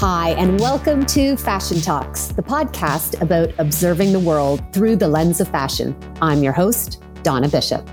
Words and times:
Hi, 0.00 0.30
and 0.38 0.58
welcome 0.58 1.04
to 1.04 1.36
Fashion 1.36 1.78
Talks, 1.78 2.28
the 2.28 2.40
podcast 2.40 3.20
about 3.20 3.52
observing 3.58 4.14
the 4.14 4.18
world 4.18 4.62
through 4.72 4.96
the 4.96 5.06
lens 5.06 5.42
of 5.42 5.48
fashion. 5.48 5.94
I'm 6.22 6.42
your 6.42 6.54
host, 6.54 7.04
Donna 7.22 7.50
Bishop. 7.50 7.86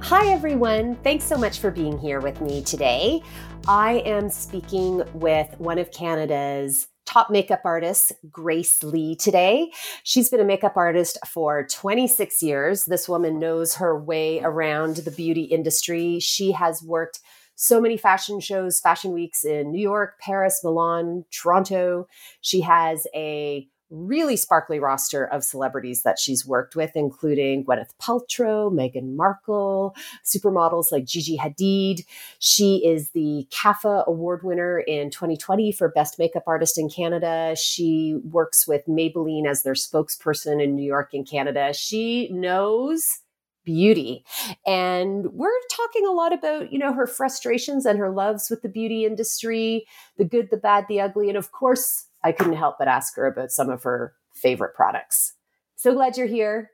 Hi, 0.00 0.26
everyone. 0.32 0.96
Thanks 1.04 1.22
so 1.22 1.38
much 1.38 1.60
for 1.60 1.70
being 1.70 2.00
here 2.00 2.18
with 2.18 2.40
me 2.40 2.64
today. 2.64 3.22
I 3.68 4.02
am 4.04 4.28
speaking 4.28 5.04
with 5.14 5.54
one 5.58 5.78
of 5.78 5.92
Canada's 5.92 6.88
top 7.06 7.30
makeup 7.30 7.60
artists, 7.64 8.10
Grace 8.28 8.82
Lee, 8.82 9.14
today. 9.14 9.70
She's 10.02 10.30
been 10.30 10.40
a 10.40 10.44
makeup 10.44 10.76
artist 10.76 11.16
for 11.28 11.64
26 11.68 12.42
years. 12.42 12.86
This 12.86 13.08
woman 13.08 13.38
knows 13.38 13.76
her 13.76 13.96
way 13.96 14.40
around 14.40 14.96
the 14.96 15.12
beauty 15.12 15.42
industry. 15.42 16.18
She 16.18 16.50
has 16.50 16.82
worked 16.82 17.20
so 17.62 17.80
many 17.80 17.96
fashion 17.96 18.40
shows, 18.40 18.80
fashion 18.80 19.12
weeks 19.12 19.44
in 19.44 19.70
New 19.70 19.80
York, 19.80 20.18
Paris, 20.18 20.62
Milan, 20.64 21.24
Toronto. 21.30 22.08
She 22.40 22.60
has 22.62 23.06
a 23.14 23.68
really 23.88 24.36
sparkly 24.36 24.80
roster 24.80 25.26
of 25.26 25.44
celebrities 25.44 26.02
that 26.02 26.18
she's 26.18 26.44
worked 26.44 26.74
with, 26.74 26.90
including 26.96 27.64
Gwyneth 27.64 27.90
Paltrow, 28.00 28.72
Meghan 28.72 29.14
Markle, 29.14 29.94
supermodels 30.24 30.90
like 30.90 31.04
Gigi 31.04 31.38
Hadid. 31.38 32.04
She 32.40 32.84
is 32.84 33.10
the 33.10 33.46
CAFA 33.50 34.06
award 34.06 34.42
winner 34.42 34.80
in 34.80 35.10
2020 35.10 35.70
for 35.70 35.88
Best 35.88 36.18
Makeup 36.18 36.44
Artist 36.48 36.78
in 36.78 36.90
Canada. 36.90 37.54
She 37.56 38.18
works 38.24 38.66
with 38.66 38.84
Maybelline 38.86 39.46
as 39.46 39.62
their 39.62 39.74
spokesperson 39.74 40.60
in 40.60 40.74
New 40.74 40.84
York 40.84 41.14
and 41.14 41.28
Canada. 41.28 41.72
She 41.72 42.28
knows 42.32 43.20
beauty. 43.64 44.24
And 44.66 45.26
we're 45.32 45.50
talking 45.70 46.06
a 46.06 46.12
lot 46.12 46.32
about, 46.32 46.72
you 46.72 46.78
know, 46.78 46.92
her 46.92 47.06
frustrations 47.06 47.86
and 47.86 47.98
her 47.98 48.10
loves 48.10 48.50
with 48.50 48.62
the 48.62 48.68
beauty 48.68 49.04
industry, 49.04 49.86
the 50.18 50.24
good, 50.24 50.48
the 50.50 50.56
bad, 50.56 50.86
the 50.88 51.00
ugly. 51.00 51.28
And 51.28 51.38
of 51.38 51.52
course, 51.52 52.06
I 52.24 52.32
couldn't 52.32 52.56
help 52.56 52.76
but 52.78 52.88
ask 52.88 53.16
her 53.16 53.26
about 53.26 53.50
some 53.50 53.70
of 53.70 53.82
her 53.82 54.14
favorite 54.34 54.74
products. 54.74 55.34
So 55.76 55.92
glad 55.92 56.16
you're 56.16 56.26
here. 56.26 56.70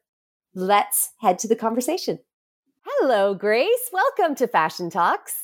Let's 0.54 1.10
head 1.20 1.38
to 1.40 1.48
the 1.48 1.56
conversation. 1.56 2.18
Hello, 2.84 3.34
Grace. 3.34 3.90
Welcome 3.92 4.34
to 4.36 4.48
Fashion 4.48 4.90
Talks. 4.90 5.34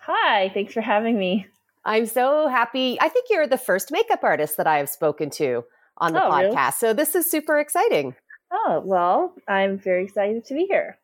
Hi, 0.00 0.50
thanks 0.52 0.72
for 0.72 0.80
having 0.80 1.18
me. 1.18 1.46
I'm 1.84 2.06
so 2.06 2.48
happy. 2.48 2.98
I 3.00 3.08
think 3.08 3.26
you're 3.30 3.46
the 3.46 3.58
first 3.58 3.92
makeup 3.92 4.20
artist 4.22 4.56
that 4.56 4.66
I 4.66 4.78
have 4.78 4.88
spoken 4.88 5.30
to 5.30 5.64
on 5.98 6.12
the 6.12 6.24
oh, 6.24 6.30
podcast. 6.30 6.82
Really? 6.82 6.92
So 6.92 6.92
this 6.94 7.14
is 7.14 7.30
super 7.30 7.58
exciting. 7.58 8.14
Oh, 8.54 8.80
well, 8.84 9.34
I'm 9.48 9.78
very 9.78 10.04
excited 10.04 10.44
to 10.46 10.54
be 10.54 10.66
here. 10.66 10.98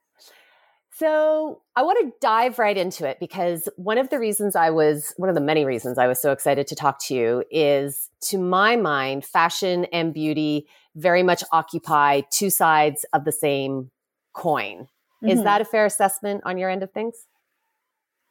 So, 0.92 1.62
I 1.74 1.82
want 1.82 1.98
to 2.00 2.12
dive 2.20 2.58
right 2.58 2.76
into 2.76 3.08
it 3.08 3.18
because 3.18 3.68
one 3.76 3.98
of 3.98 4.10
the 4.10 4.18
reasons 4.18 4.54
I 4.54 4.70
was, 4.70 5.14
one 5.16 5.28
of 5.28 5.34
the 5.34 5.40
many 5.40 5.64
reasons 5.64 5.98
I 5.98 6.06
was 6.06 6.20
so 6.20 6.30
excited 6.30 6.66
to 6.68 6.74
talk 6.74 7.02
to 7.06 7.14
you 7.14 7.44
is, 7.50 8.08
to 8.28 8.38
my 8.38 8.76
mind, 8.76 9.24
fashion 9.24 9.86
and 9.92 10.14
beauty 10.14 10.66
very 10.94 11.22
much 11.22 11.42
occupy 11.52 12.22
two 12.30 12.50
sides 12.50 13.04
of 13.12 13.24
the 13.24 13.32
same 13.32 13.90
coin. 14.32 14.88
Mm-hmm. 15.22 15.28
Is 15.28 15.42
that 15.42 15.60
a 15.60 15.64
fair 15.64 15.86
assessment 15.86 16.42
on 16.44 16.58
your 16.58 16.70
end 16.70 16.82
of 16.82 16.92
things? 16.92 17.14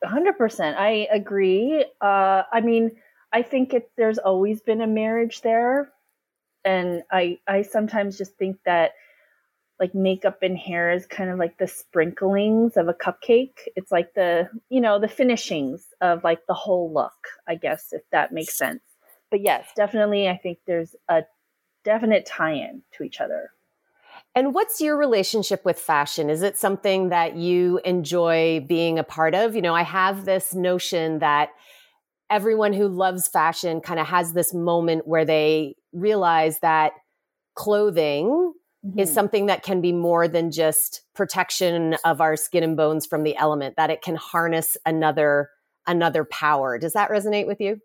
100%. 0.05 0.77
I 0.77 1.07
agree. 1.11 1.85
Uh, 2.01 2.43
I 2.51 2.61
mean, 2.61 2.91
I 3.33 3.41
think 3.41 3.73
it, 3.73 3.91
there's 3.97 4.17
always 4.17 4.61
been 4.61 4.81
a 4.81 4.87
marriage 4.87 5.41
there. 5.41 5.91
And 6.63 7.03
I, 7.11 7.39
I 7.47 7.61
sometimes 7.63 8.17
just 8.17 8.35
think 8.37 8.57
that 8.65 8.91
like 9.79 9.95
makeup 9.95 10.39
and 10.41 10.57
hair 10.57 10.91
is 10.91 11.05
kind 11.05 11.29
of 11.29 11.39
like 11.39 11.57
the 11.57 11.67
sprinklings 11.67 12.75
of 12.75 12.87
a 12.87 12.93
cupcake. 12.93 13.59
It's 13.75 13.91
like 13.91 14.13
the, 14.13 14.49
you 14.69 14.81
know, 14.81 14.99
the 14.99 15.07
finishings 15.07 15.87
of 16.01 16.23
like 16.23 16.45
the 16.47 16.53
whole 16.53 16.93
look, 16.93 17.27
I 17.47 17.55
guess, 17.55 17.87
if 17.91 18.01
that 18.11 18.33
makes 18.33 18.57
sense. 18.57 18.81
But 19.31 19.41
yes, 19.41 19.69
definitely, 19.75 20.27
I 20.27 20.37
think 20.37 20.59
there's 20.65 20.95
a 21.07 21.23
definite 21.85 22.25
tie 22.25 22.53
in 22.53 22.81
to 22.97 23.03
each 23.03 23.21
other. 23.21 23.51
And 24.35 24.53
what's 24.53 24.81
your 24.81 24.97
relationship 24.97 25.63
with 25.65 25.79
fashion? 25.79 26.29
Is 26.29 26.41
it 26.41 26.57
something 26.57 27.09
that 27.09 27.35
you 27.35 27.79
enjoy 27.85 28.65
being 28.67 28.99
a 28.99 29.03
part 29.03 29.33
of? 29.33 29.55
You 29.55 29.61
know, 29.61 29.75
I 29.75 29.83
have 29.83 30.25
this 30.25 30.53
notion 30.53 31.19
that 31.19 31.49
everyone 32.29 32.73
who 32.73 32.87
loves 32.87 33.27
fashion 33.27 33.81
kind 33.81 33.99
of 33.99 34.07
has 34.07 34.33
this 34.33 34.53
moment 34.53 35.07
where 35.07 35.25
they 35.25 35.75
realize 35.93 36.59
that 36.59 36.93
clothing 37.55 38.53
mm-hmm. 38.85 38.99
is 38.99 39.13
something 39.13 39.47
that 39.47 39.63
can 39.63 39.81
be 39.81 39.91
more 39.91 40.27
than 40.27 40.51
just 40.51 41.01
protection 41.15 41.95
of 42.05 42.21
our 42.21 42.35
skin 42.35 42.63
and 42.63 42.77
bones 42.77 43.05
from 43.05 43.23
the 43.23 43.35
element 43.37 43.75
that 43.77 43.89
it 43.89 44.01
can 44.01 44.15
harness 44.15 44.77
another 44.85 45.49
another 45.87 46.23
power. 46.25 46.77
Does 46.77 46.93
that 46.93 47.09
resonate 47.09 47.47
with 47.47 47.59
you? 47.59 47.79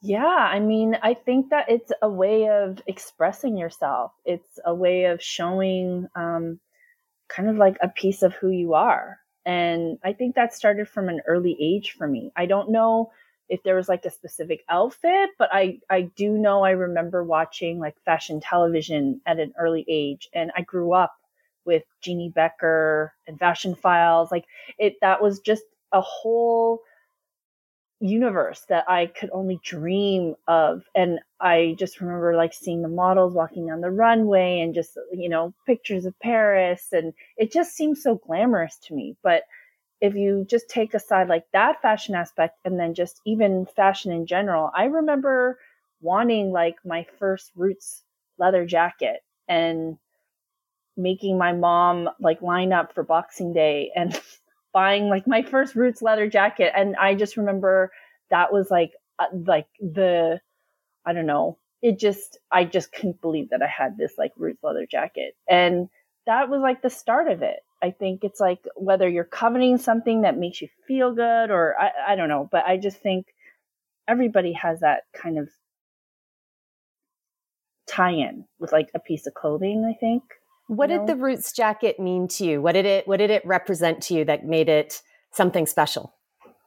Yeah 0.00 0.24
i 0.24 0.60
mean 0.60 0.96
i 1.02 1.12
think 1.14 1.50
that 1.50 1.68
it's 1.68 1.90
a 2.02 2.08
way 2.08 2.48
of 2.48 2.80
expressing 2.86 3.56
yourself. 3.56 4.12
It's 4.24 4.58
a 4.64 4.74
way 4.74 5.06
of 5.06 5.22
showing 5.22 6.06
um, 6.14 6.60
kind 7.28 7.50
of 7.50 7.56
like 7.56 7.76
a 7.82 7.88
piece 7.88 8.22
of 8.22 8.34
who 8.34 8.50
you 8.50 8.74
are. 8.74 9.18
And 9.44 9.98
i 10.04 10.12
think 10.12 10.36
that 10.36 10.54
started 10.54 10.88
from 10.88 11.08
an 11.08 11.20
early 11.26 11.56
age 11.60 11.96
for 11.98 12.06
me. 12.06 12.30
I 12.36 12.46
don't 12.46 12.70
know 12.70 13.10
if 13.48 13.62
there 13.62 13.76
was 13.76 13.88
like 13.88 14.04
a 14.04 14.10
specific 14.10 14.64
outfit, 14.68 15.30
but 15.38 15.48
I 15.52 15.80
I 15.90 16.02
do 16.02 16.32
know 16.32 16.64
I 16.64 16.70
remember 16.70 17.24
watching 17.24 17.78
like 17.78 17.96
fashion 18.04 18.40
television 18.40 19.20
at 19.26 19.38
an 19.40 19.54
early 19.58 19.84
age, 19.88 20.28
and 20.34 20.50
I 20.56 20.62
grew 20.62 20.92
up 20.92 21.14
with 21.64 21.84
Jeanne 22.00 22.32
Beker 22.36 23.10
and 23.26 23.38
Fashion 23.38 23.74
Files. 23.74 24.30
Like 24.30 24.46
it, 24.78 24.96
that 25.00 25.22
was 25.22 25.40
just 25.40 25.64
a 25.92 26.00
whole 26.00 26.80
universe 28.00 28.64
that 28.68 28.88
I 28.88 29.06
could 29.06 29.30
only 29.32 29.60
dream 29.64 30.36
of. 30.46 30.84
And 30.94 31.18
I 31.40 31.74
just 31.78 32.00
remember 32.00 32.36
like 32.36 32.54
seeing 32.54 32.82
the 32.82 32.88
models 32.88 33.34
walking 33.34 33.66
down 33.66 33.80
the 33.80 33.90
runway 33.90 34.60
and 34.60 34.74
just, 34.74 34.96
you 35.12 35.28
know, 35.28 35.52
pictures 35.66 36.04
of 36.04 36.18
Paris. 36.20 36.88
And 36.92 37.12
it 37.36 37.52
just 37.52 37.72
seemed 37.72 37.98
so 37.98 38.16
glamorous 38.16 38.78
to 38.84 38.94
me. 38.94 39.16
But 39.22 39.42
if 40.00 40.14
you 40.14 40.46
just 40.48 40.68
take 40.68 40.94
aside 40.94 41.28
like 41.28 41.44
that 41.52 41.82
fashion 41.82 42.14
aspect 42.14 42.58
and 42.64 42.78
then 42.78 42.94
just 42.94 43.20
even 43.26 43.66
fashion 43.66 44.12
in 44.12 44.26
general, 44.26 44.70
I 44.74 44.84
remember 44.84 45.58
wanting 46.00 46.52
like 46.52 46.76
my 46.84 47.06
first 47.18 47.50
Roots 47.56 48.04
leather 48.38 48.64
jacket 48.64 49.20
and 49.48 49.98
making 50.96 51.38
my 51.38 51.52
mom 51.52 52.08
like 52.20 52.42
line 52.42 52.72
up 52.72 52.94
for 52.94 53.02
Boxing 53.02 53.52
Day 53.52 53.90
and 53.94 54.20
buying 54.72 55.08
like 55.08 55.26
my 55.26 55.42
first 55.42 55.74
Roots 55.74 56.02
leather 56.02 56.28
jacket. 56.28 56.72
And 56.76 56.96
I 56.96 57.14
just 57.14 57.36
remember 57.36 57.90
that 58.30 58.52
was 58.52 58.70
like, 58.70 58.92
uh, 59.18 59.26
like 59.46 59.66
the, 59.80 60.40
I 61.06 61.12
don't 61.12 61.26
know, 61.26 61.58
it 61.82 61.98
just, 61.98 62.38
I 62.52 62.64
just 62.64 62.92
couldn't 62.92 63.20
believe 63.20 63.50
that 63.50 63.62
I 63.62 63.68
had 63.68 63.96
this 63.96 64.12
like 64.18 64.32
Roots 64.36 64.62
leather 64.62 64.86
jacket. 64.90 65.34
And 65.48 65.88
that 66.26 66.48
was 66.48 66.60
like 66.60 66.82
the 66.82 66.90
start 66.90 67.28
of 67.28 67.42
it. 67.42 67.60
I 67.82 67.90
think 67.90 68.24
it's 68.24 68.40
like 68.40 68.60
whether 68.74 69.08
you're 69.08 69.24
coveting 69.24 69.78
something 69.78 70.22
that 70.22 70.36
makes 70.36 70.60
you 70.60 70.68
feel 70.86 71.12
good 71.14 71.50
or 71.50 71.74
I, 71.78 72.12
I 72.12 72.16
don't 72.16 72.28
know, 72.28 72.48
but 72.50 72.64
I 72.66 72.76
just 72.76 72.98
think 72.98 73.26
everybody 74.08 74.52
has 74.54 74.80
that 74.80 75.02
kind 75.14 75.38
of 75.38 75.48
tie 77.86 78.12
in 78.12 78.44
with 78.58 78.72
like 78.72 78.90
a 78.94 78.98
piece 78.98 79.26
of 79.26 79.34
clothing, 79.34 79.84
I 79.84 79.98
think. 79.98 80.22
What 80.66 80.88
did 80.88 81.00
know? 81.00 81.06
the 81.06 81.16
Roots 81.16 81.52
jacket 81.52 81.98
mean 81.98 82.28
to 82.28 82.44
you? 82.44 82.60
What 82.60 82.72
did 82.72 82.84
it 82.84 83.08
what 83.08 83.18
did 83.18 83.30
it 83.30 83.44
represent 83.46 84.02
to 84.04 84.14
you 84.14 84.24
that 84.26 84.44
made 84.44 84.68
it 84.68 85.00
something 85.32 85.66
special? 85.66 86.14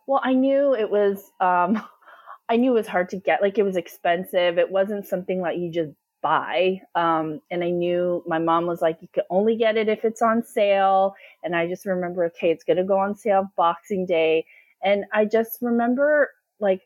Well, 0.07 0.21
I 0.23 0.33
knew 0.33 0.73
it 0.73 0.89
was 0.89 1.31
um 1.39 1.81
I 2.49 2.57
knew 2.57 2.71
it 2.71 2.75
was 2.75 2.87
hard 2.87 3.09
to 3.09 3.17
get. 3.17 3.41
Like 3.41 3.57
it 3.57 3.63
was 3.63 3.77
expensive. 3.77 4.57
It 4.57 4.71
wasn't 4.71 5.07
something 5.07 5.43
that 5.43 5.57
you 5.57 5.71
just 5.71 5.91
buy. 6.21 6.81
Um, 6.95 7.41
and 7.49 7.63
I 7.63 7.69
knew 7.69 8.23
my 8.27 8.39
mom 8.39 8.65
was 8.65 8.81
like, 8.81 8.97
you 9.01 9.07
can 9.13 9.23
only 9.29 9.55
get 9.55 9.77
it 9.77 9.89
if 9.89 10.05
it's 10.05 10.21
on 10.21 10.43
sale. 10.43 11.15
And 11.43 11.55
I 11.55 11.67
just 11.67 11.85
remember, 11.85 12.25
okay, 12.25 12.51
it's 12.51 12.63
going 12.63 12.77
to 12.77 12.83
go 12.83 12.97
on 12.97 13.15
sale 13.15 13.51
Boxing 13.55 14.05
Day. 14.05 14.45
And 14.83 15.05
I 15.13 15.25
just 15.25 15.59
remember 15.61 16.29
like 16.59 16.81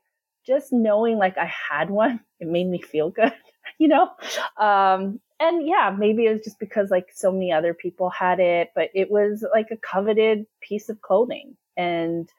just 0.45 0.71
knowing 0.71 1.18
like 1.18 1.38
I 1.38 1.51
had 1.69 1.89
one, 1.89 2.19
it 2.39 2.48
made 2.48 2.68
me 2.68 2.81
feel 2.81 3.10
good, 3.10 3.33
you 3.77 3.88
know? 3.88 4.10
Um, 4.57 5.19
and 5.39 5.68
yeah, 5.68 5.94
maybe 5.98 6.25
it 6.25 6.33
was 6.33 6.44
just 6.44 6.60
because 6.60 6.89
like 6.89 7.10
so 7.13 7.31
many 7.31 7.51
other 7.51 7.74
people 7.74 8.10
had 8.10 8.39
it, 8.39 8.71
but 8.74 8.89
it 8.94 9.12
was 9.12 9.45
like 9.54 9.68
a 9.71 9.77
coveted 9.77 10.45
piece 10.62 10.88
of 10.89 11.01
clothing. 11.01 11.57
And 11.75 12.30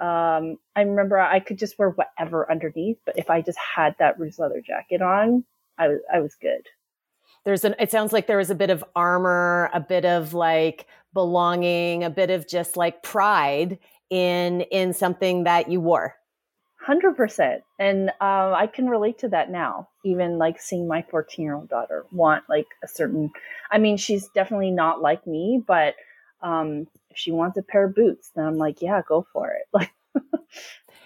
um, 0.00 0.58
I 0.74 0.82
remember 0.82 1.20
I 1.20 1.38
could 1.38 1.58
just 1.58 1.78
wear 1.78 1.90
whatever 1.90 2.50
underneath, 2.50 2.98
but 3.06 3.16
if 3.16 3.30
I 3.30 3.40
just 3.40 3.58
had 3.58 3.94
that 4.00 4.18
Roots 4.18 4.40
leather 4.40 4.60
jacket 4.60 5.00
on, 5.00 5.44
I 5.78 5.88
was 5.88 5.98
I 6.12 6.20
was 6.20 6.34
good. 6.40 6.66
There's 7.44 7.64
an 7.64 7.74
it 7.78 7.90
sounds 7.90 8.12
like 8.12 8.26
there 8.26 8.38
was 8.38 8.50
a 8.50 8.54
bit 8.54 8.70
of 8.70 8.84
armor, 8.94 9.70
a 9.72 9.80
bit 9.80 10.04
of 10.04 10.34
like 10.34 10.86
belonging, 11.12 12.04
a 12.04 12.10
bit 12.10 12.30
of 12.30 12.48
just 12.48 12.76
like 12.76 13.02
pride 13.02 13.78
in 14.10 14.62
in 14.62 14.92
something 14.92 15.44
that 15.44 15.70
you 15.70 15.80
wore. 15.80 16.16
Hundred 16.80 17.16
percent, 17.16 17.62
and 17.78 18.10
um, 18.20 18.54
I 18.54 18.68
can 18.72 18.88
relate 18.88 19.18
to 19.18 19.28
that 19.28 19.50
now. 19.50 19.88
Even 20.04 20.38
like 20.38 20.60
seeing 20.60 20.88
my 20.88 21.02
fourteen-year-old 21.10 21.68
daughter 21.68 22.06
want 22.10 22.44
like 22.48 22.66
a 22.82 22.88
certain. 22.88 23.30
I 23.70 23.78
mean, 23.78 23.96
she's 23.96 24.28
definitely 24.34 24.72
not 24.72 25.00
like 25.00 25.24
me, 25.26 25.62
but 25.64 25.94
um, 26.42 26.88
if 27.10 27.16
she 27.16 27.30
wants 27.30 27.56
a 27.56 27.62
pair 27.62 27.84
of 27.84 27.94
boots, 27.94 28.32
then 28.34 28.44
I'm 28.44 28.58
like, 28.58 28.82
yeah, 28.82 29.00
go 29.06 29.26
for 29.32 29.50
it. 29.50 29.66
Like, 29.72 29.90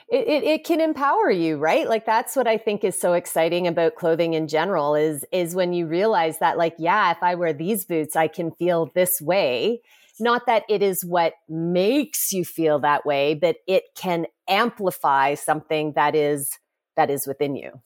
it, 0.08 0.28
it, 0.28 0.44
it, 0.44 0.64
can 0.64 0.80
empower 0.80 1.30
you 1.30 1.56
right? 1.56 1.88
Like 1.88 2.06
that's 2.06 2.36
what 2.36 2.46
i 2.46 2.56
think 2.56 2.84
is 2.84 2.98
so 2.98 3.14
exciting 3.14 3.66
about 3.66 3.96
clothing 3.96 4.34
in 4.34 4.48
general 4.48 4.94
is 4.94 5.24
is 5.32 5.54
when 5.54 5.72
you 5.72 5.86
realize 5.86 6.38
that 6.38 6.56
like 6.58 6.74
yeah 6.78 7.10
if 7.10 7.18
i 7.22 7.34
wear 7.34 7.52
these 7.52 7.84
boots 7.84 8.16
i 8.16 8.28
can 8.28 8.50
feel 8.52 8.90
this 8.94 9.20
way. 9.20 9.80
Not 10.18 10.46
that 10.46 10.62
it 10.70 10.82
is 10.82 11.04
what 11.04 11.34
makes 11.48 12.32
you 12.32 12.44
feel 12.44 12.78
that 12.80 13.04
way 13.04 13.34
but 13.34 13.56
it 13.66 13.84
can 13.96 14.26
amplify 14.48 15.34
something 15.34 15.92
that 15.94 16.14
is 16.14 16.58
that 16.96 17.10
is 17.10 17.26
within 17.26 17.56
you. 17.56 17.82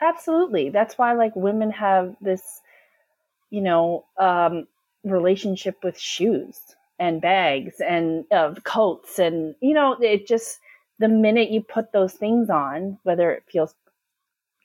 Absolutely. 0.00 0.68
That's 0.68 0.98
why 0.98 1.14
like 1.14 1.34
women 1.34 1.70
have 1.72 2.16
this 2.20 2.60
you 3.50 3.62
know 3.62 4.04
um 4.18 4.66
relationship 5.04 5.76
with 5.82 5.98
shoes 5.98 6.58
and 6.98 7.20
bags 7.20 7.80
and 7.80 8.24
uh, 8.32 8.54
coats 8.64 9.18
and 9.18 9.54
you 9.60 9.74
know 9.74 9.96
it 10.00 10.26
just 10.26 10.58
the 10.98 11.08
minute 11.08 11.50
you 11.50 11.62
put 11.62 11.92
those 11.92 12.14
things 12.14 12.50
on, 12.50 12.98
whether 13.02 13.30
it 13.30 13.44
feels 13.50 13.74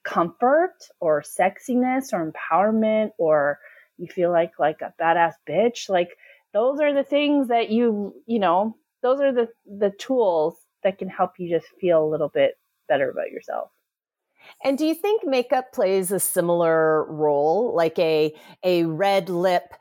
comfort 0.03 0.75
or 0.99 1.21
sexiness 1.21 2.13
or 2.13 2.31
empowerment 2.31 3.11
or 3.17 3.59
you 3.97 4.07
feel 4.07 4.31
like 4.31 4.53
like 4.59 4.81
a 4.81 4.93
badass 5.01 5.33
bitch, 5.47 5.89
like 5.89 6.09
those 6.53 6.79
are 6.79 6.93
the 6.93 7.03
things 7.03 7.49
that 7.49 7.69
you, 7.69 8.15
you 8.25 8.39
know, 8.39 8.75
those 9.01 9.19
are 9.19 9.31
the 9.31 9.47
the 9.65 9.91
tools 9.99 10.55
that 10.83 10.97
can 10.97 11.09
help 11.09 11.33
you 11.37 11.49
just 11.49 11.67
feel 11.79 12.03
a 12.03 12.09
little 12.09 12.29
bit 12.29 12.57
better 12.87 13.09
about 13.09 13.29
yourself. 13.31 13.69
And 14.63 14.77
do 14.77 14.85
you 14.85 14.95
think 14.95 15.25
makeup 15.25 15.71
plays 15.71 16.11
a 16.11 16.19
similar 16.19 17.05
role, 17.05 17.75
like 17.75 17.97
a 17.99 18.33
a 18.63 18.85
red 18.85 19.29
lip 19.29 19.73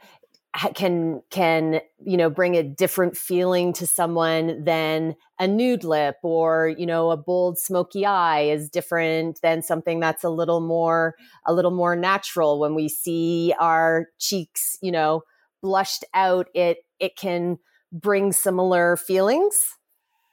can 0.75 1.23
can 1.31 1.81
you 2.05 2.17
know 2.17 2.29
bring 2.29 2.57
a 2.57 2.63
different 2.63 3.17
feeling 3.17 3.73
to 3.73 3.87
someone 3.87 4.65
than 4.65 5.15
a 5.39 5.47
nude 5.47 5.85
lip 5.85 6.17
or 6.23 6.75
you 6.77 6.85
know 6.87 7.11
a 7.11 7.17
bold 7.17 7.57
smoky 7.57 8.05
eye 8.05 8.41
is 8.41 8.69
different 8.69 9.41
than 9.43 9.63
something 9.63 10.01
that's 10.01 10.25
a 10.25 10.29
little 10.29 10.61
more 10.61 11.15
a 11.47 11.53
little 11.53 11.71
more 11.71 11.95
natural. 11.95 12.59
When 12.59 12.75
we 12.75 12.89
see 12.89 13.55
our 13.61 14.09
cheeks 14.19 14.77
you 14.83 14.91
know 14.91 15.23
blushed 15.63 16.05
out 16.15 16.49
it 16.55 16.79
it 16.99 17.17
can 17.17 17.59
bring 17.93 18.33
similar 18.33 18.97
feelings. 18.97 19.77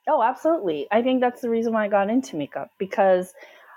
Oh 0.08 0.24
absolutely. 0.24 0.88
I 0.90 1.02
think 1.02 1.22
that's 1.22 1.42
the 1.42 1.50
reason 1.50 1.74
why 1.74 1.86
i 1.86 1.88
got 1.88 2.10
into 2.10 2.36
makeup 2.38 2.72
because 2.80 3.34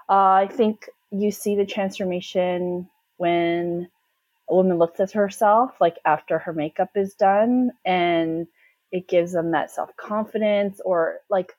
uh, 0.09 0.33
i 0.45 0.49
think 0.51 0.89
you 1.11 1.31
see 1.31 1.55
the 1.55 1.67
transformation 1.67 2.89
when 3.19 3.89
a 4.51 4.55
woman 4.55 4.79
looks 4.79 5.01
at 5.01 5.13
herself 5.13 5.73
like 5.81 5.97
after 6.05 6.39
her 6.39 6.53
makeup 6.53 6.91
is 6.97 7.15
done 7.15 7.71
and 7.85 8.47
it 8.93 9.09
gives 9.09 9.33
them 9.33 9.53
that 9.53 9.71
self 9.71 9.97
confidence 9.97 10.81
or 10.85 11.19
like 11.31 11.53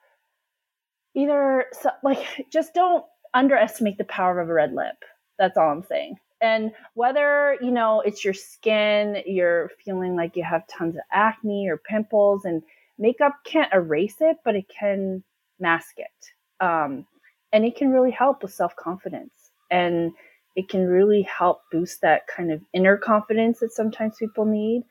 either 1.16 1.66
like 2.04 2.20
just 2.52 2.74
don't 2.74 3.06
underestimate 3.34 3.98
the 3.98 4.04
power 4.04 4.40
of 4.40 4.50
a 4.50 4.54
red 4.54 4.74
lip. 4.74 4.96
That's 5.40 5.58
all 5.58 5.72
I'm 5.72 5.84
saying. 5.84 6.16
And 6.42 6.72
whether, 6.96 7.58
you 7.62 7.72
know, 7.72 8.02
it's 8.02 8.26
your 8.26 8.34
skin, 8.34 9.22
you're 9.26 9.70
feeling 9.86 10.16
like 10.16 10.36
you 10.36 10.44
have 10.44 10.68
tons 10.68 10.96
of 10.96 11.02
acne 11.12 11.70
or 11.70 11.78
pimples 11.78 12.46
and 12.46 12.64
makeup 12.98 13.36
can't 13.46 13.72
erase 13.74 14.16
it, 14.20 14.38
but 14.44 14.56
it 14.56 14.66
can 14.68 15.24
mask 15.60 15.96
it. 15.98 16.64
Um, 16.64 17.06
and 17.54 17.64
it 17.64 17.76
can 17.76 17.92
really 17.92 18.12
help 18.12 18.42
with 18.42 18.54
self 18.54 18.76
confidence. 18.76 19.52
And 19.70 20.14
it 20.56 20.70
can 20.70 20.86
really 20.88 21.22
help 21.24 21.62
boost 21.72 22.02
that 22.02 22.24
kind 22.28 22.52
of 22.52 22.62
inner 22.74 22.98
confidence 22.98 23.60
that 23.60 23.72
sometimes 23.72 24.18
people 24.18 24.46
need. 24.46 24.84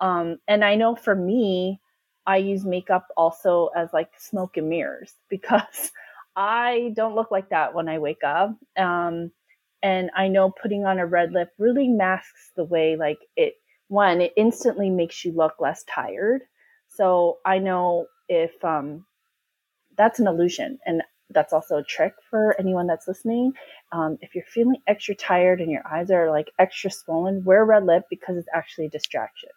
Um, 0.00 0.38
and 0.48 0.64
I 0.64 0.74
know 0.74 0.94
for 0.96 1.14
me, 1.14 1.80
I 2.26 2.38
use 2.38 2.64
makeup 2.64 3.06
also 3.16 3.68
as 3.76 3.92
like 3.92 4.10
smoke 4.18 4.56
and 4.56 4.68
mirrors 4.68 5.14
because 5.30 5.92
I 6.36 6.92
don't 6.96 7.14
look 7.14 7.30
like 7.30 7.50
that 7.50 7.74
when 7.74 7.88
I 7.88 7.98
wake 7.98 8.24
up. 8.24 8.56
Um, 8.76 9.30
and 9.82 10.10
I 10.16 10.28
know 10.28 10.50
putting 10.50 10.84
on 10.86 10.98
a 10.98 11.06
red 11.06 11.32
lip 11.32 11.50
really 11.58 11.88
masks 11.88 12.50
the 12.56 12.64
way, 12.64 12.96
like 12.96 13.18
it, 13.36 13.54
one, 13.88 14.22
it 14.22 14.32
instantly 14.36 14.88
makes 14.90 15.24
you 15.24 15.32
look 15.32 15.54
less 15.60 15.84
tired. 15.84 16.42
So 16.88 17.38
I 17.44 17.58
know 17.58 18.06
if 18.28 18.64
um, 18.64 19.04
that's 19.96 20.20
an 20.20 20.26
illusion. 20.26 20.78
And 20.86 21.02
that's 21.30 21.52
also 21.52 21.78
a 21.78 21.84
trick 21.84 22.14
for 22.30 22.54
anyone 22.58 22.86
that's 22.86 23.08
listening. 23.08 23.52
Um, 23.92 24.18
if 24.20 24.34
you're 24.34 24.44
feeling 24.44 24.76
extra 24.86 25.14
tired 25.14 25.60
and 25.60 25.70
your 25.70 25.86
eyes 25.86 26.10
are 26.10 26.30
like 26.30 26.50
extra 26.58 26.90
swollen, 26.90 27.44
wear 27.44 27.64
red 27.64 27.84
lip 27.84 28.04
because 28.10 28.36
it's 28.36 28.48
actually 28.54 28.86
a 28.86 28.90
distraction. 28.90 29.50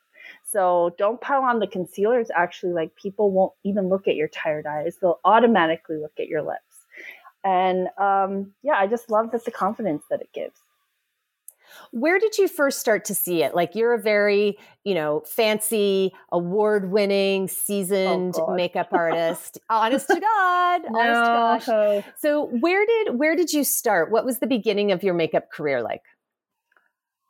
So 0.44 0.94
don't 0.98 1.22
pile 1.22 1.44
on 1.44 1.60
the 1.60 1.68
concealer. 1.68 2.20
It's 2.20 2.32
actually 2.36 2.74
like 2.74 2.96
people 2.96 3.32
won't 3.32 3.54
even 3.64 3.90
look 3.90 4.08
at 4.08 4.16
your 4.16 4.28
tired 4.30 4.66
eyes. 4.66 4.98
They'll 5.02 5.20
automatically 5.24 5.98
look 5.98 6.14
at 6.20 6.28
your 6.28 6.42
lips. 6.42 6.86
And 7.44 7.88
um, 7.98 8.54
yeah, 8.64 8.76
I 8.76 8.88
just 8.88 9.10
love 9.10 9.32
that 9.32 9.46
the 9.46 9.52
confidence 9.52 10.04
that 10.10 10.22
it 10.22 10.30
gives. 10.34 10.60
Where 11.92 12.20
did 12.20 12.38
you 12.38 12.48
first 12.48 12.80
start 12.80 13.06
to 13.06 13.16
see 13.16 13.44
it? 13.44 13.56
Like 13.56 13.76
you're 13.76 13.94
a 13.94 14.02
very, 14.02 14.58
you 14.84 14.94
know, 14.94 15.22
fancy, 15.26 16.14
award-winning, 16.32 17.44
oh, 17.44 17.48
seasoned 17.48 18.36
oh 18.38 18.54
makeup 18.56 18.90
artist. 18.92 19.60
honest 19.70 20.08
to 20.08 20.20
God, 20.20 20.82
no. 20.90 21.00
honest 21.00 21.68
to 21.70 21.72
gosh. 21.72 22.06
So 22.18 22.46
where 22.46 22.86
did 22.86 23.18
where 23.18 23.36
did 23.36 23.54
you 23.54 23.64
start? 23.64 24.12
What 24.12 24.26
was 24.26 24.40
the 24.40 24.48
beginning 24.48 24.92
of 24.92 25.04
your 25.04 25.14
makeup 25.14 25.52
career 25.52 25.82
like? 25.82 26.04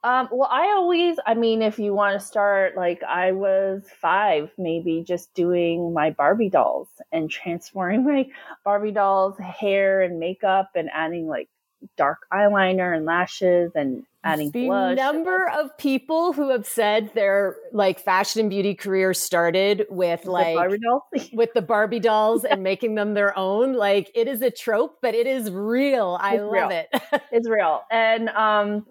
Um, 0.03 0.29
well, 0.31 0.47
I 0.49 0.67
always, 0.77 1.17
I 1.25 1.33
mean, 1.33 1.61
if 1.61 1.79
you 1.79 1.93
want 1.93 2.19
to 2.19 2.25
start, 2.25 2.77
like 2.77 3.03
I 3.03 3.31
was 3.31 3.83
five, 3.99 4.51
maybe 4.57 5.03
just 5.05 5.33
doing 5.33 5.91
my 5.91 6.11
Barbie 6.11 6.49
dolls 6.49 6.87
and 7.11 7.29
transforming 7.29 8.05
my 8.05 8.27
Barbie 8.63 8.91
dolls' 8.91 9.37
hair 9.37 10.01
and 10.01 10.19
makeup 10.19 10.69
and 10.75 10.89
adding 10.93 11.27
like 11.27 11.49
dark 11.95 12.25
eyeliner 12.33 12.95
and 12.95 13.05
lashes 13.05 13.71
and 13.75 14.05
adding 14.23 14.51
the 14.51 14.65
blush. 14.65 14.97
number 14.97 15.49
of 15.49 15.75
people 15.77 16.33
who 16.33 16.49
have 16.49 16.65
said 16.65 17.11
their 17.13 17.55
like 17.71 17.99
fashion 17.99 18.41
and 18.41 18.49
beauty 18.49 18.75
career 18.75 19.13
started 19.13 19.85
with 19.89 20.25
like 20.25 20.55
dolls. 20.81 21.03
with 21.33 21.53
the 21.53 21.61
Barbie 21.61 21.99
dolls 21.99 22.43
and 22.43 22.63
making 22.63 22.95
them 22.95 23.13
their 23.13 23.37
own. 23.37 23.73
Like 23.73 24.11
it 24.15 24.27
is 24.27 24.41
a 24.41 24.51
trope, 24.51 24.97
but 25.01 25.15
it 25.15 25.27
is 25.27 25.51
real. 25.51 26.17
I 26.19 26.35
it's 26.35 26.41
love 26.41 26.51
real. 26.51 26.69
it. 26.71 26.87
it's 27.31 27.49
real. 27.49 27.83
And 27.91 28.29
um 28.29 28.85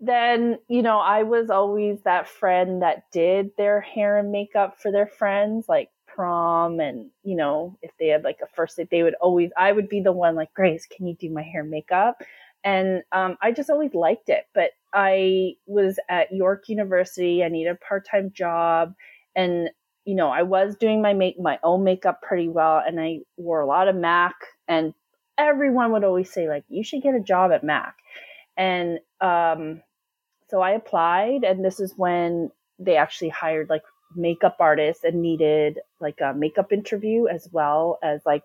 then 0.00 0.58
you 0.68 0.82
know 0.82 0.98
I 0.98 1.24
was 1.24 1.50
always 1.50 2.00
that 2.02 2.28
friend 2.28 2.82
that 2.82 3.10
did 3.12 3.50
their 3.56 3.80
hair 3.80 4.18
and 4.18 4.32
makeup 4.32 4.78
for 4.80 4.90
their 4.90 5.06
friends, 5.06 5.66
like 5.68 5.90
prom 6.14 6.80
and 6.80 7.10
you 7.22 7.36
know 7.36 7.76
if 7.82 7.90
they 7.98 8.08
had 8.08 8.24
like 8.24 8.38
a 8.42 8.54
first 8.54 8.76
date 8.76 8.88
they 8.90 9.02
would 9.02 9.14
always 9.14 9.50
i 9.56 9.72
would 9.72 9.88
be 9.88 10.00
the 10.00 10.12
one 10.12 10.34
like 10.34 10.52
grace 10.54 10.86
can 10.86 11.06
you 11.06 11.14
do 11.14 11.30
my 11.30 11.42
hair 11.42 11.64
makeup? 11.64 12.22
And 12.62 13.02
um, 13.12 13.38
i 13.40 13.52
just 13.52 13.70
always 13.70 13.94
liked 13.94 14.28
it 14.28 14.46
but 14.54 14.72
i 14.92 15.54
was 15.66 15.98
at 16.08 16.32
york 16.32 16.68
university 16.68 17.42
i 17.42 17.48
needed 17.48 17.70
a 17.70 17.86
part-time 17.86 18.32
job 18.34 18.94
and 19.34 19.70
you 20.04 20.14
know 20.14 20.28
i 20.28 20.42
was 20.42 20.76
doing 20.76 21.00
my 21.00 21.14
make 21.14 21.38
my 21.38 21.58
own 21.62 21.84
makeup 21.84 22.20
pretty 22.22 22.48
well 22.48 22.82
and 22.86 23.00
i 23.00 23.20
wore 23.36 23.60
a 23.60 23.66
lot 23.66 23.88
of 23.88 23.96
mac 23.96 24.34
and 24.68 24.92
everyone 25.40 25.92
would 25.92 26.04
always 26.04 26.30
say 26.30 26.48
like 26.48 26.64
you 26.68 26.84
should 26.84 27.02
get 27.02 27.14
a 27.14 27.20
job 27.20 27.50
at 27.50 27.64
mac. 27.64 27.96
And 28.56 28.98
um, 29.20 29.82
so 30.48 30.60
i 30.60 30.72
applied 30.72 31.44
and 31.44 31.64
this 31.64 31.80
is 31.80 31.94
when 31.96 32.50
they 32.78 32.96
actually 32.96 33.28
hired 33.28 33.70
like 33.70 33.82
makeup 34.14 34.56
artist 34.60 35.04
and 35.04 35.22
needed 35.22 35.78
like 36.00 36.20
a 36.20 36.34
makeup 36.34 36.72
interview 36.72 37.26
as 37.26 37.48
well 37.52 37.98
as 38.02 38.20
like 38.26 38.42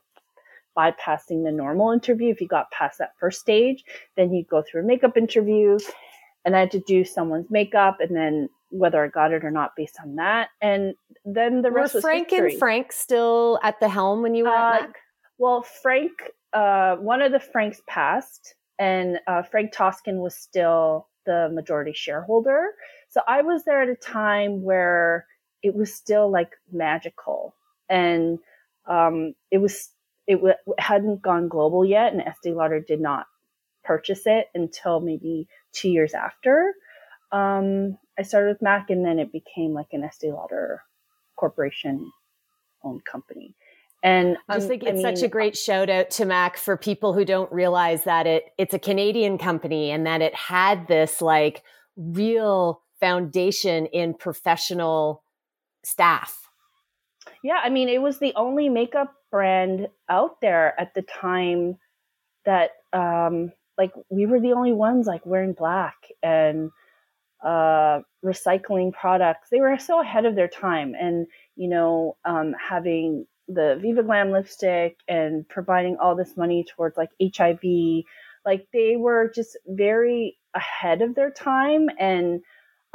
bypassing 0.78 1.44
the 1.44 1.52
normal 1.52 1.92
interview. 1.92 2.30
If 2.30 2.42
you 2.42 2.48
got 2.48 2.72
past 2.72 3.00
that 3.00 3.14
first 3.20 3.40
stage, 3.40 3.84
then 4.16 4.34
you 4.34 4.44
go 4.44 4.62
through 4.62 4.82
a 4.82 4.86
makeup 4.86 5.18
interview 5.18 5.80
and 6.44 6.56
I 6.56 6.60
had 6.60 6.72
to 6.72 6.80
do 6.80 7.04
someone's 7.04 7.50
makeup 7.50 7.98
and 8.00 8.16
then 8.16 8.50
whether 8.70 9.04
I 9.04 9.08
got 9.08 9.32
it 9.32 9.44
or 9.44 9.52
not 9.52 9.76
based 9.76 9.98
on 10.02 10.16
that. 10.16 10.50
And 10.62 10.96
then 11.24 11.62
the 11.62 11.72
rest 11.72 11.96
were 11.96 12.02
Frank 12.02 12.32
and 12.34 12.58
Frank 12.60 12.92
still 12.92 13.60
at 13.64 13.80
the 13.80 13.90
helm 13.90 14.22
when 14.22 14.36
you 14.36 14.44
were 14.44 14.50
uh, 14.50 14.76
at 14.76 14.82
Mac? 14.82 14.96
Well, 15.38 15.62
Frank, 15.62 16.12
uh, 16.54 16.96
one 16.98 17.22
of 17.22 17.32
the 17.32 17.40
Franks 17.40 17.82
passed 17.88 18.56
and 18.78 19.20
uh, 19.28 19.44
Frank 19.44 19.74
Toskan 19.74 20.22
was 20.22 20.36
still 20.36 21.08
the 21.26 21.50
majority 21.52 21.94
shareholder. 21.94 22.72
So 23.10 23.22
I 23.28 23.42
was 23.42 23.64
there 23.64 23.82
at 23.82 23.90
a 23.90 23.96
time 23.96 24.62
where 24.62 25.26
it 25.66 25.74
was 25.74 25.92
still 25.92 26.30
like 26.32 26.52
magical 26.72 27.56
and 27.90 28.38
um, 28.86 29.34
it 29.50 29.58
was 29.58 29.90
it 30.28 30.36
w- 30.36 30.54
hadn't 30.78 31.24
gone 31.24 31.48
global 31.48 31.84
yet 31.84 32.14
and 32.14 32.22
Estee 32.22 32.54
Lauder 32.54 32.80
did 32.80 33.02
not 33.02 33.26
purchase 33.84 34.22
it 34.26 34.48
until 34.54 35.00
maybe 35.00 35.48
two 35.74 35.90
years 35.90 36.14
after 36.14 36.74
um, 37.32 37.98
I 38.18 38.22
started 38.22 38.50
with 38.50 38.62
Mac 38.62 38.92
and 38.92 39.04
then 39.04 39.18
it 39.18 39.32
became 39.32 39.74
like 39.74 39.88
an 39.92 40.04
Estee 40.04 40.32
Lauder 40.32 40.84
corporation 41.36 42.12
owned 42.84 43.04
company. 43.04 43.56
And 44.04 44.38
I 44.48 44.56
just 44.56 44.68
think 44.68 44.84
it's 44.84 44.92
I 44.92 44.94
mean, 44.94 45.02
such 45.02 45.24
a 45.24 45.28
great 45.28 45.58
shout 45.58 45.90
out 45.90 46.12
to 46.12 46.26
Mac 46.26 46.58
for 46.58 46.78
people 46.78 47.14
who 47.14 47.26
don't 47.26 47.52
realize 47.52 48.04
that 48.04 48.28
it 48.28 48.52
it's 48.60 48.74
a 48.76 48.80
Canadian 48.80 49.40
company 49.40 49.90
and 49.90 50.06
that 50.06 50.22
it 50.22 50.36
had 50.36 50.88
this 50.88 51.22
like 51.22 51.64
real 51.98 52.84
foundation 53.00 53.88
in 53.88 54.14
professional 54.14 55.24
staff. 55.86 56.50
Yeah, 57.44 57.60
I 57.63 57.70
mean, 57.70 57.89
it 57.89 58.01
was 58.01 58.20
the 58.20 58.34
only 58.36 58.70
makeup 58.70 59.13
brand 59.32 59.88
out 60.10 60.42
there 60.42 60.80
at 60.80 60.94
the 60.94 61.01
time 61.01 61.77
that 62.46 62.72
um, 62.94 63.51
like 63.77 63.92
we 64.10 64.25
were 64.25 64.39
the 64.39 64.54
only 64.54 64.72
ones 64.72 65.08
like 65.08 65.25
wearing 65.25 65.54
black 65.54 65.96
and 66.24 66.72
uh, 67.44 68.00
recycling 68.24 68.94
products. 68.94 69.50
They 69.50 69.60
were 69.62 69.77
so 69.77 70.01
ahead 70.01 70.25
of 70.25 70.36
their 70.36 70.48
time, 70.48 70.96
and 71.00 71.27
you 71.56 71.68
know, 71.68 72.18
um, 72.25 72.54
having 72.54 73.27
the 73.48 73.77
Viva 73.82 74.04
Glam 74.04 74.32
lipstick 74.32 74.98
and 75.08 75.48
providing 75.48 75.98
all 75.98 76.15
this 76.15 76.36
money 76.36 76.65
towards 76.75 76.98
like 76.98 77.12
HIV, 77.22 78.04
like 78.46 78.68
they 78.74 78.96
were 78.96 79.32
just 79.36 79.58
very 79.68 80.38
ahead 80.56 81.01
of 81.01 81.15
their 81.15 81.32
time, 81.32 81.89
and 82.00 82.42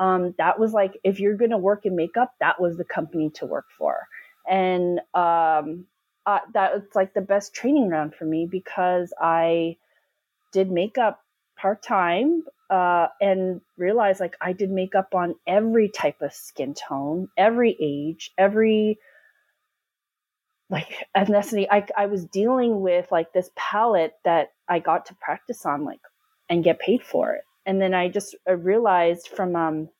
um, 0.00 0.35
that 0.38 0.59
was 0.59 0.73
like 0.73 0.99
if 1.04 1.21
you're 1.21 1.37
going 1.37 1.52
to 1.52 1.59
work 1.59 1.87
in 1.87 1.95
makeup, 1.95 2.35
that 2.40 2.61
was 2.61 2.76
the 2.76 2.85
company 2.85 3.30
to 3.35 3.47
work 3.47 3.66
for, 3.78 4.09
and 4.49 4.99
um, 5.14 5.87
uh, 6.26 6.40
that 6.54 6.75
was 6.75 6.83
like 6.95 7.14
the 7.14 7.21
best 7.21 7.54
training 7.54 7.88
ground 7.88 8.14
for 8.14 8.25
me 8.25 8.49
because 8.50 9.12
I 9.21 9.76
did 10.52 10.71
makeup 10.71 11.23
part 11.57 11.83
time 11.83 12.42
uh, 12.71 13.09
and 13.21 13.61
realized 13.76 14.21
like 14.21 14.37
I 14.40 14.52
did 14.52 14.71
makeup 14.71 15.14
on 15.14 15.35
every 15.47 15.88
type 15.88 16.23
of 16.23 16.33
skin 16.33 16.75
tone, 16.75 17.28
every 17.37 17.76
age, 17.80 18.33
every 18.38 18.99
like 20.71 21.07
ethnicity. 21.16 21.66
I, 21.71 21.85
I 21.97 22.07
was 22.07 22.25
dealing 22.25 22.80
with 22.80 23.11
like 23.11 23.33
this 23.33 23.50
palette 23.57 24.14
that 24.25 24.52
I 24.69 24.78
got 24.78 25.07
to 25.07 25.14
practice 25.16 25.66
on, 25.66 25.85
like, 25.85 26.00
and 26.49 26.64
get 26.64 26.78
paid 26.78 27.02
for 27.02 27.35
it. 27.35 27.42
And 27.71 27.81
then 27.81 27.95
I 27.95 28.09
just 28.09 28.35
I 28.49 28.50
realized 28.50 29.29
from, 29.29 29.55
um, 29.55 29.91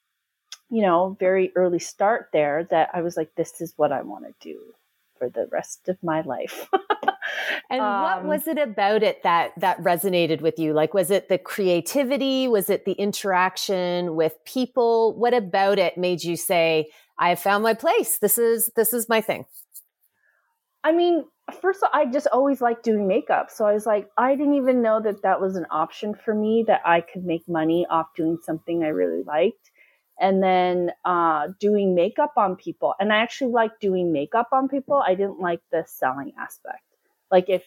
you 0.71 0.83
know, 0.83 1.17
very 1.21 1.53
early 1.55 1.79
start 1.79 2.31
there 2.33 2.67
that 2.71 2.91
I 2.93 3.01
was 3.01 3.17
like, 3.17 3.31
this 3.37 3.61
is 3.61 3.75
what 3.77 3.93
I 3.93 4.03
want 4.03 4.25
to 4.25 4.35
do 4.41 4.59
for 5.17 5.29
the 5.29 5.47
rest 5.53 5.89
of 5.89 5.97
my 6.03 6.23
life. 6.23 6.69
and 7.71 7.81
um, 7.81 8.03
what 8.03 8.25
was 8.25 8.49
it 8.49 8.59
about 8.59 9.05
it 9.05 9.23
that 9.23 9.53
that 9.59 9.79
resonated 9.79 10.41
with 10.41 10.59
you? 10.59 10.73
Like 10.73 10.95
was 10.95 11.13
it 11.13 11.29
the 11.29 11.39
creativity? 11.39 12.49
Was 12.49 12.69
it 12.71 12.87
the 12.87 12.95
interaction 12.95 14.17
with 14.17 14.35
people? 14.45 15.17
What 15.17 15.33
about 15.33 15.79
it 15.79 15.97
made 15.97 16.25
you 16.25 16.37
say, 16.37 16.91
I 17.21 17.29
have 17.29 17.39
found 17.39 17.63
my 17.63 17.75
place. 17.75 18.19
This 18.19 18.37
is 18.37 18.69
this 18.75 18.93
is 18.93 19.09
my 19.09 19.21
thing? 19.21 19.45
I 20.83 20.91
mean, 20.91 21.25
first 21.51 21.83
all, 21.83 21.91
I 21.93 22.07
just 22.07 22.27
always 22.33 22.61
liked 22.61 22.85
doing 22.85 23.07
makeup. 23.07 23.51
So 23.51 23.67
I 23.67 23.73
was 23.73 23.87
like, 23.87 24.09
I 24.17 24.35
didn't 24.35 24.55
even 24.55 24.83
know 24.83 25.01
that 25.01 25.23
that 25.23 25.41
was 25.41 25.57
an 25.57 25.67
option 25.71 26.15
for 26.15 26.35
me 26.35 26.65
that 26.67 26.81
I 26.85 27.01
could 27.01 27.25
make 27.25 27.49
money 27.49 27.87
off 27.89 28.09
doing 28.17 28.39
something 28.43 28.83
I 28.83 28.89
really 28.89 29.23
liked 29.23 29.71
and 30.21 30.43
then 30.43 30.93
uh, 31.05 31.49
doing 31.59 31.95
makeup 31.95 32.33
on 32.37 32.57
people. 32.57 32.95
And 33.01 33.13
I 33.13 33.19
actually 33.19 33.53
like 33.53 33.81
doing 33.81 34.13
makeup 34.13 34.49
on 34.53 34.69
people. 34.69 35.03
I 35.05 35.15
didn't 35.15 35.41
like 35.41 35.61
the 35.73 35.85
selling 35.87 36.33
aspect. 36.39 36.83
Like 37.31 37.49
if 37.49 37.63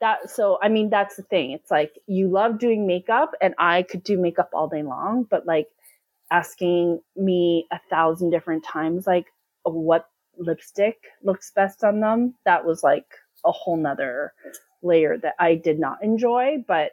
that, 0.00 0.30
so 0.30 0.58
I 0.60 0.68
mean, 0.68 0.90
that's 0.90 1.16
the 1.16 1.22
thing. 1.22 1.52
It's 1.52 1.70
like 1.70 1.92
you 2.06 2.28
love 2.28 2.58
doing 2.58 2.86
makeup, 2.86 3.32
and 3.40 3.54
I 3.58 3.82
could 3.82 4.02
do 4.02 4.18
makeup 4.18 4.50
all 4.52 4.68
day 4.68 4.82
long, 4.82 5.26
but 5.30 5.46
like 5.46 5.68
asking 6.30 7.00
me 7.14 7.66
a 7.70 7.78
thousand 7.88 8.30
different 8.30 8.64
times, 8.64 9.06
like 9.06 9.26
what 9.64 10.06
lipstick 10.38 10.98
looks 11.22 11.50
best 11.50 11.84
on 11.84 12.00
them, 12.00 12.34
that 12.44 12.64
was 12.64 12.82
like 12.82 13.06
a 13.44 13.52
whole 13.52 13.76
nother 13.76 14.32
layer 14.82 15.18
that 15.18 15.34
I 15.38 15.54
did 15.54 15.78
not 15.78 16.02
enjoy. 16.02 16.64
But 16.66 16.92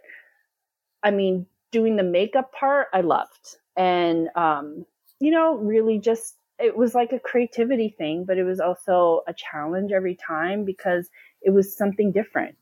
I 1.02 1.12
mean, 1.12 1.46
doing 1.72 1.96
the 1.96 2.04
makeup 2.04 2.52
part, 2.54 2.88
I 2.94 3.02
loved 3.02 3.58
and 3.76 4.30
um, 4.36 4.86
you 5.20 5.32
know, 5.32 5.56
really 5.56 6.00
just 6.00 6.36
it 6.60 6.78
was 6.78 6.94
like 6.94 7.12
a 7.12 7.20
creativity 7.20 7.94
thing, 7.98 8.26
but 8.26 8.38
it 8.38 8.44
was 8.44 8.60
also 8.60 9.22
a 9.28 9.34
challenge 9.34 9.92
every 9.92 10.16
time 10.16 10.66
because 10.66 11.10
it 11.42 11.50
was 11.50 11.76
something 11.76 12.12
different. 12.12 12.56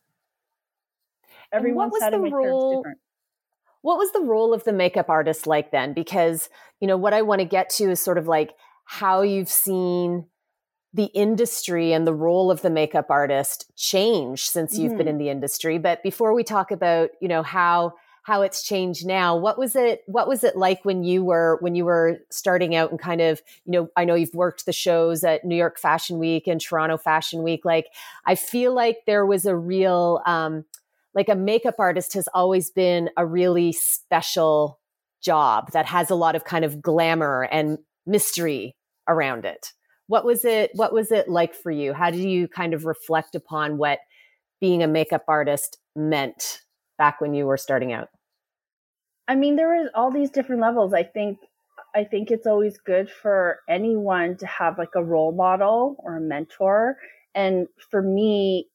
Everyone 1.51 1.91
said 1.99 2.11
my 2.11 2.29
role, 2.29 2.81
different. 2.81 2.99
What 3.81 3.97
was 3.97 4.11
the 4.11 4.21
role 4.21 4.53
of 4.53 4.63
the 4.63 4.73
makeup 4.73 5.09
artist 5.09 5.45
like 5.45 5.71
then? 5.71 5.93
Because, 5.93 6.49
you 6.79 6.87
know, 6.87 6.97
what 6.97 7.13
I 7.13 7.21
want 7.21 7.39
to 7.39 7.45
get 7.45 7.69
to 7.71 7.91
is 7.91 7.99
sort 7.99 8.17
of 8.17 8.27
like 8.27 8.51
how 8.85 9.21
you've 9.21 9.49
seen 9.49 10.25
the 10.93 11.05
industry 11.05 11.93
and 11.93 12.05
the 12.05 12.13
role 12.13 12.51
of 12.51 12.61
the 12.61 12.69
makeup 12.69 13.09
artist 13.09 13.71
change 13.75 14.49
since 14.49 14.77
you've 14.77 14.93
mm. 14.93 14.97
been 14.97 15.07
mm-hmm. 15.07 15.11
in 15.11 15.17
the 15.19 15.29
industry. 15.29 15.77
But 15.77 16.03
before 16.03 16.33
we 16.33 16.43
talk 16.43 16.71
about, 16.71 17.11
you 17.21 17.27
know, 17.27 17.43
how 17.43 17.93
how 18.23 18.43
it's 18.43 18.61
changed 18.61 19.05
now. 19.05 19.35
What 19.35 19.57
was 19.57 19.75
it 19.75 20.03
what 20.05 20.27
was 20.27 20.43
it 20.43 20.55
like 20.55 20.85
when 20.85 21.03
you 21.03 21.23
were 21.23 21.57
when 21.61 21.75
you 21.75 21.85
were 21.85 22.19
starting 22.29 22.75
out 22.75 22.91
and 22.91 22.99
kind 22.99 23.21
of, 23.21 23.41
you 23.65 23.71
know, 23.71 23.89
I 23.95 24.05
know 24.05 24.15
you've 24.15 24.35
worked 24.35 24.65
the 24.65 24.73
shows 24.73 25.23
at 25.23 25.43
New 25.43 25.55
York 25.55 25.79
Fashion 25.79 26.19
Week 26.19 26.47
and 26.47 26.61
Toronto 26.61 26.97
Fashion 26.97 27.41
Week. 27.41 27.65
Like 27.65 27.87
I 28.25 28.35
feel 28.35 28.73
like 28.73 28.97
there 29.07 29.25
was 29.25 29.45
a 29.45 29.55
real 29.55 30.21
um 30.25 30.65
like 31.13 31.29
a 31.29 31.35
makeup 31.35 31.75
artist 31.79 32.13
has 32.13 32.27
always 32.33 32.69
been 32.69 33.09
a 33.17 33.25
really 33.25 33.71
special 33.71 34.79
job 35.21 35.71
that 35.71 35.85
has 35.87 36.09
a 36.09 36.15
lot 36.15 36.35
of 36.35 36.45
kind 36.45 36.63
of 36.63 36.81
glamour 36.81 37.47
and 37.51 37.79
mystery 38.05 38.75
around 39.07 39.45
it. 39.45 39.73
What 40.11 40.25
was 40.25 40.43
it 40.43 40.71
what 40.73 40.91
was 40.91 41.09
it 41.09 41.29
like 41.29 41.55
for 41.55 41.71
you? 41.71 41.93
How 41.93 42.11
did 42.11 42.19
you 42.19 42.49
kind 42.49 42.73
of 42.73 42.83
reflect 42.83 43.33
upon 43.33 43.77
what 43.77 43.99
being 44.59 44.83
a 44.83 44.87
makeup 44.87 45.23
artist 45.29 45.77
meant 45.95 46.59
back 46.97 47.21
when 47.21 47.33
you 47.33 47.45
were 47.45 47.55
starting 47.55 47.93
out? 47.93 48.09
I 49.29 49.35
mean, 49.35 49.55
there 49.55 49.69
was 49.69 49.89
all 49.95 50.11
these 50.11 50.29
different 50.29 50.61
levels. 50.61 50.93
I 50.93 51.03
think 51.03 51.37
I 51.95 52.03
think 52.03 52.29
it's 52.29 52.45
always 52.45 52.77
good 52.77 53.09
for 53.09 53.59
anyone 53.69 54.35
to 54.39 54.45
have 54.47 54.77
like 54.77 54.95
a 54.95 55.03
role 55.03 55.31
model 55.31 55.95
or 55.99 56.17
a 56.17 56.21
mentor. 56.21 56.97
And 57.33 57.67
for 57.89 58.01
me, 58.01 58.67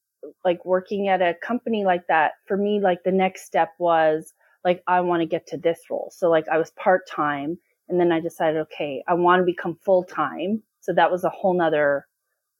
like 0.43 0.65
working 0.65 1.09
at 1.09 1.21
a 1.21 1.35
company 1.43 1.85
like 1.85 2.07
that, 2.07 2.33
for 2.47 2.57
me, 2.57 2.81
like 2.81 3.05
the 3.05 3.13
next 3.13 3.45
step 3.45 3.73
was 3.79 4.33
like, 4.65 4.83
I 4.87 5.03
want 5.03 5.21
to 5.21 5.27
get 5.27 5.47
to 5.49 5.59
this 5.59 5.81
role. 5.91 6.11
So 6.17 6.31
like 6.31 6.49
I 6.49 6.57
was 6.57 6.71
part 6.71 7.07
time 7.07 7.59
and 7.91 8.01
then 8.01 8.11
I 8.11 8.21
decided, 8.21 8.59
okay, 8.63 9.05
I 9.07 9.13
want 9.13 9.41
to 9.41 9.45
become 9.45 9.77
full 9.85 10.03
time. 10.03 10.63
So 10.87 10.93
that 10.93 11.11
was 11.11 11.25
a 11.25 11.31
whole 11.31 11.53
nother 11.53 12.07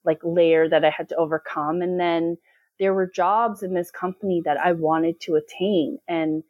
like 0.03 0.19
layer 0.21 0.67
that 0.67 0.83
I 0.83 0.89
had 0.89 1.07
to 1.09 1.15
overcome. 1.15 1.81
And 1.81 1.97
then 1.97 2.37
there 2.77 2.93
were 2.93 3.07
jobs 3.09 3.63
in 3.63 3.73
this 3.73 3.89
company 3.89 4.41
that 4.43 4.57
I 4.57 4.73
wanted 4.73 5.21
to 5.21 5.35
attain. 5.35 5.97
And 6.09 6.43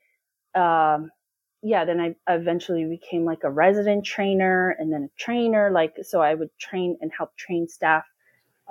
um, 0.55 1.11
yeah, 1.61 1.85
then 1.85 1.99
I 2.01 2.15
eventually 2.27 2.85
became 2.85 3.25
like 3.25 3.43
a 3.43 3.51
resident 3.51 4.05
trainer 4.05 4.75
and 4.79 4.91
then 4.91 5.03
a 5.03 5.21
trainer. 5.21 5.69
Like, 5.69 5.97
so 6.01 6.19
I 6.19 6.33
would 6.33 6.49
train 6.57 6.97
and 6.99 7.11
help 7.15 7.37
train 7.37 7.67
staff 7.67 8.05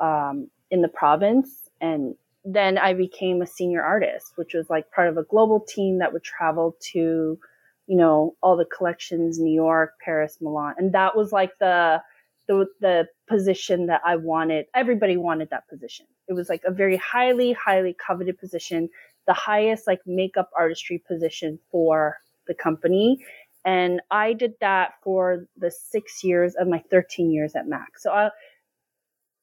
um, 0.01 0.51
in 0.73 0.83
the 0.83 0.89
province. 0.89 1.71
And 1.81 2.17
then 2.45 2.77
I 2.77 2.93
became 2.93 3.41
a 3.41 3.47
senior 3.47 3.83
artist, 3.83 4.33
which 4.35 4.53
was 4.53 4.69
like 4.69 4.91
part 4.91 5.09
of 5.09 5.17
a 5.17 5.23
global 5.23 5.61
team 5.61 5.99
that 5.99 6.13
would 6.13 6.25
travel 6.25 6.77
to, 6.93 7.39
you 7.87 7.97
know, 7.97 8.35
all 8.43 8.57
the 8.57 8.65
collections, 8.77 9.39
New 9.39 9.55
York, 9.55 9.93
Paris, 10.05 10.39
Milan. 10.41 10.75
And 10.77 10.93
that 10.93 11.17
was 11.17 11.31
like 11.31 11.53
the, 11.61 12.03
the, 12.49 12.67
the 12.81 13.09
position 13.29 13.87
that 13.87 14.01
I 14.05 14.17
wanted. 14.17 14.67
Everybody 14.75 15.17
wanted 15.17 15.51
that 15.51 15.69
position. 15.69 16.07
It 16.29 16.33
was 16.33 16.49
like 16.49 16.63
a 16.65 16.71
very 16.71 16.97
highly, 16.97 17.53
highly 17.53 17.95
coveted 17.95 18.39
position, 18.39 18.89
the 19.27 19.33
highest 19.35 19.87
like 19.87 20.01
makeup 20.07 20.51
artistry 20.57 21.03
position 21.07 21.59
for 21.71 22.17
the 22.47 22.55
company. 22.55 23.25
And 23.65 24.01
I 24.11 24.33
did 24.33 24.55
that 24.61 24.95
for 25.03 25.47
the 25.57 25.71
six 25.71 26.23
years 26.23 26.55
of 26.55 26.69
my 26.69 26.83
13 26.91 27.31
years 27.33 27.57
at 27.57 27.67
Mac. 27.67 27.99
So 27.99 28.13
I, 28.13 28.31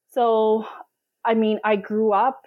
so, 0.10 0.66
I 1.26 1.34
mean, 1.34 1.60
I 1.64 1.76
grew 1.76 2.14
up 2.14 2.46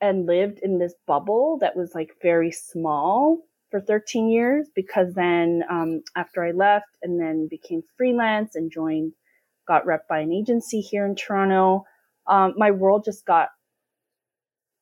and 0.00 0.26
lived 0.26 0.60
in 0.62 0.78
this 0.78 0.94
bubble 1.06 1.58
that 1.60 1.76
was 1.76 1.94
like 1.94 2.16
very 2.22 2.50
small 2.50 3.38
for 3.70 3.80
13 3.80 4.28
years 4.28 4.68
because 4.74 5.14
then 5.14 5.62
um, 5.70 6.02
after 6.16 6.44
I 6.44 6.52
left 6.52 6.96
and 7.02 7.20
then 7.20 7.48
became 7.48 7.82
freelance 7.96 8.56
and 8.56 8.70
joined, 8.70 9.12
got 9.70 9.86
rep 9.86 10.08
by 10.08 10.18
an 10.18 10.32
agency 10.32 10.80
here 10.80 11.06
in 11.06 11.14
Toronto, 11.14 11.84
um, 12.26 12.54
my 12.56 12.72
world 12.72 13.04
just 13.04 13.24
got 13.24 13.50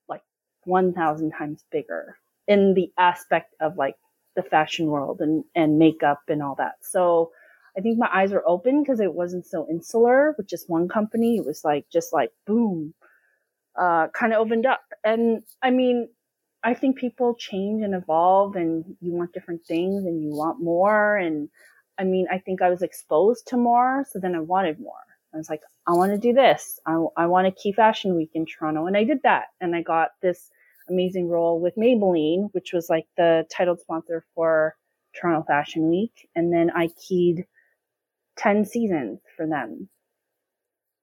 like 0.09 0.23
1000 0.64 1.30
times 1.30 1.62
bigger 1.71 2.16
in 2.47 2.73
the 2.73 2.90
aspect 2.97 3.54
of 3.61 3.76
like 3.76 3.97
the 4.35 4.42
fashion 4.42 4.87
world 4.87 5.21
and, 5.21 5.45
and 5.54 5.78
makeup 5.78 6.23
and 6.28 6.42
all 6.42 6.54
that. 6.54 6.76
So 6.80 7.33
I 7.76 7.83
think 7.83 7.99
my 7.99 8.09
eyes 8.11 8.33
were 8.33 8.49
open 8.49 8.83
because 8.83 8.99
it 8.99 9.12
wasn't 9.12 9.45
so 9.45 9.66
insular 9.68 10.35
with 10.38 10.49
just 10.49 10.71
one 10.71 10.88
company. 10.88 11.37
It 11.37 11.45
was 11.45 11.61
like, 11.64 11.85
just 11.92 12.14
like 12.14 12.30
boom, 12.47 12.95
uh, 13.78 14.09
kind 14.14 14.33
of 14.33 14.38
opened 14.38 14.64
up. 14.64 14.80
And 15.04 15.42
I 15.62 15.71
mean, 15.71 16.09
I 16.64 16.73
think 16.73 16.97
people 16.97 17.35
change 17.35 17.83
and 17.83 17.95
evolve 17.95 18.57
and 18.57 18.97
you 19.02 19.12
want 19.12 19.35
different 19.35 19.66
things 19.66 20.07
and 20.07 20.25
you 20.25 20.30
want 20.30 20.62
more. 20.62 21.18
And 21.18 21.50
I 21.99 22.05
mean, 22.05 22.26
I 22.31 22.38
think 22.38 22.62
I 22.62 22.71
was 22.71 22.83
exposed 22.83 23.47
to 23.49 23.57
more. 23.57 24.05
So 24.11 24.19
then 24.19 24.35
I 24.35 24.40
wanted 24.40 24.81
more. 24.81 24.95
I 25.35 25.37
was 25.37 25.50
like, 25.50 25.62
I 25.87 25.93
want 25.93 26.12
to 26.12 26.19
do 26.19 26.33
this. 26.33 26.81
I, 26.87 27.05
I 27.17 27.26
want 27.26 27.47
to 27.47 27.62
key 27.62 27.73
fashion 27.73 28.14
week 28.14 28.31
in 28.35 28.47
Toronto. 28.47 28.87
And 28.87 28.97
I 28.97 29.05
did 29.05 29.23
that. 29.23 29.47
And 29.61 29.75
I 29.75 29.83
got 29.83 30.11
this 30.23 30.50
amazing 30.88 31.28
role 31.28 31.61
with 31.61 31.76
Maybelline, 31.76 32.49
which 32.52 32.73
was 32.73 32.88
like 32.88 33.07
the 33.17 33.47
title 33.50 33.76
sponsor 33.76 34.25
for 34.35 34.76
Toronto 35.14 35.45
Fashion 35.47 35.88
Week. 35.88 36.28
And 36.35 36.52
then 36.52 36.71
I 36.71 36.88
keyed 36.88 37.47
10 38.37 38.64
seasons 38.64 39.21
for 39.37 39.47
them, 39.47 39.88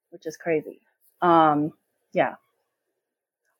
which 0.09 0.25
is 0.25 0.37
crazy. 0.37 0.81
Um, 1.21 1.73
yeah. 2.13 2.35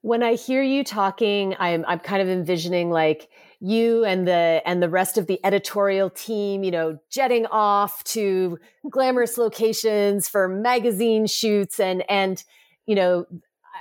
When 0.05 0.21
I 0.21 0.35
hear 0.35 0.61
you 0.61 0.83
talking, 0.83 1.55
I'm 1.57 1.83
I'm 1.87 1.97
kind 1.97 2.21
of 2.21 2.29
envisioning 2.29 2.91
like 2.91 3.27
you 3.59 4.05
and 4.05 4.27
the 4.27 4.61
and 4.63 4.83
the 4.83 4.87
rest 4.87 5.17
of 5.17 5.25
the 5.25 5.43
editorial 5.43 6.11
team, 6.11 6.63
you 6.63 6.69
know, 6.69 6.99
jetting 7.09 7.47
off 7.47 8.03
to 8.03 8.59
glamorous 8.87 9.39
locations 9.39 10.29
for 10.29 10.47
magazine 10.47 11.25
shoots 11.25 11.79
and 11.79 12.03
and 12.07 12.43
you 12.85 12.93
know, 12.93 13.25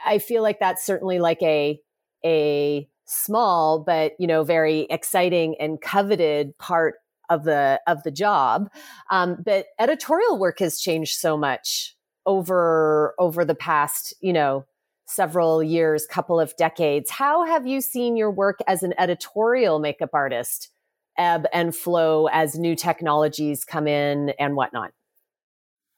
I 0.07 0.17
feel 0.17 0.43
like 0.43 0.61
that's 0.61 0.87
certainly 0.87 1.19
like 1.19 1.43
a 1.43 1.79
a 2.25 2.89
small 3.05 3.81
but 3.81 4.13
you 4.19 4.27
know 4.27 4.45
very 4.45 4.87
exciting 4.89 5.57
and 5.61 5.79
coveted 5.79 6.57
part 6.57 6.95
of 7.29 7.45
the 7.45 7.83
of 7.87 8.03
the 8.03 8.11
job. 8.11 8.71
Um, 9.11 9.43
but 9.45 9.67
editorial 9.79 10.39
work 10.39 10.61
has 10.61 10.81
changed 10.81 11.19
so 11.19 11.37
much 11.37 11.95
over 12.25 13.15
over 13.19 13.45
the 13.45 13.55
past 13.55 14.15
you 14.23 14.33
know 14.33 14.65
several 15.15 15.63
years, 15.63 16.07
couple 16.07 16.41
of 16.41 16.57
decades. 16.57 17.11
How 17.11 17.45
have 17.45 17.67
you 17.67 17.81
seen 17.81 18.17
your 18.17 18.31
work 18.31 18.59
as 18.67 18.83
an 18.83 18.95
editorial 18.99 19.79
makeup 19.79 20.11
artist 20.13 20.71
ebb 21.17 21.47
and 21.53 21.75
flow 21.75 22.29
as 22.33 22.59
new 22.59 22.75
technologies 22.75 23.65
come 23.65 23.87
in 23.87 24.31
and 24.39 24.57
whatnot? 24.57 24.93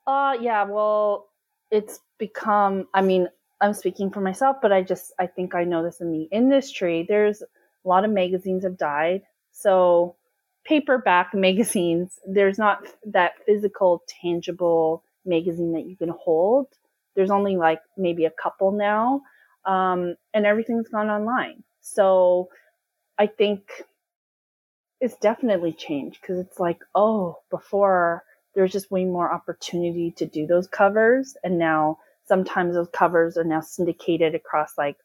Uh, 0.06 0.36
yeah, 0.40 0.64
well, 0.64 1.28
it's 1.70 2.00
become, 2.18 2.86
I 2.94 3.02
mean, 3.02 3.28
I'm 3.60 3.72
speaking 3.72 4.10
for 4.10 4.20
myself, 4.20 4.58
but 4.62 4.72
I 4.72 4.82
just, 4.82 5.12
I 5.18 5.26
think 5.26 5.54
I 5.54 5.64
know 5.64 5.82
this 5.82 6.00
in 6.00 6.12
the 6.12 6.24
industry. 6.24 7.06
There's 7.08 7.42
a 7.42 7.88
lot 7.88 8.04
of 8.04 8.10
magazines 8.10 8.64
have 8.64 8.76
died. 8.76 9.22
So, 9.52 10.16
paperback 10.64 11.30
magazines, 11.34 12.18
there's 12.26 12.58
not 12.58 12.86
that 13.06 13.32
physical, 13.46 14.02
tangible 14.22 15.02
magazine 15.24 15.72
that 15.72 15.86
you 15.86 15.96
can 15.96 16.10
hold 16.10 16.68
there's 17.16 17.30
only 17.30 17.56
like 17.56 17.80
maybe 17.96 18.26
a 18.26 18.30
couple 18.30 18.72
now, 18.72 19.22
um, 19.64 20.14
and 20.34 20.46
everything's 20.46 20.88
gone 20.88 21.08
online. 21.08 21.64
So 21.80 22.48
I 23.18 23.26
think 23.26 23.62
it's 25.00 25.16
definitely 25.16 25.72
changed 25.72 26.20
because 26.20 26.38
it's 26.38 26.60
like, 26.60 26.78
oh, 26.94 27.38
before 27.50 28.22
there's 28.54 28.72
just 28.72 28.90
way 28.90 29.04
more 29.04 29.32
opportunity 29.32 30.12
to 30.16 30.26
do 30.26 30.46
those 30.46 30.68
covers, 30.68 31.36
and 31.42 31.58
now 31.58 31.98
sometimes 32.26 32.74
those 32.74 32.88
covers 32.92 33.36
are 33.36 33.44
now 33.44 33.60
syndicated 33.60 34.34
across 34.34 34.78
like 34.78 34.96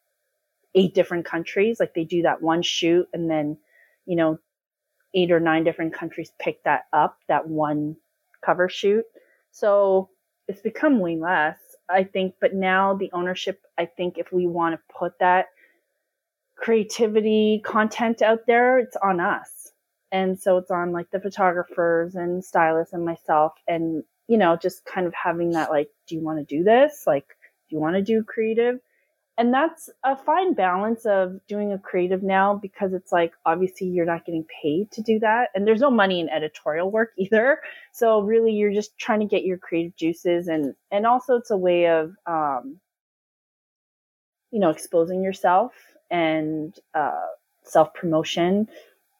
eight 0.76 0.94
different 0.94 1.26
countries. 1.26 1.80
Like 1.80 1.94
they 1.94 2.04
do 2.04 2.24
that 2.24 2.42
one 2.42 2.62
shoot, 2.62 3.08
and 3.14 3.30
then 3.30 3.58
you 4.06 4.16
know 4.16 4.38
eight 5.14 5.32
or 5.32 5.40
nine 5.40 5.64
different 5.64 5.94
countries 5.94 6.32
pick 6.40 6.64
that 6.64 6.84
up, 6.94 7.18
that 7.28 7.48
one 7.48 7.96
cover 8.44 8.70
shoot. 8.70 9.06
So 9.52 10.10
it's 10.48 10.62
become 10.62 11.00
way 11.00 11.18
less. 11.18 11.58
I 11.90 12.04
think, 12.04 12.36
but 12.40 12.54
now 12.54 12.96
the 12.96 13.12
ownership, 13.14 13.62
I 13.78 13.86
think 13.86 14.18
if 14.18 14.32
we 14.32 14.48
want 14.48 14.76
to 14.76 14.94
put 14.98 15.20
that 15.20 15.48
creativity 16.56 17.62
content 17.66 18.22
out 18.22 18.46
there, 18.48 18.80
it's 18.80 18.96
on 18.98 19.20
us. 19.20 19.72
And 20.12 20.40
so 20.40 20.58
it's 20.58 20.72
on 20.72 20.92
like 20.92 21.10
the 21.12 21.20
photographers 21.20 22.16
and 22.16 22.44
stylists 22.44 22.94
and 22.94 23.06
myself 23.06 23.54
and, 23.68 24.04
you 24.28 24.38
know, 24.38 24.56
just 24.56 24.86
kind 24.86 25.08
of 25.08 25.14
having 25.14 25.52
that 25.52 25.70
like, 25.70 25.90
do 26.08 26.16
you 26.16 26.22
want 26.22 26.40
to 26.40 26.58
do 26.58 26.64
this? 26.64 27.04
Like, 27.08 27.28
do 27.70 27.76
you 27.76 27.80
want 27.80 27.96
to 27.96 28.02
do 28.02 28.24
creative? 28.24 28.80
And 29.42 29.52
that's 29.52 29.90
a 30.04 30.16
fine 30.16 30.54
balance 30.54 31.04
of 31.08 31.40
doing 31.48 31.74
a 31.74 31.80
creative 31.80 32.22
now 32.22 32.54
because 32.54 32.94
it's 32.94 33.12
like 33.12 33.34
obviously 33.44 33.88
you're 33.88 34.06
not 34.06 34.24
getting 34.24 34.46
paid 34.62 34.92
to 34.92 35.02
do 35.02 35.18
that. 35.18 35.50
And 35.56 35.66
there's 35.66 35.82
no 35.82 35.90
money 35.90 36.20
in 36.20 36.30
editorial 36.30 36.92
work 36.92 37.10
either. 37.18 37.58
So 37.92 38.22
really 38.22 38.52
you're 38.52 38.72
just 38.72 38.96
trying 39.00 39.22
to 39.22 39.26
get 39.26 39.44
your 39.44 39.58
creative 39.58 39.96
juices 39.96 40.48
and 40.48 40.76
and 40.92 41.08
also 41.08 41.38
it's 41.38 41.50
a 41.50 41.58
way 41.58 41.88
of 41.88 42.14
um 42.28 42.80
you 44.52 44.60
know 44.60 44.70
exposing 44.70 45.24
yourself 45.24 45.74
and 46.12 46.76
uh 46.94 47.26
self 47.64 47.96
promotion 47.96 48.68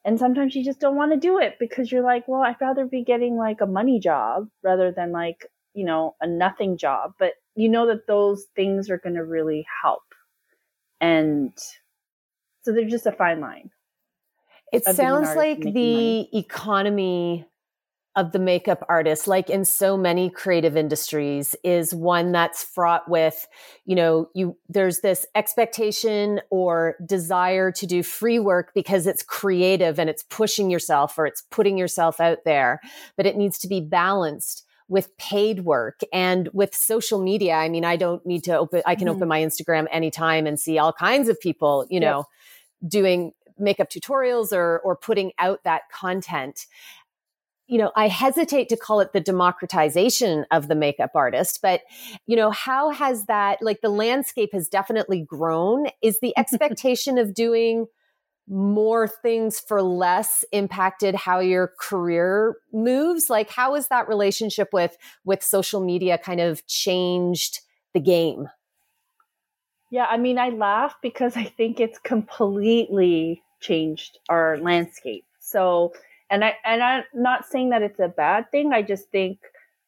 and 0.06 0.20
sometimes 0.20 0.56
you 0.56 0.64
just 0.64 0.80
don't 0.80 0.96
want 0.96 1.14
to 1.14 1.18
do 1.18 1.40
it 1.40 1.56
because 1.60 1.92
you're 1.92 2.04
like 2.04 2.28
well 2.28 2.42
i'd 2.42 2.60
rather 2.60 2.86
be 2.86 3.04
getting 3.04 3.38
like 3.38 3.62
a 3.62 3.66
money 3.66 4.00
job 4.00 4.50
rather 4.62 4.92
than 4.92 5.12
like 5.12 5.48
you 5.74 5.86
know 5.86 6.16
a 6.22 6.28
nothing 6.28 6.78
job. 6.78 7.14
But 7.18 7.34
you 7.56 7.70
know 7.70 7.88
that 7.88 8.08
those 8.08 8.46
things 8.56 8.90
are 8.90 8.98
going 8.98 9.16
to 9.16 9.26
really 9.26 9.66
help 9.84 10.04
and 11.02 11.52
so 12.62 12.72
there's 12.72 12.92
just 12.92 13.06
a 13.06 13.12
fine 13.12 13.42
line. 13.42 13.72
It 14.72 14.86
sounds 14.86 15.36
like 15.36 15.62
the 15.62 15.72
money. 15.72 16.30
economy 16.34 17.46
of 18.16 18.34
the 18.34 18.40
makeup 18.40 18.86
artist, 18.90 19.28
like 19.28 19.50
in 19.50 19.64
so 19.64 19.98
many 19.98 20.30
creative 20.30 20.76
industries, 20.78 21.56
is 21.64 21.94
one 21.94 22.32
that's 22.32 22.64
fraught 22.64 23.10
with, 23.10 23.48
you 23.86 23.96
know, 23.96 24.30
you 24.34 24.58
there's 24.70 25.00
this 25.00 25.26
expectation 25.34 26.42
or 26.50 26.96
desire 27.06 27.72
to 27.72 27.86
do 27.86 28.04
free 28.04 28.38
work 28.40 28.72
because 28.76 29.08
it's 29.08 29.24
creative 29.24 29.98
and 29.98 30.10
it's 30.10 30.24
pushing 30.24 30.70
yourself 30.70 31.18
or 31.18 31.26
it's 31.26 31.42
putting 31.52 31.78
yourself 31.78 32.20
out 32.20 32.40
there, 32.46 32.80
but 33.18 33.26
it 33.26 33.38
needs 33.38 33.58
to 33.60 33.68
be 33.68 33.82
balanced 33.82 34.66
with 34.92 35.16
paid 35.16 35.62
work 35.62 36.02
and 36.12 36.50
with 36.52 36.76
social 36.76 37.24
media. 37.24 37.54
I 37.54 37.70
mean, 37.70 37.86
I 37.86 37.96
don't 37.96 38.26
need 38.26 38.44
to 38.44 38.58
open, 38.58 38.82
I 38.86 38.96
can 38.96 39.08
mm-hmm. 39.08 39.16
open 39.16 39.30
my 39.30 39.40
Instagram 39.40 39.88
anytime 39.90 40.46
and 40.46 40.60
see 40.60 40.78
all 40.78 40.92
kinds 40.92 41.30
of 41.30 41.40
people, 41.40 41.88
you 41.90 42.02
know, 42.02 42.26
doing 42.86 43.32
makeup 43.58 43.90
tutorials 43.90 44.52
or, 44.52 44.82
or 44.84 44.98
putting 44.98 45.32
out 45.40 45.64
that 45.64 45.84
content. 45.94 46.66
You 47.68 47.78
know, 47.78 47.94
I 47.96 48.10
hesitate 48.10 48.68
to 48.68 48.76
call 48.76 49.00
it 49.00 49.14
the 49.14 49.22
democratization 49.22 50.46
of 50.52 50.68
the 50.68 50.76
makeup 50.76 51.12
artist, 51.16 51.60
but, 51.62 51.84
you 52.28 52.36
know, 52.36 52.52
how 52.52 52.90
has 52.90 53.28
that, 53.28 53.62
like 53.62 53.80
the 53.80 53.88
landscape 53.88 54.50
has 54.52 54.68
definitely 54.68 55.22
grown. 55.22 55.88
Is 56.02 56.20
the 56.20 56.38
expectation 56.38 57.18
of 57.18 57.34
doing 57.34 57.88
more 58.52 59.08
things 59.08 59.62
for 59.62 59.82
less 59.82 60.44
impacted 60.52 61.16
how 61.16 61.40
your 61.40 61.72
career 61.80 62.56
moves? 62.74 63.30
Like 63.30 63.50
how 63.50 63.76
has 63.76 63.88
that 63.88 64.10
relationship 64.10 64.68
with 64.74 64.98
with 65.24 65.42
social 65.42 65.80
media 65.80 66.18
kind 66.18 66.42
of 66.42 66.68
changed 66.68 67.62
the 67.94 68.02
game? 68.02 68.50
Yeah 69.90 70.06
i 70.10 70.18
mean 70.18 70.38
i 70.38 70.50
laugh 70.50 70.96
because 71.02 71.36
i 71.38 71.46
think 71.46 71.80
it's 71.80 71.98
completely 72.00 73.42
changed 73.62 74.20
our 74.28 74.58
landscape. 74.58 75.26
So 75.40 75.94
and 76.30 76.44
i 76.44 76.56
and 76.66 76.84
i'm 76.84 77.04
not 77.14 77.46
saying 77.46 77.70
that 77.70 77.82
it's 77.82 78.00
a 78.00 78.10
bad 78.10 78.52
thing. 78.52 78.74
I 78.74 78.82
just 78.82 79.10
think 79.12 79.40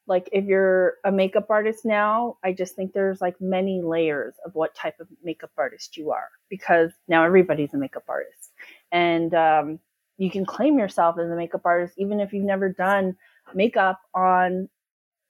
like 0.07 0.29
if 0.31 0.45
you're 0.45 0.95
a 1.03 1.11
makeup 1.11 1.45
artist 1.49 1.85
now 1.85 2.37
i 2.43 2.51
just 2.51 2.75
think 2.75 2.93
there's 2.93 3.21
like 3.21 3.39
many 3.39 3.81
layers 3.81 4.33
of 4.45 4.53
what 4.53 4.75
type 4.75 4.99
of 4.99 5.07
makeup 5.23 5.51
artist 5.57 5.95
you 5.97 6.11
are 6.11 6.29
because 6.49 6.91
now 7.07 7.23
everybody's 7.23 7.73
a 7.73 7.77
makeup 7.77 8.03
artist 8.07 8.51
and 8.93 9.33
um, 9.33 9.79
you 10.17 10.31
can 10.31 10.45
claim 10.45 10.79
yourself 10.79 11.17
as 11.19 11.29
a 11.29 11.35
makeup 11.35 11.61
artist 11.65 11.95
even 11.97 12.21
if 12.21 12.31
you've 12.31 12.45
never 12.45 12.69
done 12.69 13.17
makeup 13.53 13.99
on 14.13 14.69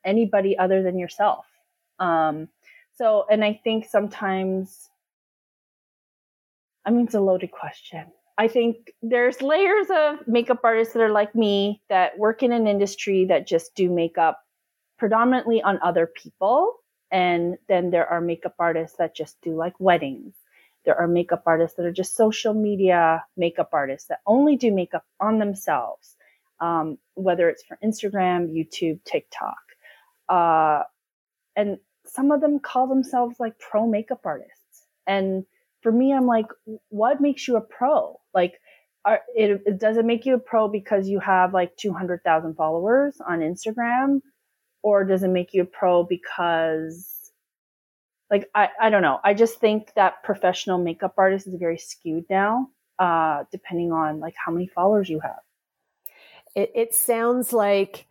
anybody 0.05 0.55
other 0.57 0.83
than 0.83 0.99
yourself 0.99 1.45
um, 1.99 2.47
so 2.93 3.25
and 3.31 3.43
i 3.43 3.59
think 3.63 3.85
sometimes 3.89 4.89
i 6.85 6.91
mean 6.91 7.05
it's 7.05 7.15
a 7.15 7.19
loaded 7.19 7.51
question 7.51 8.05
I 8.37 8.47
think 8.47 8.91
there's 9.01 9.41
layers 9.41 9.87
of 9.95 10.27
makeup 10.27 10.61
artists 10.63 10.93
that 10.93 11.03
are 11.03 11.11
like 11.11 11.35
me 11.35 11.81
that 11.89 12.17
work 12.17 12.41
in 12.41 12.51
an 12.51 12.67
industry 12.67 13.25
that 13.25 13.47
just 13.47 13.75
do 13.75 13.89
makeup 13.89 14.39
predominantly 14.97 15.61
on 15.61 15.79
other 15.83 16.07
people. 16.07 16.75
And 17.11 17.57
then 17.67 17.91
there 17.91 18.07
are 18.07 18.21
makeup 18.21 18.55
artists 18.57 18.97
that 18.97 19.15
just 19.15 19.39
do 19.41 19.55
like 19.55 19.73
weddings. 19.79 20.33
There 20.85 20.95
are 20.95 21.07
makeup 21.07 21.43
artists 21.45 21.77
that 21.77 21.85
are 21.85 21.91
just 21.91 22.15
social 22.15 22.53
media 22.53 23.23
makeup 23.37 23.69
artists 23.73 24.07
that 24.09 24.19
only 24.25 24.55
do 24.55 24.71
makeup 24.71 25.05
on 25.19 25.39
themselves, 25.39 26.15
um, 26.59 26.97
whether 27.15 27.49
it's 27.49 27.63
for 27.63 27.77
Instagram, 27.83 28.51
YouTube, 28.51 28.99
TikTok. 29.05 29.57
Uh, 30.29 30.83
and 31.55 31.77
some 32.05 32.31
of 32.31 32.41
them 32.41 32.59
call 32.59 32.87
themselves 32.87 33.39
like 33.39 33.57
pro 33.59 33.87
makeup 33.87 34.21
artists. 34.25 34.85
And 35.07 35.45
for 35.81 35.91
me, 35.91 36.13
I'm 36.13 36.27
like, 36.27 36.47
what 36.89 37.21
makes 37.21 37.47
you 37.47 37.57
a 37.57 37.61
pro? 37.61 38.19
Like, 38.33 38.59
are, 39.05 39.21
it, 39.35 39.61
it 39.65 39.79
does 39.79 39.97
it 39.97 40.05
make 40.05 40.25
you 40.25 40.35
a 40.35 40.39
pro 40.39 40.67
because 40.67 41.09
you 41.09 41.19
have 41.19 41.53
like 41.53 41.75
200,000 41.77 42.55
followers 42.55 43.17
on 43.25 43.39
Instagram? 43.39 44.21
or 44.83 45.05
does 45.05 45.23
it 45.23 45.29
make 45.29 45.53
you 45.53 45.63
a 45.63 45.65
pro 45.65 46.03
because 46.03 47.22
like 48.29 48.49
I, 48.55 48.69
I 48.81 48.89
don't 48.89 49.01
know. 49.01 49.19
I 49.23 49.33
just 49.33 49.59
think 49.59 49.93
that 49.95 50.23
professional 50.23 50.77
makeup 50.77 51.13
artist 51.17 51.47
is 51.47 51.55
very 51.55 51.77
skewed 51.77 52.25
now 52.29 52.69
uh, 52.99 53.43
depending 53.51 53.91
on 53.91 54.19
like 54.19 54.35
how 54.43 54.51
many 54.51 54.67
followers 54.67 55.09
you 55.09 55.19
have. 55.19 55.39
It, 56.55 56.71
it 56.75 56.95
sounds 56.95 57.53
like 57.53 58.07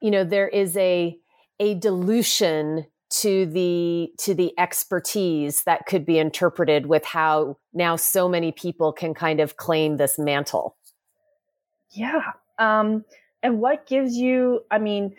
you 0.00 0.10
know 0.10 0.24
there 0.24 0.48
is 0.48 0.76
a 0.76 1.18
a 1.60 1.74
dilution 1.74 2.86
to 3.10 3.46
the 3.46 4.12
to 4.18 4.34
the 4.34 4.52
expertise 4.58 5.62
that 5.64 5.86
could 5.86 6.04
be 6.04 6.18
interpreted 6.18 6.86
with 6.86 7.04
how 7.04 7.58
now 7.72 7.96
so 7.96 8.28
many 8.28 8.50
people 8.52 8.92
can 8.92 9.14
kind 9.14 9.40
of 9.40 9.56
claim 9.56 9.96
this 9.96 10.18
mantle. 10.18 10.76
Yeah 11.90 12.32
um 12.58 13.04
and 13.42 13.60
what 13.60 13.86
gives 13.86 14.16
you 14.16 14.60
i 14.70 14.78
mean 14.78 15.14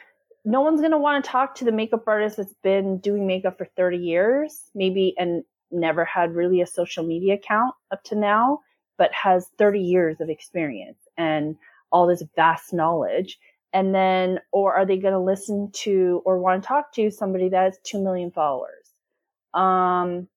no 0.45 0.61
one's 0.61 0.79
going 0.79 0.91
to 0.91 0.97
want 0.97 1.23
to 1.23 1.29
talk 1.29 1.55
to 1.55 1.65
the 1.65 1.71
makeup 1.71 2.03
artist 2.07 2.37
that's 2.37 2.53
been 2.63 2.99
doing 2.99 3.25
makeup 3.25 3.57
for 3.57 3.65
30 3.75 3.97
years 3.97 4.61
maybe 4.75 5.13
and 5.17 5.43
never 5.71 6.05
had 6.05 6.35
really 6.35 6.61
a 6.61 6.67
social 6.67 7.03
media 7.03 7.33
account 7.33 7.73
up 7.91 8.03
to 8.03 8.15
now, 8.15 8.59
but 8.97 9.11
has 9.13 9.49
30 9.57 9.81
years 9.81 10.21
of 10.21 10.29
experience 10.29 10.99
and 11.17 11.55
all 11.91 12.07
this 12.07 12.23
vast 12.35 12.73
knowledge? 12.73 13.37
And 13.73 13.93
then, 13.93 14.39
or 14.51 14.73
are 14.73 14.85
they 14.85 14.97
going 14.97 15.13
to 15.13 15.19
listen 15.19 15.69
to 15.73 16.21
or 16.25 16.39
want 16.39 16.63
to 16.63 16.67
talk 16.67 16.93
to 16.93 17.11
somebody 17.11 17.49
that 17.49 17.63
has 17.63 17.77
2 17.83 18.01
million 18.01 18.31
followers? 18.31 18.91
Um, 19.53 20.27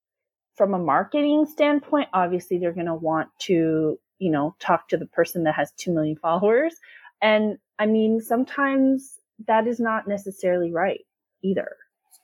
from 0.56 0.74
a 0.74 0.78
marketing 0.78 1.46
standpoint, 1.46 2.08
obviously 2.12 2.58
they're 2.58 2.72
going 2.72 2.86
to 2.86 2.94
want 2.94 3.28
to, 3.40 3.98
you 4.18 4.30
know, 4.30 4.56
talk 4.58 4.88
to 4.88 4.96
the 4.96 5.06
person 5.06 5.44
that 5.44 5.54
has 5.54 5.70
2 5.76 5.92
million 5.92 6.16
followers. 6.16 6.74
And 7.22 7.58
I 7.78 7.86
mean, 7.86 8.20
sometimes 8.20 9.17
that 9.46 9.66
is 9.66 9.78
not 9.80 10.08
necessarily 10.08 10.72
right 10.72 11.00
either. 11.42 11.76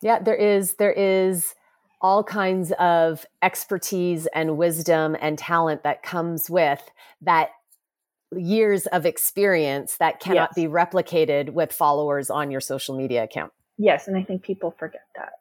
Yeah, 0.02 0.18
there 0.18 0.34
is, 0.34 0.74
there 0.74 0.92
is 0.92 1.54
all 2.00 2.22
kinds 2.22 2.72
of 2.78 3.24
expertise 3.42 4.26
and 4.34 4.58
wisdom 4.58 5.16
and 5.20 5.38
talent 5.38 5.82
that 5.84 6.02
comes 6.02 6.50
with 6.50 6.82
that 7.22 7.50
years 8.36 8.86
of 8.86 9.06
experience 9.06 9.96
that 9.98 10.20
cannot 10.20 10.50
yes. 10.54 10.54
be 10.54 10.70
replicated 10.70 11.50
with 11.50 11.72
followers 11.72 12.30
on 12.30 12.50
your 12.50 12.60
social 12.60 12.96
media 12.96 13.24
account. 13.24 13.52
Yes, 13.78 14.08
and 14.08 14.16
I 14.16 14.22
think 14.22 14.42
people 14.42 14.74
forget 14.78 15.06
that. 15.16 15.32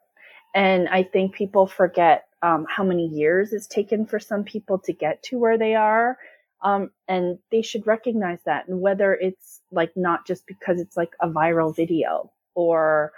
And 0.54 0.88
I 0.88 1.02
think 1.02 1.34
people 1.34 1.66
forget 1.66 2.24
um, 2.42 2.66
how 2.68 2.84
many 2.84 3.06
years 3.06 3.52
it's 3.52 3.66
taken 3.66 4.06
for 4.06 4.20
some 4.20 4.44
people 4.44 4.78
to 4.80 4.92
get 4.92 5.22
to 5.24 5.38
where 5.38 5.58
they 5.58 5.74
are. 5.74 6.16
Um, 6.64 6.90
and 7.06 7.38
they 7.52 7.60
should 7.62 7.86
recognize 7.86 8.38
that. 8.46 8.66
And 8.66 8.80
whether 8.80 9.12
it's 9.12 9.60
like 9.70 9.92
not 9.96 10.26
just 10.26 10.46
because 10.46 10.80
it's 10.80 10.96
like 10.96 11.12
a 11.20 11.28
viral 11.28 11.76
video 11.76 12.32
or, 12.54 13.12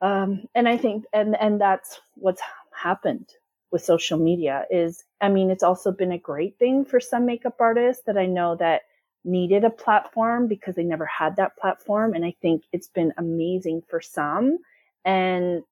um, 0.00 0.44
and 0.54 0.68
I 0.68 0.76
think, 0.76 1.04
and, 1.12 1.36
and 1.40 1.60
that's 1.60 2.00
what's 2.14 2.42
happened 2.72 3.28
with 3.70 3.84
social 3.84 4.18
media 4.18 4.64
is, 4.70 5.04
I 5.20 5.28
mean, 5.28 5.50
it's 5.50 5.62
also 5.62 5.92
been 5.92 6.12
a 6.12 6.18
great 6.18 6.58
thing 6.58 6.84
for 6.84 6.98
some 6.98 7.24
makeup 7.24 7.56
artists 7.60 8.02
that 8.06 8.18
I 8.18 8.26
know 8.26 8.56
that 8.56 8.82
needed 9.24 9.64
a 9.64 9.70
platform 9.70 10.48
because 10.48 10.74
they 10.74 10.84
never 10.84 11.06
had 11.06 11.36
that 11.36 11.56
platform. 11.56 12.14
And 12.14 12.24
I 12.24 12.34
think 12.42 12.64
it's 12.72 12.88
been 12.88 13.12
amazing 13.16 13.82
for 13.88 14.00
some. 14.00 14.58
And 15.04 15.62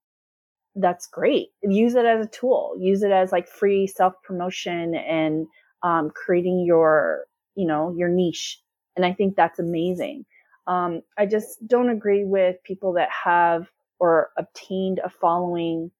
that's 0.75 1.07
great. 1.07 1.49
Use 1.63 1.95
it 1.95 2.05
as 2.05 2.25
a 2.25 2.29
tool. 2.29 2.75
Use 2.79 3.03
it 3.03 3.11
as 3.11 3.31
like 3.31 3.47
free 3.47 3.87
self 3.87 4.13
promotion 4.23 4.95
and 4.95 5.47
um, 5.83 6.11
creating 6.13 6.65
your, 6.65 7.25
you 7.55 7.67
know, 7.67 7.93
your 7.95 8.09
niche. 8.09 8.61
And 8.95 9.05
I 9.05 9.13
think 9.13 9.35
that's 9.35 9.59
amazing. 9.59 10.25
Um, 10.65 11.01
I 11.17 11.25
just 11.25 11.65
don't 11.67 11.89
agree 11.89 12.25
with 12.25 12.61
people 12.63 12.93
that 12.93 13.09
have 13.11 13.67
or 13.99 14.31
obtained 14.37 14.99
a 15.03 15.09
following 15.09 15.91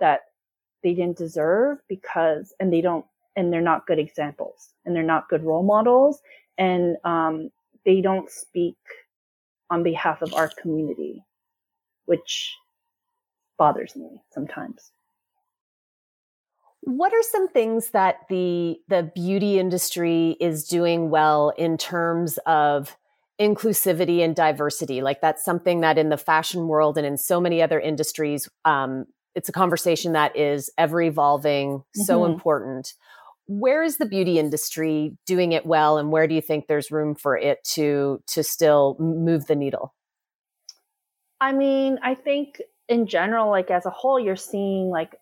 that 0.00 0.20
they 0.82 0.94
didn't 0.94 1.16
deserve 1.16 1.78
because, 1.88 2.54
and 2.60 2.72
they 2.72 2.80
don't, 2.80 3.04
and 3.36 3.52
they're 3.52 3.60
not 3.60 3.86
good 3.86 3.98
examples 3.98 4.70
and 4.84 4.94
they're 4.94 5.02
not 5.02 5.28
good 5.28 5.42
role 5.44 5.62
models 5.62 6.20
and 6.58 6.96
um, 7.04 7.50
they 7.84 8.00
don't 8.00 8.30
speak 8.30 8.76
on 9.70 9.82
behalf 9.82 10.22
of 10.22 10.32
our 10.34 10.50
community, 10.60 11.24
which 12.06 12.54
bothers 13.58 13.96
me 13.96 14.22
sometimes. 14.32 14.92
What 16.86 17.12
are 17.12 17.22
some 17.22 17.48
things 17.48 17.90
that 17.90 18.28
the 18.28 18.78
the 18.86 19.10
beauty 19.12 19.58
industry 19.58 20.36
is 20.38 20.68
doing 20.68 21.10
well 21.10 21.52
in 21.58 21.78
terms 21.78 22.38
of 22.46 22.96
inclusivity 23.40 24.24
and 24.24 24.36
diversity? 24.36 25.02
Like 25.02 25.20
that's 25.20 25.44
something 25.44 25.80
that 25.80 25.98
in 25.98 26.10
the 26.10 26.16
fashion 26.16 26.68
world 26.68 26.96
and 26.96 27.04
in 27.04 27.16
so 27.16 27.40
many 27.40 27.60
other 27.60 27.80
industries, 27.80 28.48
um, 28.64 29.06
it's 29.34 29.48
a 29.48 29.52
conversation 29.52 30.12
that 30.12 30.36
is 30.36 30.70
ever 30.78 31.02
evolving, 31.02 31.78
mm-hmm. 31.78 32.02
so 32.02 32.24
important. 32.24 32.94
Where 33.48 33.82
is 33.82 33.96
the 33.96 34.06
beauty 34.06 34.38
industry 34.38 35.18
doing 35.26 35.50
it 35.50 35.66
well, 35.66 35.98
and 35.98 36.12
where 36.12 36.28
do 36.28 36.36
you 36.36 36.40
think 36.40 36.68
there's 36.68 36.92
room 36.92 37.16
for 37.16 37.36
it 37.36 37.64
to 37.74 38.22
to 38.28 38.44
still 38.44 38.96
move 39.00 39.46
the 39.46 39.56
needle? 39.56 39.92
I 41.40 41.50
mean, 41.50 41.98
I 42.00 42.14
think 42.14 42.62
in 42.88 43.08
general, 43.08 43.50
like 43.50 43.72
as 43.72 43.86
a 43.86 43.90
whole, 43.90 44.20
you're 44.20 44.36
seeing 44.36 44.88
like 44.88 45.16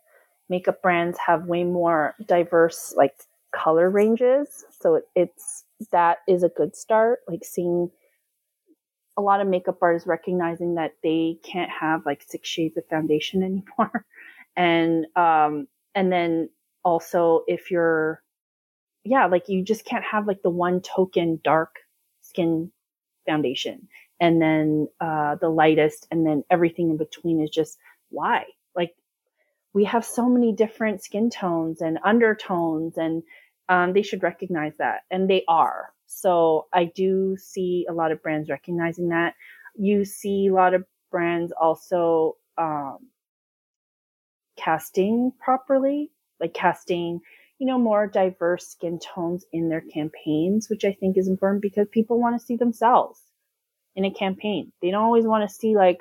makeup 0.49 0.83
brands 0.83 1.19
have 1.27 1.47
way 1.47 1.65
more 1.65 2.15
diverse 2.27 2.95
like 2.97 3.15
color 3.55 3.91
ranges. 3.91 4.65
So 4.81 5.03
it's 5.15 5.65
that 5.93 6.19
is 6.29 6.43
a 6.43 6.49
good 6.49 6.77
start. 6.77 7.21
Like 7.29 7.45
seeing 7.45 7.91
a 9.17 9.23
lot 9.23 9.41
of 9.41 9.47
makeup 9.47 9.79
artists 9.81 10.09
recognizing 10.09 10.75
that 10.75 10.93
they 11.03 11.39
can't 11.45 11.71
have 11.71 12.05
like 12.07 12.23
six 12.27 12.49
shades 12.49 12.77
of 12.77 12.85
foundation 12.91 13.43
anymore. 13.79 14.07
and 14.57 15.07
um 15.17 15.67
and 15.95 16.13
then 16.13 16.49
also 16.85 17.43
if 17.47 17.71
you're 17.71 18.23
yeah, 19.05 19.27
like 19.27 19.49
you 19.49 19.63
just 19.63 19.85
can't 19.85 20.05
have 20.05 20.27
like 20.27 20.43
the 20.43 20.51
one 20.51 20.81
token 20.81 21.41
dark 21.45 21.77
skin 22.23 22.71
foundation 23.27 23.89
and 24.21 24.41
then 24.41 24.89
uh, 25.01 25.37
the 25.37 25.49
lightest, 25.49 26.07
and 26.11 26.27
then 26.27 26.45
everything 26.51 26.91
in 26.91 26.97
between 26.97 27.43
is 27.43 27.51
just 27.51 27.79
why? 28.11 28.45
We 29.75 29.85
have 29.85 30.05
so 30.05 30.29
many 30.29 30.53
different 30.53 31.03
skin 31.03 31.31
tones 31.31 31.81
and 31.83 31.99
undertones, 32.05 32.97
and 32.97 33.23
um, 33.69 33.93
they 33.93 34.03
should 34.03 34.23
recognize 34.23 34.77
that, 34.79 35.01
and 35.11 35.29
they 35.29 35.45
are. 35.49 35.93
So 36.07 36.69
I 36.73 36.85
do 36.85 37.37
see 37.37 37.87
a 37.89 37.93
lot 37.93 38.13
of 38.13 38.23
brands 38.23 38.49
recognizing 38.49 39.09
that. 39.09 39.35
You 39.77 40.05
see 40.05 40.47
a 40.47 40.55
lot 40.55 40.75
of 40.75 40.85
brands 41.11 41.53
also 41.61 42.37
um, 42.57 42.99
casting 44.57 45.33
properly, 45.41 46.13
like 46.41 46.55
casting, 46.55 47.21
you 47.59 47.67
know, 47.67 47.79
more 47.79 48.07
diverse 48.07 48.69
skin 48.69 49.01
tones 49.01 49.45
in 49.53 49.69
their 49.69 49.81
campaigns, 49.81 50.69
which 50.71 50.85
I 50.85 50.93
think 50.93 51.19
is 51.19 51.29
important 51.29 51.63
because 51.63 51.89
people 51.91 52.21
want 52.21 52.39
to 52.39 52.45
see 52.47 52.57
themselves 52.57 53.21
in 53.97 54.05
a 54.05 54.13
campaign. 54.13 54.73
They 54.83 54.91
don't 54.91 55.03
always 55.03 55.27
want 55.27 55.49
to 55.49 55.55
see 55.55 55.75
like 55.75 55.99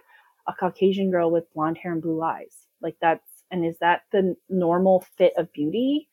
a 0.48 0.54
Caucasian 0.54 1.10
girl 1.10 1.32
with 1.32 1.52
blonde 1.54 1.78
hair 1.82 1.92
and 1.92 2.02
blue 2.02 2.22
eyes. 2.22 2.56
Like 2.82 2.98
that's, 3.02 3.28
and 3.54 3.64
is 3.64 3.78
that 3.80 4.02
the 4.12 4.36
normal 4.50 5.06
fit 5.16 5.34
of 5.38 5.54
beauty? 5.54 6.10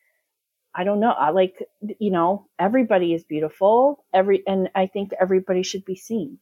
I 0.75 0.85
don't 0.85 1.01
know. 1.01 1.11
I 1.11 1.31
like, 1.31 1.67
you 1.99 2.11
know, 2.11 2.47
everybody 2.59 3.15
is 3.15 3.25
beautiful. 3.25 4.05
Every, 4.15 4.45
and 4.47 4.69
I 4.75 4.87
think 4.87 5.13
everybody 5.19 5.63
should 5.63 5.85
be 5.85 5.97
seen. 5.97 6.39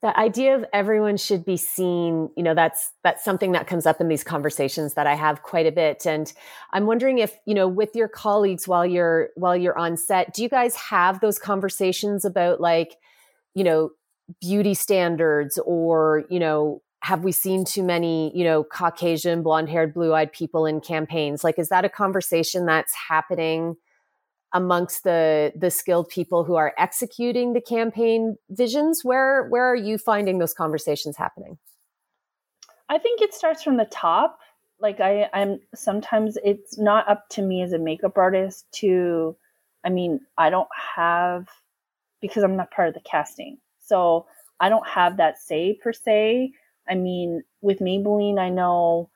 The 0.00 0.16
idea 0.16 0.54
of 0.54 0.64
everyone 0.72 1.16
should 1.16 1.44
be 1.44 1.56
seen, 1.56 2.30
you 2.36 2.42
know, 2.42 2.54
that's, 2.54 2.92
that's 3.02 3.24
something 3.24 3.52
that 3.52 3.66
comes 3.66 3.84
up 3.84 4.00
in 4.00 4.08
these 4.08 4.22
conversations 4.22 4.94
that 4.94 5.06
I 5.06 5.14
have 5.14 5.42
quite 5.42 5.66
a 5.66 5.72
bit. 5.72 6.06
And 6.06 6.32
I'm 6.72 6.86
wondering 6.86 7.18
if, 7.18 7.36
you 7.46 7.54
know, 7.54 7.66
with 7.66 7.96
your 7.96 8.08
colleagues 8.08 8.68
while 8.68 8.86
you're, 8.86 9.30
while 9.34 9.56
you're 9.56 9.76
on 9.76 9.96
set, 9.96 10.32
do 10.32 10.42
you 10.42 10.48
guys 10.48 10.76
have 10.76 11.20
those 11.20 11.38
conversations 11.38 12.24
about 12.24 12.60
like, 12.60 12.96
you 13.54 13.64
know, 13.64 13.90
beauty 14.40 14.74
standards 14.74 15.58
or, 15.64 16.24
you 16.30 16.38
know, 16.38 16.82
have 17.06 17.22
we 17.22 17.30
seen 17.30 17.64
too 17.64 17.84
many, 17.84 18.36
you 18.36 18.42
know, 18.42 18.64
Caucasian, 18.64 19.44
blonde 19.44 19.68
haired, 19.68 19.94
blue 19.94 20.12
eyed 20.12 20.32
people 20.32 20.66
in 20.66 20.80
campaigns? 20.80 21.44
Like, 21.44 21.56
is 21.56 21.68
that 21.68 21.84
a 21.84 21.88
conversation 21.88 22.66
that's 22.66 22.92
happening 23.08 23.76
amongst 24.52 25.04
the 25.04 25.52
the 25.54 25.70
skilled 25.70 26.08
people 26.08 26.42
who 26.42 26.56
are 26.56 26.74
executing 26.76 27.52
the 27.52 27.60
campaign 27.60 28.36
visions? 28.50 29.04
Where 29.04 29.46
where 29.50 29.64
are 29.64 29.76
you 29.76 29.98
finding 29.98 30.38
those 30.38 30.52
conversations 30.52 31.16
happening? 31.16 31.58
I 32.88 32.98
think 32.98 33.22
it 33.22 33.32
starts 33.32 33.62
from 33.62 33.76
the 33.76 33.84
top. 33.84 34.40
Like 34.80 34.98
I, 34.98 35.30
I'm 35.32 35.60
sometimes 35.76 36.36
it's 36.42 36.76
not 36.76 37.08
up 37.08 37.28
to 37.30 37.42
me 37.42 37.62
as 37.62 37.72
a 37.72 37.78
makeup 37.78 38.18
artist 38.18 38.66
to 38.80 39.36
I 39.84 39.90
mean, 39.90 40.22
I 40.36 40.50
don't 40.50 40.68
have 40.96 41.46
because 42.20 42.42
I'm 42.42 42.56
not 42.56 42.72
part 42.72 42.88
of 42.88 42.94
the 42.94 43.08
casting. 43.08 43.58
So 43.78 44.26
I 44.58 44.68
don't 44.68 44.88
have 44.88 45.18
that 45.18 45.38
say 45.38 45.78
per 45.80 45.92
se. 45.92 46.50
I 46.88 46.94
mean, 46.94 47.42
with 47.60 47.80
Maybelline, 47.80 48.38
I 48.38 48.48
know 48.48 49.10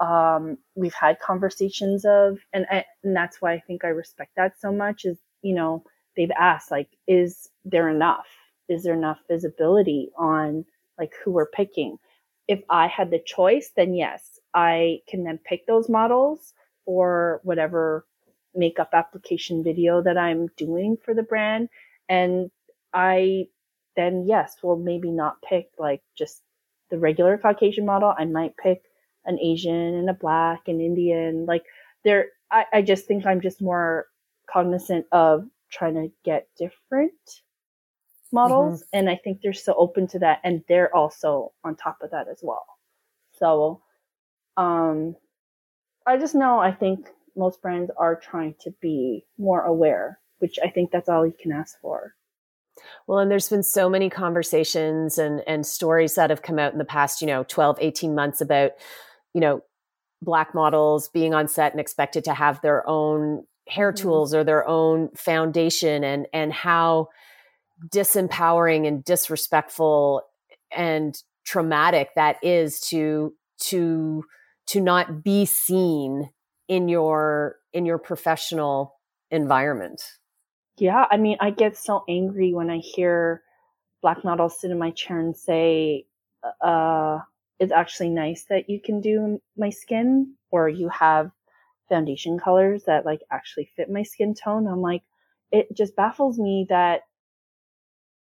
um, 0.00 0.58
we've 0.74 0.94
had 0.94 1.20
conversations 1.20 2.04
of, 2.04 2.38
and, 2.52 2.66
I, 2.70 2.84
and 3.02 3.16
that's 3.16 3.40
why 3.40 3.52
I 3.52 3.60
think 3.60 3.84
I 3.84 3.88
respect 3.88 4.32
that 4.36 4.60
so 4.60 4.72
much 4.72 5.04
is, 5.04 5.18
you 5.42 5.54
know, 5.54 5.84
they've 6.16 6.30
asked, 6.38 6.70
like, 6.70 6.88
is 7.06 7.48
there 7.64 7.88
enough? 7.88 8.26
Is 8.68 8.82
there 8.82 8.94
enough 8.94 9.20
visibility 9.28 10.10
on 10.16 10.64
like 10.98 11.12
who 11.22 11.32
we're 11.32 11.46
picking? 11.46 11.98
If 12.48 12.62
I 12.70 12.86
had 12.86 13.10
the 13.10 13.18
choice, 13.18 13.70
then 13.76 13.94
yes, 13.94 14.38
I 14.54 15.00
can 15.08 15.24
then 15.24 15.38
pick 15.38 15.66
those 15.66 15.88
models 15.88 16.54
for 16.84 17.40
whatever 17.42 18.06
makeup 18.54 18.90
application 18.92 19.64
video 19.64 20.02
that 20.02 20.16
I'm 20.16 20.48
doing 20.56 20.96
for 21.02 21.14
the 21.14 21.22
brand 21.22 21.68
and 22.08 22.50
I 22.92 23.48
then, 23.96 24.26
yes, 24.26 24.56
will 24.62 24.76
maybe 24.76 25.10
not 25.10 25.42
pick 25.42 25.70
like 25.78 26.02
just 26.16 26.42
the 26.94 27.00
regular 27.00 27.36
Caucasian 27.36 27.84
model. 27.84 28.14
I 28.16 28.24
might 28.24 28.56
pick 28.56 28.84
an 29.26 29.36
Asian 29.40 29.74
and 29.74 30.08
a 30.08 30.14
black 30.14 30.68
and 30.68 30.80
Indian. 30.80 31.44
Like 31.44 31.64
there, 32.04 32.26
I, 32.52 32.66
I 32.72 32.82
just 32.82 33.06
think 33.06 33.26
I'm 33.26 33.40
just 33.40 33.60
more 33.60 34.06
cognizant 34.48 35.06
of 35.10 35.44
trying 35.72 35.94
to 35.94 36.12
get 36.24 36.46
different 36.56 37.42
models. 38.30 38.82
Mm-hmm. 38.82 38.98
And 38.98 39.10
I 39.10 39.16
think 39.16 39.40
they're 39.42 39.52
so 39.52 39.74
open 39.76 40.06
to 40.08 40.20
that. 40.20 40.38
And 40.44 40.62
they're 40.68 40.94
also 40.94 41.52
on 41.64 41.74
top 41.74 41.98
of 42.00 42.12
that 42.12 42.28
as 42.28 42.38
well. 42.42 42.64
So, 43.32 43.82
um, 44.56 45.16
I 46.06 46.16
just 46.16 46.36
know 46.36 46.60
I 46.60 46.70
think 46.70 47.08
most 47.36 47.60
brands 47.60 47.90
are 47.96 48.14
trying 48.14 48.54
to 48.60 48.70
be 48.80 49.24
more 49.36 49.62
aware, 49.62 50.20
which 50.38 50.60
I 50.62 50.68
think 50.68 50.92
that's 50.92 51.08
all 51.08 51.26
you 51.26 51.34
can 51.40 51.50
ask 51.50 51.80
for. 51.80 52.14
Well, 53.06 53.18
and 53.18 53.30
there's 53.30 53.48
been 53.48 53.62
so 53.62 53.88
many 53.88 54.10
conversations 54.10 55.18
and 55.18 55.42
and 55.46 55.66
stories 55.66 56.14
that 56.14 56.30
have 56.30 56.42
come 56.42 56.58
out 56.58 56.72
in 56.72 56.78
the 56.78 56.84
past, 56.84 57.20
you 57.20 57.26
know, 57.26 57.44
12, 57.44 57.78
18 57.80 58.14
months 58.14 58.40
about, 58.40 58.72
you 59.32 59.40
know, 59.40 59.62
black 60.22 60.54
models 60.54 61.08
being 61.08 61.34
on 61.34 61.48
set 61.48 61.72
and 61.72 61.80
expected 61.80 62.24
to 62.24 62.34
have 62.34 62.60
their 62.62 62.88
own 62.88 63.44
hair 63.68 63.92
mm-hmm. 63.92 64.02
tools 64.02 64.34
or 64.34 64.44
their 64.44 64.66
own 64.66 65.08
foundation 65.16 66.04
and 66.04 66.26
and 66.32 66.52
how 66.52 67.08
disempowering 67.88 68.86
and 68.86 69.04
disrespectful 69.04 70.22
and 70.74 71.22
traumatic 71.44 72.10
that 72.16 72.36
is 72.42 72.80
to 72.80 73.34
to 73.58 74.24
to 74.66 74.80
not 74.80 75.22
be 75.22 75.44
seen 75.44 76.30
in 76.68 76.88
your 76.88 77.56
in 77.72 77.84
your 77.84 77.98
professional 77.98 78.94
environment 79.30 80.02
yeah 80.78 81.06
i 81.10 81.16
mean 81.16 81.36
i 81.40 81.50
get 81.50 81.76
so 81.76 82.04
angry 82.08 82.52
when 82.52 82.70
i 82.70 82.78
hear 82.78 83.42
black 84.02 84.24
models 84.24 84.60
sit 84.60 84.70
in 84.70 84.78
my 84.78 84.90
chair 84.90 85.18
and 85.20 85.36
say 85.36 86.06
uh 86.60 87.18
it's 87.60 87.72
actually 87.72 88.10
nice 88.10 88.44
that 88.48 88.68
you 88.68 88.80
can 88.80 89.00
do 89.00 89.40
my 89.56 89.70
skin 89.70 90.34
or 90.50 90.68
you 90.68 90.88
have 90.88 91.30
foundation 91.88 92.38
colors 92.38 92.84
that 92.86 93.04
like 93.04 93.20
actually 93.30 93.70
fit 93.76 93.90
my 93.90 94.02
skin 94.02 94.34
tone. 94.34 94.66
I'm 94.66 94.80
like 94.80 95.02
it 95.52 95.68
just 95.76 95.94
baffles 95.96 96.38
me 96.38 96.66
that 96.68 97.02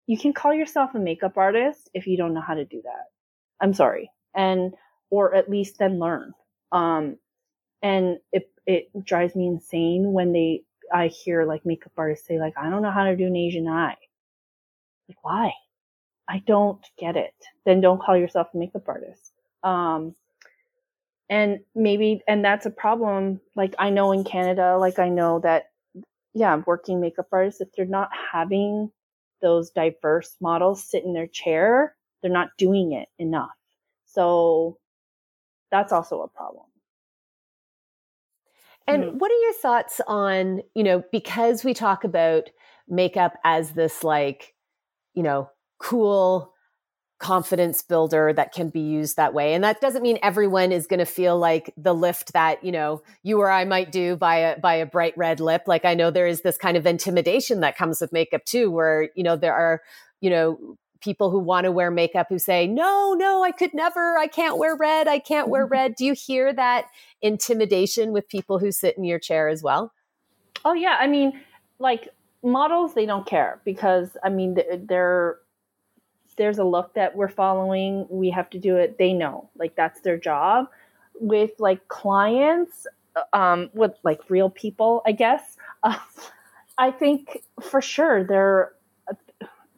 you 0.06 0.18
can 0.18 0.32
call 0.32 0.54
yourself 0.54 0.94
a 0.94 0.98
makeup 0.98 1.36
artist 1.36 1.90
if 1.94 2.06
you 2.06 2.16
don't 2.16 2.34
know 2.34 2.40
how 2.40 2.54
to 2.54 2.64
do 2.64 2.82
that. 2.84 3.06
I'm 3.60 3.74
sorry. 3.74 4.10
And 4.34 4.74
or 5.10 5.34
at 5.34 5.50
least 5.50 5.78
then 5.78 5.98
learn. 5.98 6.32
Um 6.72 7.16
and 7.82 8.18
it 8.32 8.50
it 8.66 8.88
drives 9.04 9.34
me 9.34 9.46
insane 9.46 10.12
when 10.12 10.32
they 10.32 10.62
I 10.92 11.08
hear 11.08 11.44
like 11.44 11.66
makeup 11.66 11.92
artists 11.96 12.26
say 12.26 12.38
like 12.38 12.54
I 12.56 12.70
don't 12.70 12.82
know 12.82 12.90
how 12.90 13.04
to 13.04 13.16
do 13.16 13.26
an 13.26 13.36
Asian 13.36 13.68
eye. 13.68 13.96
Like 15.08 15.18
why? 15.22 15.52
I 16.28 16.42
don't 16.46 16.84
get 16.98 17.16
it. 17.16 17.34
Then 17.64 17.80
don't 17.80 18.00
call 18.02 18.16
yourself 18.16 18.48
a 18.54 18.58
makeup 18.58 18.88
artist. 18.88 19.32
Um 19.62 20.14
and 21.28 21.60
maybe 21.74 22.22
and 22.28 22.44
that's 22.44 22.66
a 22.66 22.70
problem 22.70 23.40
like 23.56 23.74
I 23.78 23.90
know 23.90 24.12
in 24.12 24.24
Canada 24.24 24.76
like 24.78 24.98
I 24.98 25.08
know 25.08 25.40
that 25.40 25.70
yeah, 26.34 26.62
working 26.66 27.00
makeup 27.00 27.28
artists 27.32 27.60
if 27.60 27.68
they're 27.72 27.86
not 27.86 28.10
having 28.32 28.90
those 29.42 29.70
diverse 29.70 30.36
models 30.40 30.84
sit 30.84 31.04
in 31.04 31.12
their 31.14 31.26
chair, 31.26 31.94
they're 32.22 32.30
not 32.30 32.50
doing 32.58 32.92
it 32.92 33.08
enough. 33.18 33.50
So 34.06 34.78
that's 35.70 35.92
also 35.92 36.22
a 36.22 36.28
problem. 36.28 36.65
And 38.86 39.02
mm-hmm. 39.02 39.18
what 39.18 39.30
are 39.30 39.42
your 39.42 39.52
thoughts 39.54 40.00
on, 40.06 40.60
you 40.74 40.84
know, 40.84 41.02
because 41.10 41.64
we 41.64 41.74
talk 41.74 42.04
about 42.04 42.50
makeup 42.88 43.34
as 43.44 43.72
this 43.72 44.04
like, 44.04 44.54
you 45.14 45.22
know, 45.22 45.50
cool 45.78 46.52
confidence 47.18 47.82
builder 47.82 48.32
that 48.34 48.52
can 48.52 48.68
be 48.68 48.80
used 48.80 49.16
that 49.16 49.32
way. 49.32 49.54
And 49.54 49.64
that 49.64 49.80
doesn't 49.80 50.02
mean 50.02 50.18
everyone 50.22 50.70
is 50.70 50.86
going 50.86 50.98
to 50.98 51.06
feel 51.06 51.38
like 51.38 51.72
the 51.76 51.94
lift 51.94 52.34
that, 52.34 52.62
you 52.62 52.70
know, 52.70 53.02
you 53.22 53.40
or 53.40 53.50
I 53.50 53.64
might 53.64 53.90
do 53.90 54.16
by 54.16 54.36
a 54.36 54.58
by 54.58 54.74
a 54.74 54.86
bright 54.86 55.14
red 55.16 55.40
lip. 55.40 55.62
Like 55.66 55.84
I 55.84 55.94
know 55.94 56.10
there 56.10 56.26
is 56.26 56.42
this 56.42 56.58
kind 56.58 56.76
of 56.76 56.86
intimidation 56.86 57.60
that 57.60 57.76
comes 57.76 58.00
with 58.00 58.12
makeup 58.12 58.44
too 58.44 58.70
where, 58.70 59.08
you 59.14 59.22
know, 59.22 59.36
there 59.36 59.54
are, 59.54 59.80
you 60.20 60.28
know, 60.28 60.76
people 61.00 61.30
who 61.30 61.38
want 61.38 61.64
to 61.64 61.72
wear 61.72 61.90
makeup 61.90 62.26
who 62.28 62.38
say, 62.38 62.66
no, 62.66 63.14
no, 63.14 63.42
I 63.42 63.50
could 63.50 63.74
never, 63.74 64.16
I 64.18 64.26
can't 64.26 64.58
wear 64.58 64.76
red, 64.76 65.08
I 65.08 65.18
can't 65.18 65.48
wear 65.48 65.66
red. 65.70 65.94
Do 65.94 66.04
you 66.04 66.14
hear 66.14 66.52
that 66.52 66.86
intimidation 67.22 68.12
with 68.12 68.28
people 68.28 68.58
who 68.58 68.72
sit 68.72 68.96
in 68.96 69.04
your 69.04 69.18
chair 69.18 69.48
as 69.48 69.62
well? 69.62 69.92
Oh, 70.64 70.72
yeah. 70.72 70.96
I 71.00 71.06
mean, 71.06 71.40
like 71.78 72.08
models, 72.42 72.94
they 72.94 73.06
don't 73.06 73.26
care 73.26 73.60
because, 73.64 74.16
I 74.24 74.28
mean, 74.28 74.58
they're, 74.88 75.38
there's 76.36 76.58
a 76.58 76.64
look 76.64 76.94
that 76.94 77.16
we're 77.16 77.28
following. 77.28 78.06
We 78.10 78.30
have 78.30 78.50
to 78.50 78.58
do 78.58 78.76
it. 78.76 78.98
They 78.98 79.12
know, 79.12 79.48
like, 79.56 79.74
that's 79.76 80.00
their 80.00 80.18
job. 80.18 80.66
With 81.18 81.52
like 81.58 81.88
clients, 81.88 82.86
uh, 83.16 83.36
um, 83.36 83.70
with 83.72 83.92
like 84.02 84.20
real 84.28 84.50
people, 84.50 85.02
I 85.06 85.12
guess. 85.12 85.56
Uh, 85.82 85.96
I 86.78 86.90
think 86.90 87.42
for 87.62 87.80
sure 87.80 88.22
they're 88.22 88.72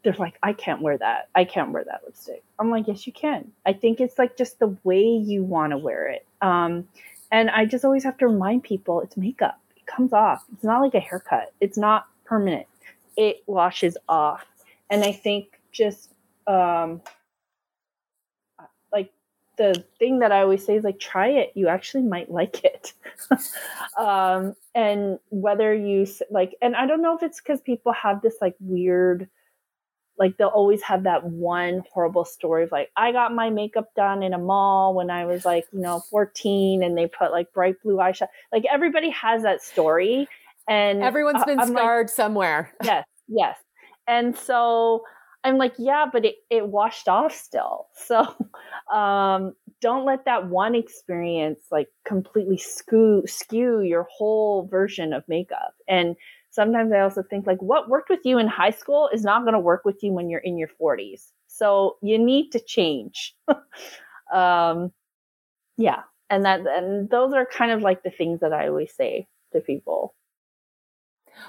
they're 0.02 0.14
like, 0.18 0.38
I 0.42 0.52
can't 0.52 0.82
wear 0.82 0.98
that. 0.98 1.28
I 1.34 1.44
can't 1.44 1.72
wear 1.72 1.84
that 1.84 2.02
lipstick. 2.04 2.42
I'm 2.58 2.70
like, 2.70 2.88
yes, 2.88 3.06
you 3.06 3.12
can. 3.12 3.50
I 3.66 3.72
think 3.72 4.00
it's 4.00 4.18
like 4.18 4.36
just 4.36 4.58
the 4.58 4.76
way 4.84 5.02
you 5.02 5.42
want 5.42 5.72
to 5.72 5.78
wear 5.78 6.08
it. 6.08 6.26
Um, 6.40 6.88
and 7.30 7.50
I 7.50 7.66
just 7.66 7.84
always 7.84 8.04
have 8.04 8.16
to 8.18 8.28
remind 8.28 8.62
people 8.62 9.00
it's 9.00 9.16
makeup. 9.16 9.60
It 9.76 9.86
comes 9.86 10.12
off. 10.12 10.44
It's 10.52 10.64
not 10.64 10.80
like 10.80 10.94
a 10.94 11.00
haircut. 11.00 11.52
It's 11.60 11.76
not 11.76 12.06
permanent. 12.24 12.66
It 13.16 13.42
washes 13.46 13.96
off. 14.08 14.46
And 14.90 15.04
I 15.04 15.12
think 15.12 15.60
just 15.72 16.12
um, 16.46 17.02
like 18.92 19.12
the 19.58 19.84
thing 19.98 20.20
that 20.20 20.32
I 20.32 20.40
always 20.40 20.64
say 20.64 20.76
is 20.76 20.84
like 20.84 20.98
try 20.98 21.28
it. 21.28 21.52
You 21.54 21.68
actually 21.68 22.04
might 22.04 22.30
like 22.30 22.64
it. 22.64 22.94
um, 23.98 24.54
and 24.74 25.18
whether 25.30 25.74
you 25.74 26.06
like, 26.30 26.54
and 26.62 26.76
I 26.76 26.86
don't 26.86 27.02
know 27.02 27.16
if 27.16 27.22
it's 27.22 27.40
because 27.40 27.60
people 27.60 27.92
have 27.92 28.22
this 28.22 28.36
like 28.40 28.54
weird 28.60 29.28
like 30.18 30.36
they'll 30.36 30.48
always 30.48 30.82
have 30.82 31.04
that 31.04 31.24
one 31.24 31.82
horrible 31.92 32.24
story 32.24 32.64
of 32.64 32.72
like 32.72 32.90
I 32.96 33.12
got 33.12 33.34
my 33.34 33.50
makeup 33.50 33.94
done 33.94 34.22
in 34.22 34.34
a 34.34 34.38
mall 34.38 34.94
when 34.94 35.10
I 35.10 35.26
was 35.26 35.44
like 35.44 35.64
you 35.72 35.80
know 35.80 36.00
14 36.10 36.82
and 36.82 36.96
they 36.96 37.06
put 37.06 37.30
like 37.30 37.52
bright 37.52 37.76
blue 37.82 37.96
eyeshadow. 37.96 38.28
Like 38.52 38.64
everybody 38.70 39.10
has 39.10 39.42
that 39.42 39.62
story 39.62 40.28
and 40.68 41.02
everyone's 41.02 41.44
been 41.44 41.60
I'm 41.60 41.68
scarred 41.68 42.06
like, 42.06 42.14
somewhere. 42.14 42.72
Yes 42.84 43.06
yes. 43.28 43.58
And 44.06 44.36
so 44.36 45.04
I'm 45.44 45.56
like 45.56 45.74
yeah 45.78 46.06
but 46.12 46.24
it, 46.24 46.36
it 46.50 46.68
washed 46.68 47.08
off 47.08 47.34
still. 47.34 47.86
So 47.96 48.26
um 48.92 49.54
don't 49.80 50.04
let 50.04 50.24
that 50.24 50.48
one 50.48 50.74
experience 50.74 51.60
like 51.70 51.88
completely 52.04 52.58
skew 52.58 53.22
skew 53.26 53.80
your 53.80 54.06
whole 54.10 54.66
version 54.66 55.12
of 55.12 55.22
makeup. 55.28 55.74
And 55.86 56.16
sometimes 56.50 56.92
I 56.92 57.00
also 57.00 57.22
think 57.22 57.46
like 57.46 57.60
what 57.60 57.88
worked 57.88 58.10
with 58.10 58.20
you 58.24 58.38
in 58.38 58.46
high 58.46 58.70
school 58.70 59.08
is 59.12 59.22
not 59.22 59.42
going 59.42 59.54
to 59.54 59.58
work 59.60 59.84
with 59.84 60.02
you 60.02 60.12
when 60.12 60.28
you're 60.28 60.40
in 60.40 60.58
your 60.58 60.68
40s. 60.80 61.32
So 61.46 61.96
you 62.02 62.18
need 62.18 62.50
to 62.52 62.60
change. 62.60 63.34
um, 64.32 64.92
yeah, 65.76 66.02
and 66.30 66.44
that 66.44 66.60
and 66.66 67.08
those 67.10 67.32
are 67.32 67.46
kind 67.46 67.72
of 67.72 67.82
like 67.82 68.02
the 68.02 68.10
things 68.10 68.40
that 68.40 68.52
I 68.52 68.68
always 68.68 68.94
say 68.94 69.28
to 69.52 69.60
people. 69.60 70.14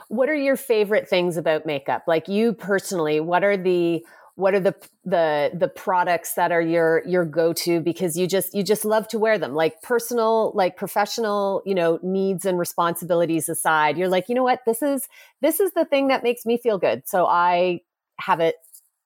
What 0.07 0.29
are 0.29 0.35
your 0.35 0.55
favorite 0.55 1.09
things 1.09 1.35
about 1.35 1.65
makeup? 1.65 2.03
Like 2.07 2.27
you 2.27 2.53
personally, 2.53 3.19
what 3.19 3.43
are 3.43 3.57
the 3.57 4.05
what 4.39 4.53
are 4.53 4.59
the 4.59 4.75
the 5.03 5.51
the 5.53 5.67
products 5.67 6.33
that 6.35 6.51
are 6.51 6.61
your 6.61 7.03
your 7.05 7.25
go-to? 7.25 7.81
Because 7.81 8.17
you 8.17 8.25
just 8.27 8.53
you 8.53 8.63
just 8.63 8.85
love 8.85 9.07
to 9.09 9.19
wear 9.19 9.37
them 9.37 9.53
like 9.53 9.81
personal 9.81 10.51
like 10.55 10.77
professional 10.77 11.61
you 11.65 11.75
know 11.75 11.99
needs 12.01 12.45
and 12.45 12.57
responsibilities 12.57 13.49
aside. 13.49 13.97
You're 13.97 14.07
like 14.07 14.29
you 14.29 14.35
know 14.35 14.43
what? 14.43 14.61
This 14.65 14.81
is 14.81 15.07
this 15.41 15.59
is 15.59 15.71
the 15.73 15.85
thing 15.85 16.07
that 16.07 16.23
makes 16.23 16.45
me 16.45 16.57
feel 16.57 16.77
good. 16.77 17.03
So 17.07 17.25
i 17.25 17.81
have 18.19 18.39
it 18.39 18.55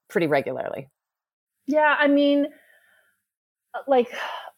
pretty 0.09 0.27
regularly. 0.27 0.89
Yeah 1.65 1.95
i 1.99 2.07
mean 2.07 2.47
like 3.87 4.09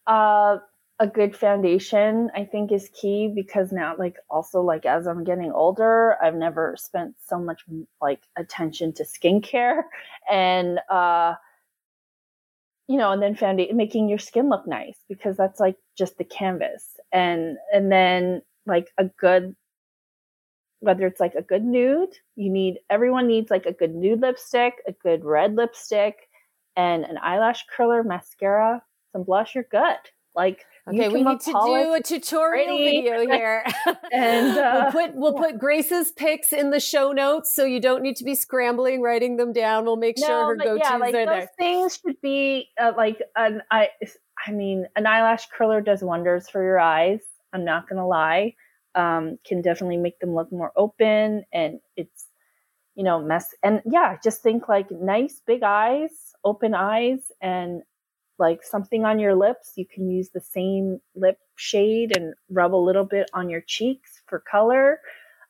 uh 0.06 0.58
a 0.98 1.06
good 1.06 1.36
foundation 1.36 2.30
i 2.34 2.44
think 2.44 2.72
is 2.72 2.88
key 2.98 3.30
because 3.34 3.70
now 3.70 3.94
like 3.98 4.16
also 4.30 4.62
like 4.62 4.86
as 4.86 5.06
i'm 5.06 5.24
getting 5.24 5.52
older 5.52 6.16
i've 6.22 6.34
never 6.34 6.74
spent 6.78 7.14
so 7.26 7.38
much 7.38 7.62
like 8.00 8.22
attention 8.36 8.92
to 8.92 9.04
skincare 9.04 9.82
and 10.30 10.80
uh 10.90 11.34
you 12.88 12.96
know 12.96 13.12
and 13.12 13.22
then 13.22 13.34
foundation 13.34 13.76
making 13.76 14.08
your 14.08 14.18
skin 14.18 14.48
look 14.48 14.66
nice 14.66 14.98
because 15.08 15.36
that's 15.36 15.60
like 15.60 15.76
just 15.98 16.18
the 16.18 16.24
canvas. 16.24 16.96
And 17.12 17.56
and 17.72 17.90
then 17.90 18.42
like 18.64 18.88
a 18.96 19.04
good 19.04 19.56
whether 20.80 21.06
it's 21.06 21.20
like 21.20 21.34
a 21.34 21.42
good 21.42 21.64
nude 21.64 22.14
you 22.36 22.50
need 22.50 22.78
everyone 22.90 23.26
needs 23.26 23.50
like 23.50 23.66
a 23.66 23.72
good 23.72 23.94
nude 23.94 24.20
lipstick 24.20 24.74
a 24.86 24.92
good 24.92 25.24
red 25.24 25.56
lipstick 25.56 26.28
and 26.76 27.04
an 27.04 27.18
eyelash 27.22 27.64
curler 27.74 28.04
mascara 28.04 28.82
some 29.16 29.24
blush 29.24 29.54
you're 29.54 29.64
good. 29.70 29.96
Like 30.34 30.64
Okay, 30.88 31.08
we 31.08 31.24
need 31.24 31.40
to 31.40 31.50
do 31.50 31.94
a 31.94 32.00
tutorial 32.00 32.78
video 32.78 33.20
here, 33.28 33.64
and 34.12 34.56
uh, 34.58 34.90
we'll 34.92 34.92
put 34.92 35.14
we'll 35.16 35.34
put 35.34 35.58
Grace's 35.58 36.12
pics 36.12 36.52
in 36.52 36.70
the 36.70 36.78
show 36.78 37.10
notes, 37.10 37.52
so 37.52 37.64
you 37.64 37.80
don't 37.80 38.02
need 38.02 38.14
to 38.16 38.24
be 38.24 38.36
scrambling 38.36 39.02
writing 39.02 39.36
them 39.36 39.52
down. 39.52 39.84
We'll 39.84 39.96
make 39.96 40.16
no, 40.18 40.26
sure 40.26 40.46
her 40.46 40.56
go 40.56 40.78
tos 40.78 40.86
yeah, 40.88 40.96
like 40.98 41.14
are 41.14 41.26
those 41.26 41.26
there. 41.26 41.50
Things 41.58 41.98
should 42.04 42.20
be 42.20 42.68
uh, 42.80 42.92
like 42.96 43.20
an 43.34 43.62
I. 43.70 43.88
I 44.46 44.52
mean, 44.52 44.86
an 44.94 45.08
eyelash 45.08 45.48
curler 45.48 45.80
does 45.80 46.02
wonders 46.04 46.48
for 46.48 46.62
your 46.62 46.78
eyes. 46.78 47.20
I'm 47.52 47.64
not 47.64 47.88
gonna 47.88 48.06
lie. 48.06 48.54
Um, 48.94 49.38
can 49.44 49.62
definitely 49.62 49.96
make 49.96 50.20
them 50.20 50.36
look 50.36 50.52
more 50.52 50.72
open, 50.76 51.44
and 51.52 51.80
it's 51.96 52.26
you 52.94 53.02
know 53.02 53.20
mess. 53.20 53.52
And 53.64 53.82
yeah, 53.84 54.18
just 54.22 54.40
think 54.40 54.68
like 54.68 54.88
nice 54.92 55.42
big 55.44 55.64
eyes, 55.64 56.10
open 56.44 56.74
eyes, 56.74 57.18
and 57.40 57.82
like 58.38 58.62
something 58.62 59.04
on 59.04 59.18
your 59.18 59.34
lips, 59.34 59.72
you 59.76 59.86
can 59.86 60.10
use 60.10 60.30
the 60.30 60.40
same 60.40 61.00
lip 61.14 61.38
shade 61.56 62.16
and 62.16 62.34
rub 62.50 62.74
a 62.74 62.76
little 62.76 63.04
bit 63.04 63.30
on 63.32 63.48
your 63.48 63.62
cheeks 63.66 64.22
for 64.26 64.40
color. 64.40 65.00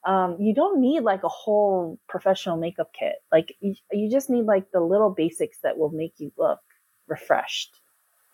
Um, 0.06 0.36
you 0.38 0.54
don't 0.54 0.80
need 0.80 1.00
like 1.00 1.24
a 1.24 1.28
whole 1.28 1.98
professional 2.08 2.56
makeup 2.56 2.92
kit. 2.98 3.16
Like 3.32 3.56
you, 3.60 3.74
you 3.90 4.10
just 4.10 4.30
need 4.30 4.44
like 4.44 4.70
the 4.70 4.80
little 4.80 5.10
basics 5.10 5.58
that 5.62 5.78
will 5.78 5.90
make 5.90 6.14
you 6.18 6.32
look 6.38 6.60
refreshed. 7.08 7.80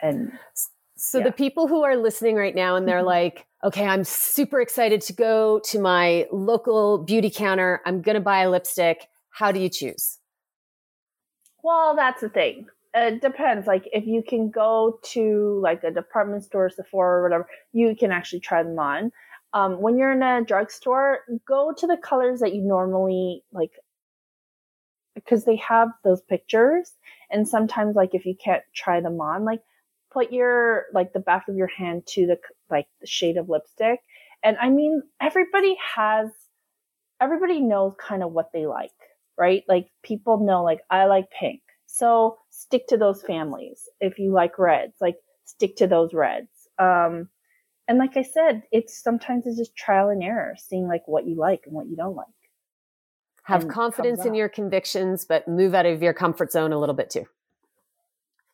And 0.01 0.33
so 0.97 1.19
yeah. 1.19 1.25
the 1.25 1.33
people 1.33 1.67
who 1.67 1.83
are 1.83 1.97
listening 1.97 2.37
right 2.37 2.55
now 2.55 2.77
and 2.77 2.87
they're 2.87 2.99
mm-hmm. 2.99 3.07
like, 3.07 3.47
okay, 3.65 3.87
I'm 3.87 4.05
super 4.05 4.61
excited 4.61 5.01
to 5.03 5.13
go 5.13 5.61
to 5.67 5.79
my 5.79 6.27
local 6.31 6.99
beauty 6.99 7.31
counter. 7.31 7.81
I'm 7.87 8.03
going 8.03 8.17
to 8.17 8.21
buy 8.21 8.43
a 8.43 8.51
lipstick. 8.51 9.09
How 9.31 9.51
do 9.51 9.61
you 9.61 9.71
choose? 9.71 10.19
Well, 11.63 11.97
that's 11.97 12.21
the 12.21 12.29
thing 12.29 12.67
it 12.95 13.23
depends. 13.23 13.67
Like 13.67 13.89
if 13.93 14.07
you 14.07 14.23
can 14.27 14.51
go 14.51 14.99
to 15.13 15.61
like 15.63 15.83
a 15.85 15.91
department 15.91 16.45
store, 16.45 16.71
Sephora 16.71 17.21
or 17.21 17.23
whatever, 17.23 17.49
you 17.73 17.97
can 17.99 18.13
actually 18.13 18.41
try 18.41 18.63
them 18.63 18.79
on. 18.79 19.13
Um, 19.55 19.81
when 19.81 19.99
you're 19.99 20.13
in 20.13 20.23
a 20.23 20.45
drugstore, 20.45 21.21
go 21.47 21.73
to 21.77 21.87
the 21.87 21.97
colors 21.97 22.41
that 22.41 22.55
you 22.55 22.63
normally 22.63 23.45
like 23.53 23.73
because 25.15 25.45
they 25.45 25.57
have 25.57 25.89
those 26.05 26.23
pictures. 26.23 26.93
And 27.31 27.47
sometimes 27.47 27.97
like 27.97 28.15
if 28.15 28.25
you 28.25 28.35
can't 28.43 28.63
try 28.75 29.01
them 29.01 29.21
on, 29.21 29.45
like 29.45 29.61
put 30.11 30.33
your 30.33 30.85
like 30.93 31.13
the 31.13 31.21
back 31.21 31.49
of 31.49 31.57
your 31.57 31.69
hand 31.69 32.07
to 32.09 32.27
the 32.27 32.39
like 32.71 32.87
the 33.01 33.07
shade 33.07 33.37
of 33.37 33.49
lipstick. 33.49 34.01
And 34.43 34.57
I 34.61 34.71
mean, 34.71 35.03
everybody 35.21 35.77
has 35.97 36.29
everybody 37.21 37.61
knows 37.61 37.95
kind 37.99 38.23
of 38.23 38.33
what 38.33 38.51
they 38.53 38.67
like, 38.67 38.91
right? 39.39 39.63
Like 39.69 39.89
people 40.03 40.45
know 40.45 40.63
like 40.63 40.81
I 40.91 41.07
like 41.07 41.31
pink. 41.31 41.61
So 41.87 42.39
stick 42.53 42.87
to 42.89 42.97
those 42.97 43.23
families. 43.23 43.89
If 44.01 44.19
you 44.19 44.31
like 44.31 44.59
reds, 44.59 44.95
like 45.01 45.17
stick 45.45 45.77
to 45.77 45.87
those 45.87 46.13
reds. 46.13 46.51
Um, 46.79 47.29
and 47.89 47.99
like 47.99 48.17
I 48.17 48.23
said, 48.23 48.63
it's 48.71 49.03
sometimes 49.03 49.47
it's 49.47 49.59
just 49.59 49.75
trial 49.75 50.11
and 50.11 50.23
error, 50.23 50.55
seeing 50.57 50.87
like 50.87 51.03
what 51.07 51.27
you 51.27 51.35
like 51.35 51.63
and 51.67 51.75
what 51.75 51.89
you 51.89 51.97
don't 51.97 52.15
like. 52.15 52.27
Have 53.45 53.67
confidence 53.67 54.25
in 54.25 54.35
your 54.35 54.49
convictions, 54.49 55.25
but 55.25 55.49
move 55.49 55.75
out 55.75 55.87
of 55.87 56.01
your 56.01 56.13
comfort 56.13 56.53
zone 56.53 56.73
a 56.73 56.79
little 56.79 56.95
bit 56.95 57.11
too. 57.11 57.25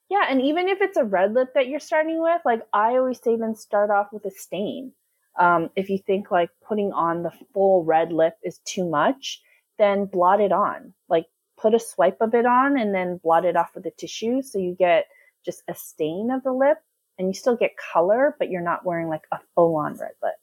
Yeah, 0.08 0.24
and 0.30 0.40
even 0.40 0.68
if 0.68 0.80
it's 0.80 0.96
a 0.96 1.04
red 1.04 1.34
lip 1.34 1.48
that 1.54 1.68
you're 1.68 1.80
starting 1.80 2.22
with, 2.22 2.40
like 2.46 2.62
I 2.72 2.96
always 2.96 3.20
say, 3.22 3.36
then 3.36 3.54
start 3.54 3.90
off 3.90 4.06
with 4.12 4.24
a 4.24 4.30
stain. 4.30 4.92
Um, 5.38 5.68
if 5.76 5.90
you 5.90 5.98
think 5.98 6.30
like 6.30 6.48
putting 6.66 6.92
on 6.92 7.22
the 7.22 7.32
full 7.52 7.84
red 7.84 8.12
lip 8.12 8.34
is 8.42 8.58
too 8.64 8.88
much, 8.88 9.42
then 9.78 10.06
blot 10.06 10.40
it 10.40 10.52
on. 10.52 10.94
Like 11.08 11.26
put 11.60 11.74
a 11.74 11.80
swipe 11.80 12.20
of 12.20 12.34
it 12.34 12.46
on 12.46 12.78
and 12.78 12.94
then 12.94 13.18
blot 13.22 13.44
it 13.44 13.56
off 13.56 13.70
with 13.74 13.86
a 13.86 13.90
tissue. 13.90 14.42
So 14.42 14.58
you 14.58 14.74
get 14.78 15.06
just 15.44 15.62
a 15.68 15.74
stain 15.74 16.30
of 16.30 16.42
the 16.42 16.52
lip 16.52 16.78
and 17.18 17.28
you 17.28 17.34
still 17.34 17.56
get 17.56 17.72
color, 17.76 18.36
but 18.38 18.50
you're 18.50 18.62
not 18.62 18.84
wearing 18.84 19.08
like 19.08 19.24
a 19.32 19.38
full 19.54 19.76
on 19.76 19.96
red 19.96 20.12
lip. 20.22 20.34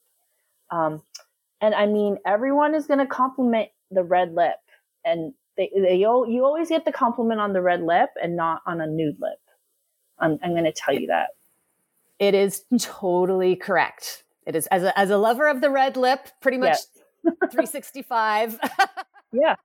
Um, 0.70 1.02
and 1.62 1.74
I 1.74 1.86
mean, 1.86 2.18
everyone 2.26 2.76
is 2.76 2.86
going 2.86 3.00
to 3.00 3.06
compliment 3.06 3.70
the 3.92 4.04
red 4.04 4.34
lip 4.34 4.58
and 5.04 5.34
they, 5.58 5.72
they, 5.74 5.96
you 5.96 6.08
always 6.44 6.70
get 6.70 6.86
the 6.86 6.92
compliment 6.92 7.40
on 7.40 7.54
the 7.54 7.62
red 7.62 7.82
lip 7.82 8.10
and 8.22 8.36
not 8.36 8.62
on 8.66 8.82
a 8.82 8.88
nude 8.88 9.18
lip. 9.20 9.40
I'm, 10.20 10.38
I'm 10.44 10.52
going 10.52 10.66
to 10.66 10.74
tell 10.74 10.94
you 10.94 11.08
that. 11.08 11.30
It 12.20 12.34
is 12.34 12.64
totally 12.80 13.56
correct. 13.56 14.24
It 14.46 14.56
is 14.56 14.68
as 14.68 14.84
a, 14.84 14.98
as 14.98 15.10
a 15.10 15.18
lover 15.18 15.48
of 15.48 15.62
the 15.62 15.70
red 15.70 15.98
lip, 15.98 16.28
pretty 16.42 16.58
much 16.58 16.78
yes. 16.78 16.88
365. 17.52 18.60
yeah. 19.32 19.56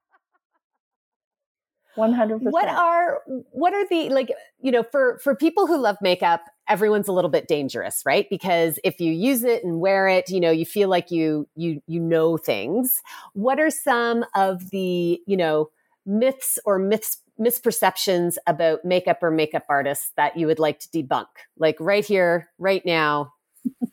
100%. 1.96 2.40
What 2.42 2.68
are 2.68 3.20
what 3.26 3.74
are 3.74 3.86
the 3.88 4.10
like 4.10 4.30
you 4.60 4.70
know 4.70 4.82
for 4.82 5.18
for 5.18 5.34
people 5.34 5.66
who 5.66 5.76
love 5.76 5.96
makeup 6.00 6.44
everyone's 6.68 7.08
a 7.08 7.12
little 7.12 7.30
bit 7.30 7.48
dangerous 7.48 8.02
right? 8.06 8.26
Because 8.30 8.78
if 8.84 9.00
you 9.00 9.12
use 9.12 9.42
it 9.42 9.64
and 9.64 9.80
wear 9.80 10.06
it 10.06 10.30
you 10.30 10.40
know 10.40 10.50
you 10.50 10.64
feel 10.64 10.88
like 10.88 11.10
you 11.10 11.48
you 11.56 11.82
you 11.86 12.00
know 12.00 12.36
things. 12.36 13.02
What 13.34 13.58
are 13.58 13.70
some 13.70 14.24
of 14.34 14.70
the 14.70 15.20
you 15.26 15.36
know 15.36 15.70
myths 16.06 16.58
or 16.64 16.78
myths 16.78 17.18
misperceptions 17.40 18.36
about 18.46 18.84
makeup 18.84 19.22
or 19.22 19.30
makeup 19.30 19.64
artists 19.68 20.12
that 20.16 20.36
you 20.36 20.46
would 20.46 20.58
like 20.58 20.78
to 20.80 20.88
debunk? 20.88 21.26
Like 21.58 21.76
right 21.80 22.04
here 22.04 22.50
right 22.58 22.84
now. 22.86 23.32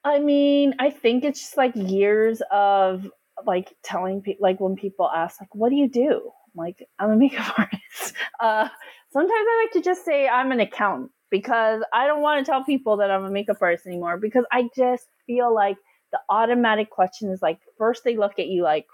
I 0.04 0.20
mean, 0.20 0.74
I 0.80 0.90
think 0.90 1.24
it's 1.24 1.40
just 1.40 1.58
like 1.58 1.74
years 1.76 2.42
of 2.52 3.08
like 3.46 3.76
telling 3.84 4.22
people 4.22 4.44
like 4.44 4.60
when 4.60 4.76
people 4.76 5.10
ask 5.10 5.40
like 5.42 5.54
what 5.54 5.70
do 5.70 5.76
you 5.76 5.90
do? 5.90 6.32
I'm 6.54 6.64
like 6.64 6.88
i'm 7.00 7.12
a 7.12 7.16
makeup 7.16 7.54
artist. 7.58 8.16
Uh, 8.40 8.68
sometimes 9.12 9.32
i 9.32 9.64
like 9.64 9.74
to 9.74 9.82
just 9.82 10.06
say 10.06 10.28
i'm 10.28 10.52
an 10.52 10.60
accountant 10.60 11.12
because 11.30 11.82
i 11.94 12.08
don't 12.08 12.22
want 12.22 12.46
to 12.46 12.50
tell 12.50 12.64
people 12.64 12.98
that 12.98 13.12
i'm 13.12 13.24
a 13.24 13.32
makeup 13.32 13.58
artist 13.62 13.86
anymore 13.86 14.18
because 14.18 14.46
i 14.52 14.70
just 14.76 15.08
feel 15.28 15.54
like 15.54 15.78
the 16.12 16.20
automatic 16.30 16.90
question 16.90 17.30
is 17.30 17.42
like 17.42 17.60
first 17.78 18.04
they 18.04 18.18
look 18.18 18.38
at 18.38 18.48
you 18.48 18.64
like 18.64 18.86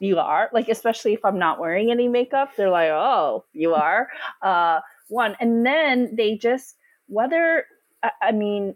you 0.00 0.18
are? 0.18 0.50
Like 0.52 0.68
especially 0.68 1.12
if 1.12 1.24
i'm 1.24 1.38
not 1.38 1.60
wearing 1.60 1.90
any 1.90 2.08
makeup 2.08 2.50
they're 2.56 2.70
like 2.70 2.90
oh 2.90 3.44
you 3.52 3.74
are? 3.74 4.08
Uh, 4.42 4.80
one 5.08 5.36
and 5.40 5.64
then 5.64 6.14
they 6.16 6.36
just 6.36 6.76
whether 7.06 7.64
I, 8.02 8.10
I 8.22 8.32
mean 8.32 8.74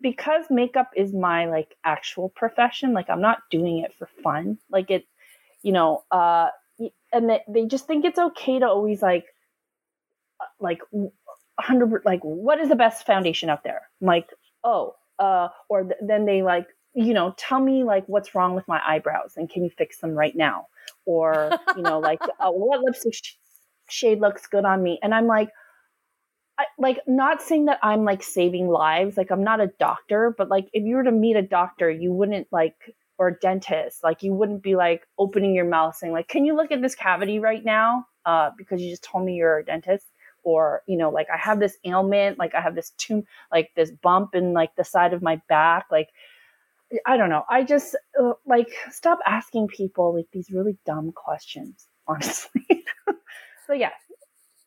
because 0.00 0.44
makeup 0.50 0.90
is 0.96 1.12
my 1.12 1.46
like 1.46 1.74
actual 1.84 2.28
profession 2.28 2.92
like 2.92 3.10
i'm 3.10 3.20
not 3.20 3.38
doing 3.50 3.78
it 3.78 3.92
for 3.98 4.08
fun. 4.22 4.58
Like 4.70 4.90
it 4.90 5.06
you 5.62 5.72
know 5.72 6.04
uh 6.10 6.48
and 7.12 7.28
they, 7.28 7.40
they 7.48 7.66
just 7.66 7.86
think 7.86 8.04
it's 8.04 8.18
okay 8.18 8.58
to 8.58 8.66
always 8.66 9.02
like 9.02 9.26
uh, 10.40 10.46
like 10.60 10.80
100 10.90 12.02
like 12.04 12.20
what 12.20 12.60
is 12.60 12.68
the 12.68 12.76
best 12.76 13.06
foundation 13.06 13.50
out 13.50 13.64
there? 13.64 13.82
I'm 14.00 14.06
like 14.06 14.28
oh 14.64 14.94
uh 15.18 15.48
or 15.68 15.84
th- 15.84 16.00
then 16.00 16.24
they 16.26 16.42
like 16.42 16.68
you 16.94 17.14
know 17.14 17.34
tell 17.36 17.60
me 17.60 17.84
like 17.84 18.04
what's 18.06 18.34
wrong 18.34 18.54
with 18.54 18.68
my 18.68 18.80
eyebrows 18.86 19.34
and 19.36 19.50
can 19.50 19.64
you 19.64 19.70
fix 19.70 19.98
them 19.98 20.14
right 20.14 20.36
now? 20.36 20.68
Or 21.06 21.52
you 21.76 21.82
know 21.82 21.98
like 21.98 22.20
uh, 22.40 22.50
what 22.50 22.80
lipstick 22.84 23.14
sh- 23.14 23.34
shade 23.88 24.20
looks 24.20 24.46
good 24.46 24.64
on 24.64 24.82
me? 24.82 24.98
And 25.02 25.14
i'm 25.14 25.26
like 25.26 25.50
Like 26.78 27.00
not 27.06 27.42
saying 27.42 27.66
that 27.66 27.78
I'm 27.82 28.04
like 28.04 28.22
saving 28.22 28.68
lives. 28.68 29.16
Like 29.16 29.30
I'm 29.30 29.44
not 29.44 29.60
a 29.60 29.70
doctor, 29.78 30.34
but 30.36 30.48
like 30.48 30.68
if 30.72 30.84
you 30.84 30.96
were 30.96 31.04
to 31.04 31.12
meet 31.12 31.36
a 31.36 31.42
doctor, 31.42 31.90
you 31.90 32.12
wouldn't 32.12 32.48
like 32.50 32.74
or 33.18 33.28
a 33.28 33.34
dentist, 33.34 34.04
like 34.04 34.22
you 34.22 34.32
wouldn't 34.32 34.62
be 34.62 34.76
like 34.76 35.06
opening 35.18 35.54
your 35.54 35.64
mouth 35.64 35.96
saying 35.96 36.12
like, 36.12 36.28
"Can 36.28 36.44
you 36.44 36.54
look 36.54 36.70
at 36.70 36.80
this 36.80 36.94
cavity 36.94 37.40
right 37.40 37.64
now?" 37.64 38.06
Uh, 38.24 38.50
because 38.56 38.80
you 38.80 38.90
just 38.90 39.02
told 39.02 39.24
me 39.24 39.34
you're 39.34 39.58
a 39.58 39.64
dentist, 39.64 40.06
or 40.44 40.82
you 40.86 40.96
know, 40.96 41.10
like 41.10 41.26
I 41.32 41.36
have 41.36 41.60
this 41.60 41.76
ailment, 41.84 42.38
like 42.38 42.54
I 42.54 42.60
have 42.60 42.74
this 42.74 42.90
tumor, 42.90 43.22
like 43.52 43.70
this 43.76 43.90
bump 43.90 44.34
in 44.34 44.52
like 44.52 44.74
the 44.76 44.84
side 44.84 45.12
of 45.12 45.22
my 45.22 45.40
back, 45.48 45.86
like 45.90 46.10
I 47.06 47.16
don't 47.16 47.28
know. 47.28 47.44
I 47.50 47.64
just 47.64 47.96
uh, 48.18 48.32
like 48.46 48.68
stop 48.90 49.18
asking 49.26 49.68
people 49.68 50.14
like 50.14 50.26
these 50.32 50.50
really 50.50 50.78
dumb 50.86 51.12
questions, 51.12 51.88
honestly. 52.08 52.84
so 53.66 53.72
yeah, 53.72 53.90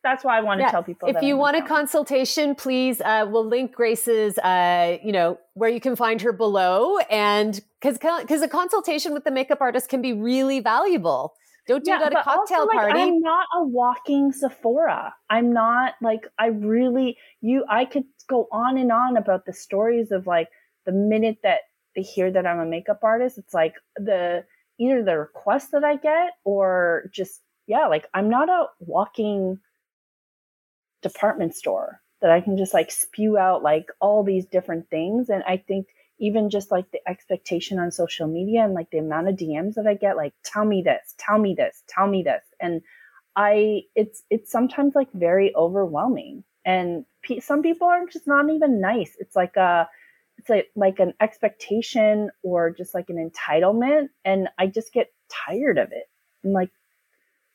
that's 0.04 0.24
why 0.24 0.38
I 0.38 0.42
want 0.42 0.60
to 0.60 0.64
yeah. 0.64 0.72
tell 0.72 0.84
people. 0.84 1.10
If 1.10 1.22
you 1.22 1.38
want 1.38 1.58
a 1.58 1.62
consultation, 1.62 2.56
please, 2.56 3.02
uh, 3.02 3.28
we'll 3.30 3.46
link 3.46 3.74
Grace's, 3.74 4.38
uh, 4.40 4.98
you 5.04 5.12
know, 5.12 5.38
where 5.54 5.70
you 5.70 5.80
can 5.80 5.96
find 5.96 6.22
her 6.22 6.34
below, 6.34 6.98
and 7.10 7.60
because 7.82 7.98
because 7.98 8.42
a 8.42 8.48
consultation 8.48 9.14
with 9.14 9.24
the 9.24 9.32
makeup 9.32 9.60
artist 9.62 9.90
can 9.90 10.02
be 10.02 10.14
really 10.14 10.60
valuable. 10.60 11.34
Don't 11.68 11.84
do 11.84 11.92
yeah, 11.92 12.02
it 12.02 12.06
at 12.08 12.14
a 12.14 12.24
cocktail 12.24 12.62
also, 12.62 12.72
party. 12.72 13.00
Like, 13.00 13.08
I'm 13.08 13.22
not 13.22 13.46
a 13.56 13.64
walking 13.64 14.32
Sephora. 14.32 15.14
I'm 15.30 15.54
not 15.54 15.94
like 16.02 16.28
I 16.40 16.48
really 16.48 17.18
you. 17.42 17.64
I 17.70 17.86
could 17.86 18.06
go 18.28 18.48
on 18.52 18.78
and 18.78 18.92
on 18.92 19.18
about 19.18 19.46
the 19.46 19.54
stories 19.54 20.12
of 20.12 20.26
like 20.26 20.50
the 20.86 20.92
minute 20.92 21.38
that 21.44 21.60
they 21.96 22.02
hear 22.02 22.32
that 22.32 22.48
I'm 22.48 22.60
a 22.60 22.66
makeup 22.66 23.00
artist, 23.04 23.38
it's 23.38 23.54
like 23.54 23.76
the 23.98 24.44
either 24.80 25.04
the 25.04 25.18
request 25.18 25.72
that 25.72 25.84
I 25.84 25.98
get 25.98 26.32
or 26.44 27.10
just 27.14 27.42
yeah, 27.68 27.88
like 27.88 28.08
I'm 28.14 28.30
not 28.30 28.50
a 28.50 28.66
walking 28.80 29.60
department 31.02 31.56
store 31.56 32.02
that 32.22 32.32
I 32.32 32.42
can 32.42 32.58
just 32.58 32.74
like 32.74 32.92
spew 32.92 33.38
out 33.38 33.64
like 33.64 33.88
all 34.00 34.24
these 34.24 34.46
different 34.46 34.90
things. 34.90 35.30
And 35.30 35.44
I 35.44 35.58
think 35.58 35.88
even 36.20 36.52
just 36.52 36.70
like 36.70 36.90
the 36.92 37.00
expectation 37.10 37.80
on 37.80 37.92
social 37.92 38.28
media 38.28 38.64
and 38.64 38.76
like 38.76 38.92
the 38.92 39.00
amount 39.00 39.28
of 39.28 39.36
DMs 39.36 39.74
that 39.74 39.88
I 39.88 39.96
get, 39.96 40.16
like, 40.16 40.34
tell 40.44 40.64
me 40.64 40.84
this, 40.86 41.16
tell 41.18 41.40
me 41.40 41.56
this, 41.58 41.84
tell 41.88 42.08
me 42.08 42.22
this. 42.22 42.44
And 42.60 42.82
I, 43.36 43.82
it's, 43.96 44.22
it's 44.30 44.52
sometimes 44.52 44.94
like 44.94 45.12
very 45.14 45.54
overwhelming. 45.56 46.44
And 46.64 47.06
pe- 47.24 47.40
some 47.40 47.64
people 47.64 47.88
are 47.88 48.06
just 48.06 48.28
not 48.28 48.48
even 48.52 48.80
nice. 48.80 49.16
It's 49.20 49.36
like 49.36 49.56
a, 49.56 49.90
it's 50.38 50.50
like, 50.50 50.70
like 50.76 51.00
an 51.00 51.16
expectation 51.20 52.30
or 52.44 52.70
just 52.70 52.94
like 52.94 53.10
an 53.10 53.32
entitlement. 53.32 54.10
And 54.24 54.48
I 54.60 54.68
just 54.68 54.94
get 54.94 55.12
tired 55.48 55.80
of 55.80 55.92
it. 55.92 56.08
I'm 56.46 56.54
like, 56.54 56.70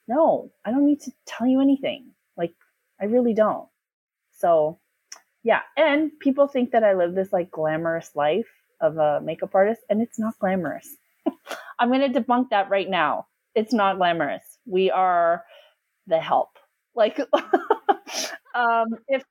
no, 0.08 0.50
I 0.64 0.72
don't 0.72 0.86
need 0.86 1.02
to 1.02 1.12
tell 1.24 1.46
you 1.46 1.60
anything. 1.60 2.10
Like, 2.36 2.54
I 3.00 3.06
really 3.06 3.34
don't. 3.34 3.68
So, 4.32 4.78
yeah. 5.44 5.62
And 5.76 6.12
people 6.20 6.48
think 6.48 6.72
that 6.72 6.84
I 6.84 6.94
live 6.94 7.14
this 7.14 7.32
like 7.32 7.50
glamorous 7.50 8.12
life 8.16 8.48
of 8.80 8.98
a 8.98 9.20
makeup 9.22 9.54
artist, 9.54 9.82
and 9.90 10.02
it's 10.02 10.18
not 10.18 10.38
glamorous. 10.40 10.96
I'm 11.80 11.90
going 11.90 12.12
to 12.12 12.20
debunk 12.20 12.50
that 12.50 12.70
right 12.70 12.88
now. 12.88 13.26
It's 13.54 13.72
not 13.72 13.98
glamorous. 13.98 14.44
We 14.66 14.90
are 14.90 15.44
the 16.06 16.20
help. 16.20 16.50
Like, 16.94 17.18
um, 18.54 18.86
if 19.08 19.24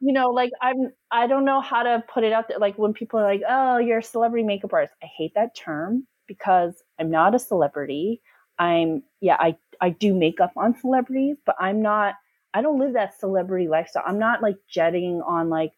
you 0.00 0.12
know, 0.12 0.28
like 0.30 0.50
I'm, 0.62 0.92
I 1.10 1.26
don't 1.26 1.44
know 1.44 1.60
how 1.60 1.82
to 1.82 2.02
put 2.12 2.24
it 2.24 2.32
out 2.32 2.48
there. 2.48 2.58
Like 2.58 2.78
when 2.78 2.92
people 2.92 3.20
are 3.20 3.24
like, 3.24 3.42
"Oh, 3.48 3.78
you're 3.78 3.98
a 3.98 4.02
celebrity 4.02 4.44
makeup 4.44 4.72
artist," 4.72 4.94
I 5.02 5.06
hate 5.06 5.32
that 5.34 5.56
term 5.56 6.06
because 6.28 6.82
I'm 7.00 7.10
not 7.10 7.34
a 7.34 7.38
celebrity. 7.38 8.22
I'm, 8.58 9.02
yeah, 9.20 9.36
I, 9.38 9.56
I 9.80 9.90
do 9.90 10.14
makeup 10.14 10.52
on 10.56 10.78
celebrities, 10.80 11.38
but 11.46 11.56
I'm 11.60 11.82
not. 11.82 12.14
I 12.54 12.62
don't 12.62 12.78
live 12.78 12.94
that 12.94 13.18
celebrity 13.18 13.68
lifestyle. 13.68 14.04
I'm 14.06 14.18
not 14.18 14.42
like 14.42 14.56
jetting 14.68 15.22
on 15.26 15.48
like 15.48 15.72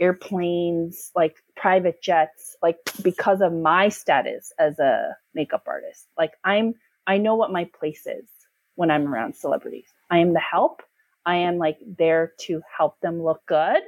airplanes, 0.00 1.10
like 1.14 1.36
private 1.56 2.02
jets, 2.02 2.56
like 2.62 2.78
because 3.02 3.40
of 3.40 3.52
my 3.52 3.88
status 3.88 4.52
as 4.58 4.78
a 4.78 5.16
makeup 5.34 5.64
artist. 5.66 6.06
Like 6.18 6.32
I'm, 6.44 6.74
I 7.06 7.18
know 7.18 7.34
what 7.36 7.52
my 7.52 7.68
place 7.78 8.06
is 8.06 8.28
when 8.74 8.90
I'm 8.90 9.06
around 9.06 9.36
celebrities. 9.36 9.86
I 10.10 10.18
am 10.18 10.32
the 10.32 10.40
help 10.40 10.82
I 11.26 11.36
am 11.36 11.58
like 11.58 11.78
there 11.98 12.32
to 12.40 12.62
help 12.76 13.00
them 13.00 13.22
look 13.22 13.40
good. 13.46 13.82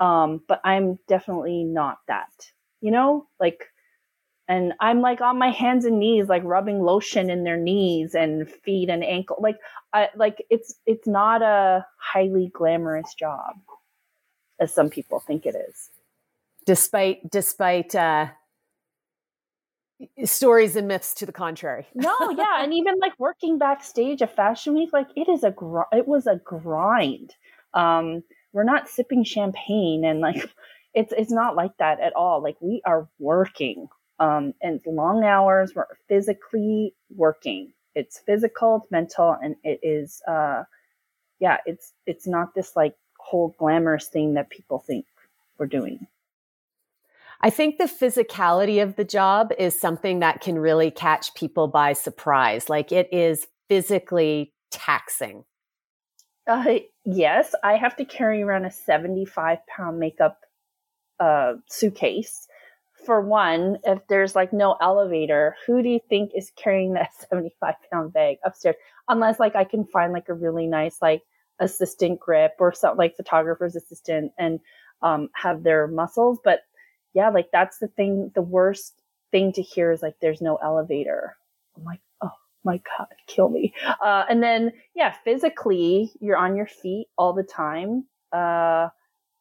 Um, 0.00 0.42
but 0.46 0.60
I'm 0.64 0.98
definitely 1.08 1.64
not 1.64 1.98
that, 2.06 2.30
you 2.80 2.90
know, 2.90 3.26
like, 3.40 3.66
and 4.48 4.72
I'm 4.80 5.02
like 5.02 5.20
on 5.20 5.38
my 5.38 5.50
hands 5.50 5.84
and 5.84 6.00
knees, 6.00 6.28
like 6.28 6.42
rubbing 6.42 6.80
lotion 6.80 7.28
in 7.28 7.44
their 7.44 7.58
knees 7.58 8.14
and 8.14 8.50
feet 8.50 8.88
and 8.88 9.04
ankle. 9.04 9.36
Like, 9.40 9.58
I 9.92 10.08
like 10.16 10.44
it's, 10.48 10.74
it's 10.86 11.06
not 11.06 11.42
a 11.42 11.84
highly 11.98 12.50
glamorous 12.54 13.14
job 13.14 13.56
as 14.58 14.72
some 14.72 14.88
people 14.88 15.20
think 15.20 15.44
it 15.44 15.54
is. 15.54 15.90
Despite, 16.64 17.30
despite, 17.30 17.94
uh, 17.94 18.28
stories 20.24 20.76
and 20.76 20.88
myths 20.88 21.12
to 21.14 21.26
the 21.26 21.32
contrary. 21.32 21.86
no, 21.94 22.30
yeah, 22.30 22.62
and 22.62 22.72
even 22.72 22.98
like 23.00 23.18
working 23.18 23.58
backstage 23.58 24.22
at 24.22 24.34
Fashion 24.34 24.74
Week, 24.74 24.90
like 24.92 25.08
it 25.14 25.28
is 25.28 25.44
a 25.44 25.50
gr- 25.50 25.82
it 25.92 26.08
was 26.08 26.26
a 26.26 26.40
grind. 26.44 27.34
Um, 27.74 28.22
we're 28.52 28.64
not 28.64 28.88
sipping 28.88 29.24
champagne 29.24 30.04
and 30.04 30.20
like 30.20 30.50
it's 30.94 31.12
it's 31.16 31.32
not 31.32 31.56
like 31.56 31.72
that 31.78 32.00
at 32.00 32.14
all. 32.14 32.42
Like 32.42 32.56
we 32.60 32.80
are 32.86 33.08
working 33.18 33.88
um, 34.18 34.54
and 34.62 34.80
long 34.86 35.24
hours. 35.24 35.72
We're 35.74 35.86
physically 36.08 36.94
working. 37.14 37.72
It's 37.94 38.18
physical, 38.18 38.82
it's 38.82 38.90
mental, 38.90 39.36
and 39.42 39.56
it 39.64 39.80
is 39.82 40.22
uh, 40.28 40.64
yeah, 41.40 41.58
it's 41.66 41.92
it's 42.06 42.26
not 42.26 42.54
this 42.54 42.76
like 42.76 42.94
whole 43.18 43.54
glamorous 43.58 44.08
thing 44.08 44.34
that 44.34 44.50
people 44.50 44.78
think 44.78 45.06
we're 45.58 45.66
doing. 45.66 46.06
I 47.40 47.50
think 47.50 47.78
the 47.78 47.84
physicality 47.84 48.82
of 48.82 48.96
the 48.96 49.04
job 49.04 49.52
is 49.58 49.78
something 49.78 50.18
that 50.20 50.40
can 50.40 50.58
really 50.58 50.90
catch 50.90 51.34
people 51.34 51.68
by 51.68 51.92
surprise. 51.92 52.68
Like 52.68 52.90
it 52.90 53.08
is 53.12 53.46
physically 53.68 54.52
taxing. 54.70 55.44
Uh, 56.48 56.78
yes, 57.04 57.54
I 57.62 57.76
have 57.76 57.94
to 57.96 58.04
carry 58.04 58.42
around 58.42 58.64
a 58.64 58.70
75 58.72 59.58
pound 59.66 60.00
makeup 60.00 60.40
uh, 61.20 61.54
suitcase. 61.68 62.47
For 63.04 63.20
one, 63.20 63.78
if 63.84 64.00
there's 64.08 64.34
like 64.34 64.52
no 64.52 64.76
elevator, 64.80 65.56
who 65.66 65.82
do 65.82 65.88
you 65.88 66.00
think 66.08 66.32
is 66.34 66.52
carrying 66.56 66.94
that 66.94 67.10
75 67.30 67.74
pound 67.90 68.12
bag 68.12 68.38
upstairs? 68.44 68.76
Unless 69.08 69.40
like 69.40 69.56
I 69.56 69.64
can 69.64 69.84
find 69.84 70.12
like 70.12 70.28
a 70.28 70.34
really 70.34 70.66
nice 70.66 70.98
like 71.00 71.22
assistant 71.60 72.20
grip 72.20 72.52
or 72.58 72.72
something 72.72 72.98
like 72.98 73.16
photographer's 73.16 73.76
assistant 73.76 74.32
and 74.38 74.60
um, 75.02 75.28
have 75.34 75.62
their 75.62 75.86
muscles. 75.86 76.38
But 76.42 76.60
yeah, 77.14 77.30
like 77.30 77.48
that's 77.52 77.78
the 77.78 77.88
thing. 77.88 78.30
The 78.34 78.42
worst 78.42 79.00
thing 79.30 79.52
to 79.52 79.62
hear 79.62 79.92
is 79.92 80.02
like, 80.02 80.16
there's 80.20 80.40
no 80.40 80.56
elevator. 80.56 81.36
I'm 81.76 81.84
like, 81.84 82.00
oh 82.20 82.32
my 82.64 82.80
God, 82.98 83.08
kill 83.26 83.48
me. 83.48 83.74
Uh, 84.02 84.24
and 84.28 84.42
then, 84.42 84.72
yeah, 84.94 85.14
physically, 85.24 86.12
you're 86.20 86.36
on 86.36 86.56
your 86.56 86.66
feet 86.66 87.08
all 87.16 87.32
the 87.32 87.42
time. 87.42 88.04
Uh, 88.32 88.88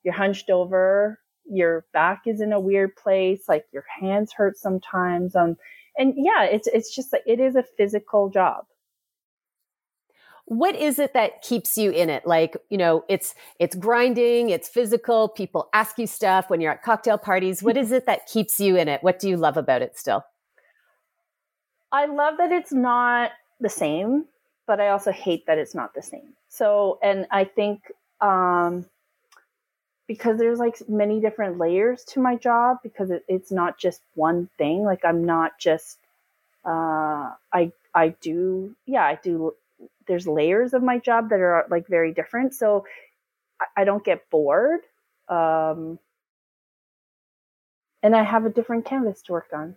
you're 0.03 0.13
hunched 0.13 0.49
over. 0.49 1.19
Your 1.49 1.85
back 1.93 2.23
is 2.25 2.41
in 2.41 2.53
a 2.53 2.59
weird 2.59 2.95
place. 2.95 3.43
Like 3.47 3.65
your 3.71 3.85
hands 3.99 4.33
hurt 4.33 4.57
sometimes. 4.57 5.35
Um, 5.35 5.57
and 5.97 6.13
yeah, 6.15 6.43
it's, 6.43 6.67
it's 6.67 6.93
just 6.93 7.11
like, 7.11 7.23
it 7.25 7.39
is 7.39 7.55
a 7.55 7.63
physical 7.63 8.29
job 8.29 8.65
what 10.49 10.77
is 10.77 10.97
it 10.97 11.13
that 11.13 11.41
keeps 11.41 11.77
you 11.77 11.91
in 11.91 12.09
it 12.09 12.25
like 12.25 12.55
you 12.69 12.77
know 12.77 13.03
it's 13.09 13.35
it's 13.59 13.75
grinding 13.75 14.49
it's 14.49 14.69
physical 14.69 15.27
people 15.27 15.67
ask 15.73 15.99
you 15.99 16.07
stuff 16.07 16.49
when 16.49 16.61
you're 16.61 16.71
at 16.71 16.81
cocktail 16.81 17.17
parties 17.17 17.61
what 17.61 17.75
is 17.75 17.91
it 17.91 18.05
that 18.05 18.25
keeps 18.27 18.57
you 18.57 18.77
in 18.77 18.87
it 18.87 19.03
what 19.03 19.19
do 19.19 19.27
you 19.27 19.35
love 19.35 19.57
about 19.57 19.81
it 19.81 19.97
still 19.97 20.23
i 21.91 22.05
love 22.05 22.37
that 22.37 22.51
it's 22.51 22.71
not 22.71 23.31
the 23.59 23.69
same 23.69 24.23
but 24.65 24.79
i 24.79 24.87
also 24.87 25.11
hate 25.11 25.45
that 25.47 25.57
it's 25.57 25.75
not 25.75 25.93
the 25.93 26.01
same 26.01 26.33
so 26.47 26.97
and 27.03 27.27
i 27.29 27.43
think 27.43 27.81
um 28.21 28.85
because 30.07 30.37
there's 30.37 30.59
like 30.59 30.77
many 30.87 31.19
different 31.19 31.57
layers 31.57 32.03
to 32.05 32.21
my 32.21 32.35
job 32.35 32.77
because 32.83 33.11
it, 33.11 33.23
it's 33.27 33.51
not 33.51 33.77
just 33.77 34.01
one 34.15 34.49
thing 34.57 34.83
like 34.83 35.03
i'm 35.05 35.25
not 35.25 35.59
just 35.59 35.99
uh 36.65 37.31
i 37.53 37.71
i 37.93 38.09
do 38.21 38.75
yeah 38.85 39.03
i 39.03 39.19
do 39.21 39.53
there's 40.07 40.27
layers 40.27 40.73
of 40.73 40.83
my 40.83 40.97
job 40.97 41.29
that 41.29 41.39
are 41.39 41.65
like 41.69 41.87
very 41.87 42.13
different. 42.13 42.53
So 42.53 42.85
I, 43.61 43.81
I 43.81 43.83
don't 43.83 44.03
get 44.03 44.29
bored. 44.29 44.81
Um, 45.29 45.99
and 48.01 48.15
I 48.15 48.23
have 48.23 48.45
a 48.45 48.49
different 48.49 48.85
canvas 48.85 49.21
to 49.23 49.33
work 49.33 49.49
on 49.53 49.75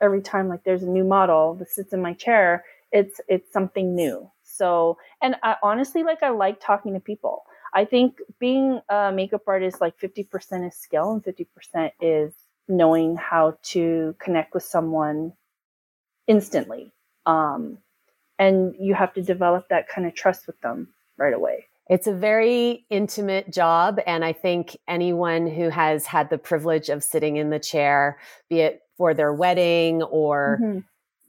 every 0.00 0.20
time. 0.22 0.48
Like 0.48 0.64
there's 0.64 0.82
a 0.82 0.88
new 0.88 1.04
model 1.04 1.54
that 1.54 1.70
sits 1.70 1.92
in 1.92 2.02
my 2.02 2.12
chair. 2.12 2.64
It's 2.92 3.20
it's 3.28 3.52
something 3.52 3.94
new. 3.94 4.30
So 4.42 4.98
and 5.22 5.36
I 5.42 5.56
honestly 5.62 6.02
like 6.02 6.22
I 6.22 6.30
like 6.30 6.60
talking 6.60 6.94
to 6.94 7.00
people. 7.00 7.44
I 7.76 7.84
think 7.84 8.22
being 8.38 8.80
a 8.88 9.12
makeup 9.12 9.42
artist 9.46 9.82
like 9.82 9.98
50% 9.98 10.66
is 10.66 10.74
skill 10.74 11.12
and 11.12 11.22
50% 11.22 11.90
is 12.00 12.32
knowing 12.68 13.16
how 13.16 13.58
to 13.64 14.16
connect 14.18 14.54
with 14.54 14.62
someone 14.62 15.34
instantly. 16.26 16.90
Um, 17.26 17.76
and 18.38 18.74
you 18.80 18.94
have 18.94 19.12
to 19.12 19.22
develop 19.22 19.68
that 19.68 19.88
kind 19.88 20.06
of 20.06 20.14
trust 20.14 20.46
with 20.46 20.58
them 20.62 20.88
right 21.18 21.34
away. 21.34 21.66
It's 21.90 22.06
a 22.06 22.14
very 22.14 22.86
intimate 22.88 23.52
job. 23.52 24.00
And 24.06 24.24
I 24.24 24.32
think 24.32 24.78
anyone 24.88 25.46
who 25.46 25.68
has 25.68 26.06
had 26.06 26.30
the 26.30 26.38
privilege 26.38 26.88
of 26.88 27.04
sitting 27.04 27.36
in 27.36 27.50
the 27.50 27.58
chair, 27.58 28.18
be 28.48 28.60
it 28.60 28.80
for 28.96 29.12
their 29.12 29.34
wedding 29.34 30.02
or 30.02 30.58
mm-hmm. 30.62 30.78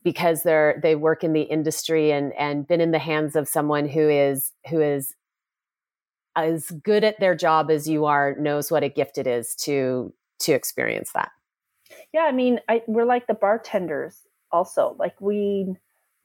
because 0.02 0.44
they're 0.44 0.80
they 0.82 0.96
work 0.96 1.26
in 1.26 1.34
the 1.34 1.42
industry 1.42 2.14
and 2.14 2.32
and 2.40 2.66
been 2.66 2.80
in 2.80 2.92
the 2.92 3.00
hands 3.00 3.36
of 3.36 3.50
someone 3.50 3.90
who 3.90 4.10
is 4.10 4.54
who 4.70 4.82
is 4.82 5.14
as 6.38 6.72
good 6.84 7.04
at 7.04 7.20
their 7.20 7.36
job 7.36 7.70
as 7.72 7.90
you 7.90 8.06
are 8.06 8.36
knows 8.36 8.72
what 8.72 8.84
a 8.84 8.90
gift 8.90 9.18
it 9.18 9.28
is 9.28 9.56
to 9.56 10.14
to 10.40 10.54
experience 10.54 11.12
that. 11.14 11.32
Yeah, 12.14 12.22
I 12.22 12.32
mean, 12.32 12.60
I, 12.70 12.84
we're 12.88 13.06
like 13.06 13.28
the 13.28 13.34
bartenders 13.34 14.22
also. 14.52 14.96
Like 15.00 15.20
we 15.20 15.76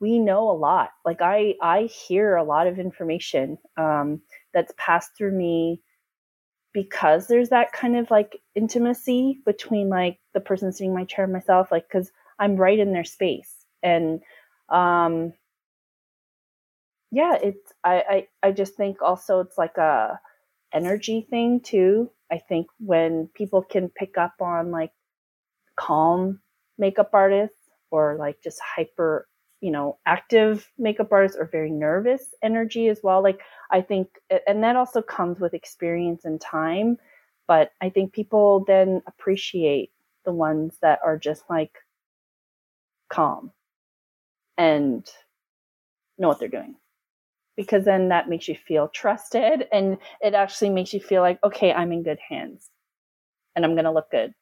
we 0.01 0.19
know 0.19 0.51
a 0.51 0.53
lot. 0.53 0.91
Like 1.05 1.23
I, 1.23 1.55
I 1.63 1.83
hear 1.83 2.37
a 2.37 2.45
lot 2.45 2.67
of 2.67 2.79
information 2.79 3.57
um, 3.77 4.21
that's 4.53 4.75
passed 4.77 5.13
through 5.17 5.33
me 5.33 5.81
because 6.75 7.29
there's 7.29 7.51
that 7.51 7.73
kind 7.73 7.97
of 7.97 8.11
like 8.11 8.41
intimacy 8.55 9.41
between 9.47 9.89
like 9.89 10.19
the 10.35 10.41
person 10.41 10.73
sitting 10.73 10.91
in 10.91 10.97
my 10.97 11.05
chair 11.05 11.25
and 11.25 11.33
myself, 11.33 11.71
like 11.71 11.89
because 11.89 12.11
I'm 12.39 12.57
right 12.57 12.79
in 12.79 12.93
their 12.93 13.05
space, 13.05 13.65
and 13.83 14.21
um, 14.69 15.33
yeah, 17.13 17.37
it's 17.43 17.73
I, 17.85 18.27
I 18.43 18.49
I 18.49 18.53
just 18.53 18.77
think 18.77 19.03
also 19.03 19.41
it's 19.41 19.59
like 19.59 19.79
a 19.79 20.21
energy 20.75 21.27
thing 21.31 21.61
too. 21.61 22.11
I 22.33 22.39
think 22.39 22.69
when 22.81 23.29
people 23.35 23.63
can 23.63 23.91
pick 23.91 24.19
up 24.19 24.35
on 24.43 24.73
like 24.73 24.93
calm 25.77 26.41
makeup 26.79 27.11
artists 27.13 27.57
or 27.91 28.17
like 28.19 28.43
just 28.43 28.61
hyper 28.61 29.29
you 29.61 29.71
know, 29.71 29.99
active 30.07 30.69
makeup 30.79 31.13
artists 31.13 31.39
or 31.39 31.47
very 31.47 31.71
nervous 31.71 32.35
energy 32.43 32.89
as 32.89 33.01
well. 33.05 33.23
Like, 33.23 33.41
I 33.71 33.81
think, 33.81 34.09
and 34.49 34.63
that 34.65 34.77
also 34.77 35.01
comes 35.03 35.39
with 35.41 35.55
experience 35.55 36.25
and 36.25 36.41
time. 36.41 36.99
But 37.49 37.71
I 37.81 37.89
think 37.91 38.13
people 38.13 38.65
then 38.67 39.03
appreciate 39.07 39.93
the 40.25 40.33
ones 40.33 40.79
that 40.83 40.99
are 41.05 41.17
just 41.19 41.45
like 41.49 41.73
calm 43.09 43.53
and 44.57 45.07
know 46.19 46.29
what 46.29 46.39
they're 46.39 46.49
doing. 46.49 46.77
Because 47.57 47.85
then 47.85 48.09
that 48.09 48.29
makes 48.29 48.49
you 48.49 48.57
feel 48.57 48.89
trusted 48.89 49.67
and 49.73 49.99
it 50.21 50.35
actually 50.35 50.71
makes 50.71 50.95
you 50.95 51.01
feel 51.01 51.21
like, 51.21 51.39
okay, 51.45 51.73
I'm 51.73 51.93
in 51.93 52.03
good 52.03 52.19
hands 52.27 52.71
and 53.55 53.65
I'm 53.65 53.73
going 53.73 53.85
to 53.85 53.93
look 53.93 54.11
good. 54.11 54.33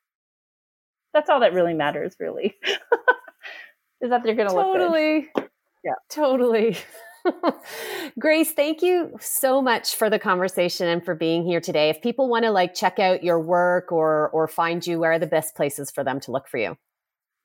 That's 1.12 1.28
all 1.28 1.40
that 1.40 1.52
really 1.52 1.74
matters, 1.74 2.14
really. 2.20 2.56
is 4.00 4.10
that 4.10 4.22
they're 4.22 4.34
going 4.34 4.48
to 4.48 4.54
totally. 4.54 5.16
look 5.16 5.34
good. 5.34 5.48
Yeah, 5.84 5.94
totally. 6.08 6.76
Grace, 8.18 8.52
thank 8.52 8.82
you 8.82 9.16
so 9.20 9.60
much 9.60 9.96
for 9.96 10.08
the 10.10 10.18
conversation 10.18 10.86
and 10.86 11.04
for 11.04 11.14
being 11.14 11.44
here 11.44 11.60
today. 11.60 11.90
If 11.90 12.02
people 12.02 12.28
want 12.28 12.44
to 12.44 12.50
like 12.50 12.74
check 12.74 12.98
out 12.98 13.24
your 13.24 13.40
work 13.40 13.92
or 13.92 14.30
or 14.30 14.48
find 14.48 14.86
you, 14.86 15.00
where 15.00 15.12
are 15.12 15.18
the 15.18 15.26
best 15.26 15.54
places 15.54 15.90
for 15.90 16.04
them 16.04 16.20
to 16.20 16.32
look 16.32 16.48
for 16.48 16.58
you? 16.58 16.76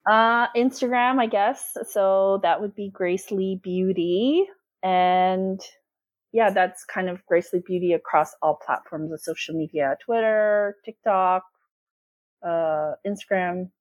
Uh, 0.09 0.47
Instagram, 0.55 1.19
I 1.19 1.27
guess. 1.27 1.77
So 1.89 2.39
that 2.43 2.61
would 2.61 2.75
be 2.75 2.89
Grace 2.89 3.31
Lee 3.31 3.59
Beauty, 3.61 4.45
and 4.85 5.59
yeah, 6.31 6.51
that's 6.51 6.85
kind 6.85 7.09
of 7.09 7.25
Grace 7.25 7.51
Lee 7.51 7.61
Beauty 7.65 7.93
across 7.93 8.35
all 8.41 8.59
platforms 8.63 9.11
of 9.11 9.19
social 9.19 9.55
media 9.55 9.97
Twitter, 10.05 10.77
TikTok, 10.85 11.43
uh, 12.43 12.93
Instagram, 13.05 13.71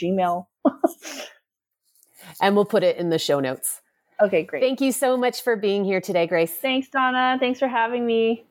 Gmail. 0.00 0.46
and 2.40 2.56
we'll 2.56 2.64
put 2.64 2.82
it 2.82 2.96
in 2.96 3.10
the 3.10 3.18
show 3.18 3.38
notes. 3.38 3.82
Okay, 4.20 4.44
great. 4.44 4.62
Thank 4.62 4.80
you 4.80 4.92
so 4.92 5.16
much 5.16 5.42
for 5.42 5.56
being 5.56 5.84
here 5.84 6.00
today, 6.00 6.26
Grace. 6.26 6.52
Thanks, 6.52 6.88
Donna. 6.88 7.36
Thanks 7.38 7.58
for 7.58 7.68
having 7.68 8.06
me. 8.06 8.46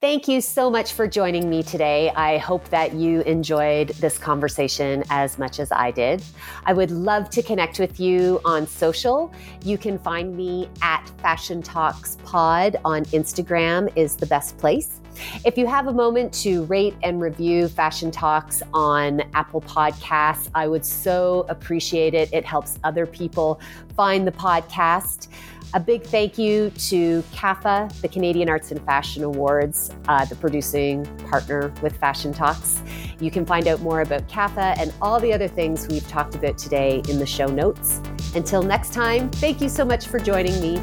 Thank 0.00 0.28
you 0.28 0.40
so 0.40 0.70
much 0.70 0.92
for 0.92 1.08
joining 1.08 1.50
me 1.50 1.60
today. 1.64 2.10
I 2.10 2.38
hope 2.38 2.68
that 2.68 2.94
you 2.94 3.22
enjoyed 3.22 3.88
this 3.94 4.16
conversation 4.16 5.02
as 5.10 5.40
much 5.40 5.58
as 5.58 5.72
I 5.72 5.90
did. 5.90 6.22
I 6.64 6.72
would 6.72 6.92
love 6.92 7.30
to 7.30 7.42
connect 7.42 7.80
with 7.80 7.98
you 7.98 8.40
on 8.44 8.64
social. 8.68 9.34
You 9.64 9.76
can 9.76 9.98
find 9.98 10.36
me 10.36 10.70
at 10.82 11.10
Fashion 11.20 11.62
Talks 11.62 12.16
Pod 12.22 12.76
on 12.84 13.06
Instagram 13.06 13.90
is 13.96 14.14
the 14.14 14.26
best 14.26 14.56
place. 14.56 15.00
If 15.44 15.56
you 15.58 15.66
have 15.66 15.86
a 15.86 15.92
moment 15.92 16.32
to 16.34 16.64
rate 16.64 16.94
and 17.02 17.20
review 17.20 17.68
Fashion 17.68 18.10
Talks 18.10 18.62
on 18.72 19.22
Apple 19.34 19.60
Podcasts, 19.62 20.48
I 20.54 20.68
would 20.68 20.84
so 20.84 21.46
appreciate 21.48 22.14
it. 22.14 22.32
It 22.32 22.44
helps 22.44 22.78
other 22.84 23.06
people 23.06 23.60
find 23.96 24.26
the 24.26 24.32
podcast. 24.32 25.28
A 25.74 25.80
big 25.80 26.02
thank 26.02 26.38
you 26.38 26.70
to 26.70 27.22
CAFA, 27.34 27.92
the 28.00 28.08
Canadian 28.08 28.48
Arts 28.48 28.70
and 28.70 28.82
Fashion 28.86 29.22
Awards, 29.22 29.90
uh, 30.08 30.24
the 30.24 30.34
producing 30.34 31.04
partner 31.28 31.72
with 31.82 31.94
Fashion 31.98 32.32
Talks. 32.32 32.82
You 33.20 33.30
can 33.30 33.44
find 33.44 33.68
out 33.68 33.80
more 33.80 34.00
about 34.00 34.26
CAFA 34.28 34.78
and 34.78 34.94
all 35.02 35.20
the 35.20 35.32
other 35.32 35.48
things 35.48 35.86
we've 35.88 36.08
talked 36.08 36.34
about 36.34 36.56
today 36.56 37.02
in 37.08 37.18
the 37.18 37.26
show 37.26 37.46
notes. 37.46 38.00
Until 38.34 38.62
next 38.62 38.94
time, 38.94 39.30
thank 39.30 39.60
you 39.60 39.68
so 39.68 39.84
much 39.84 40.06
for 40.06 40.18
joining 40.18 40.58
me. 40.62 40.80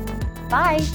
Bye. 0.49 0.85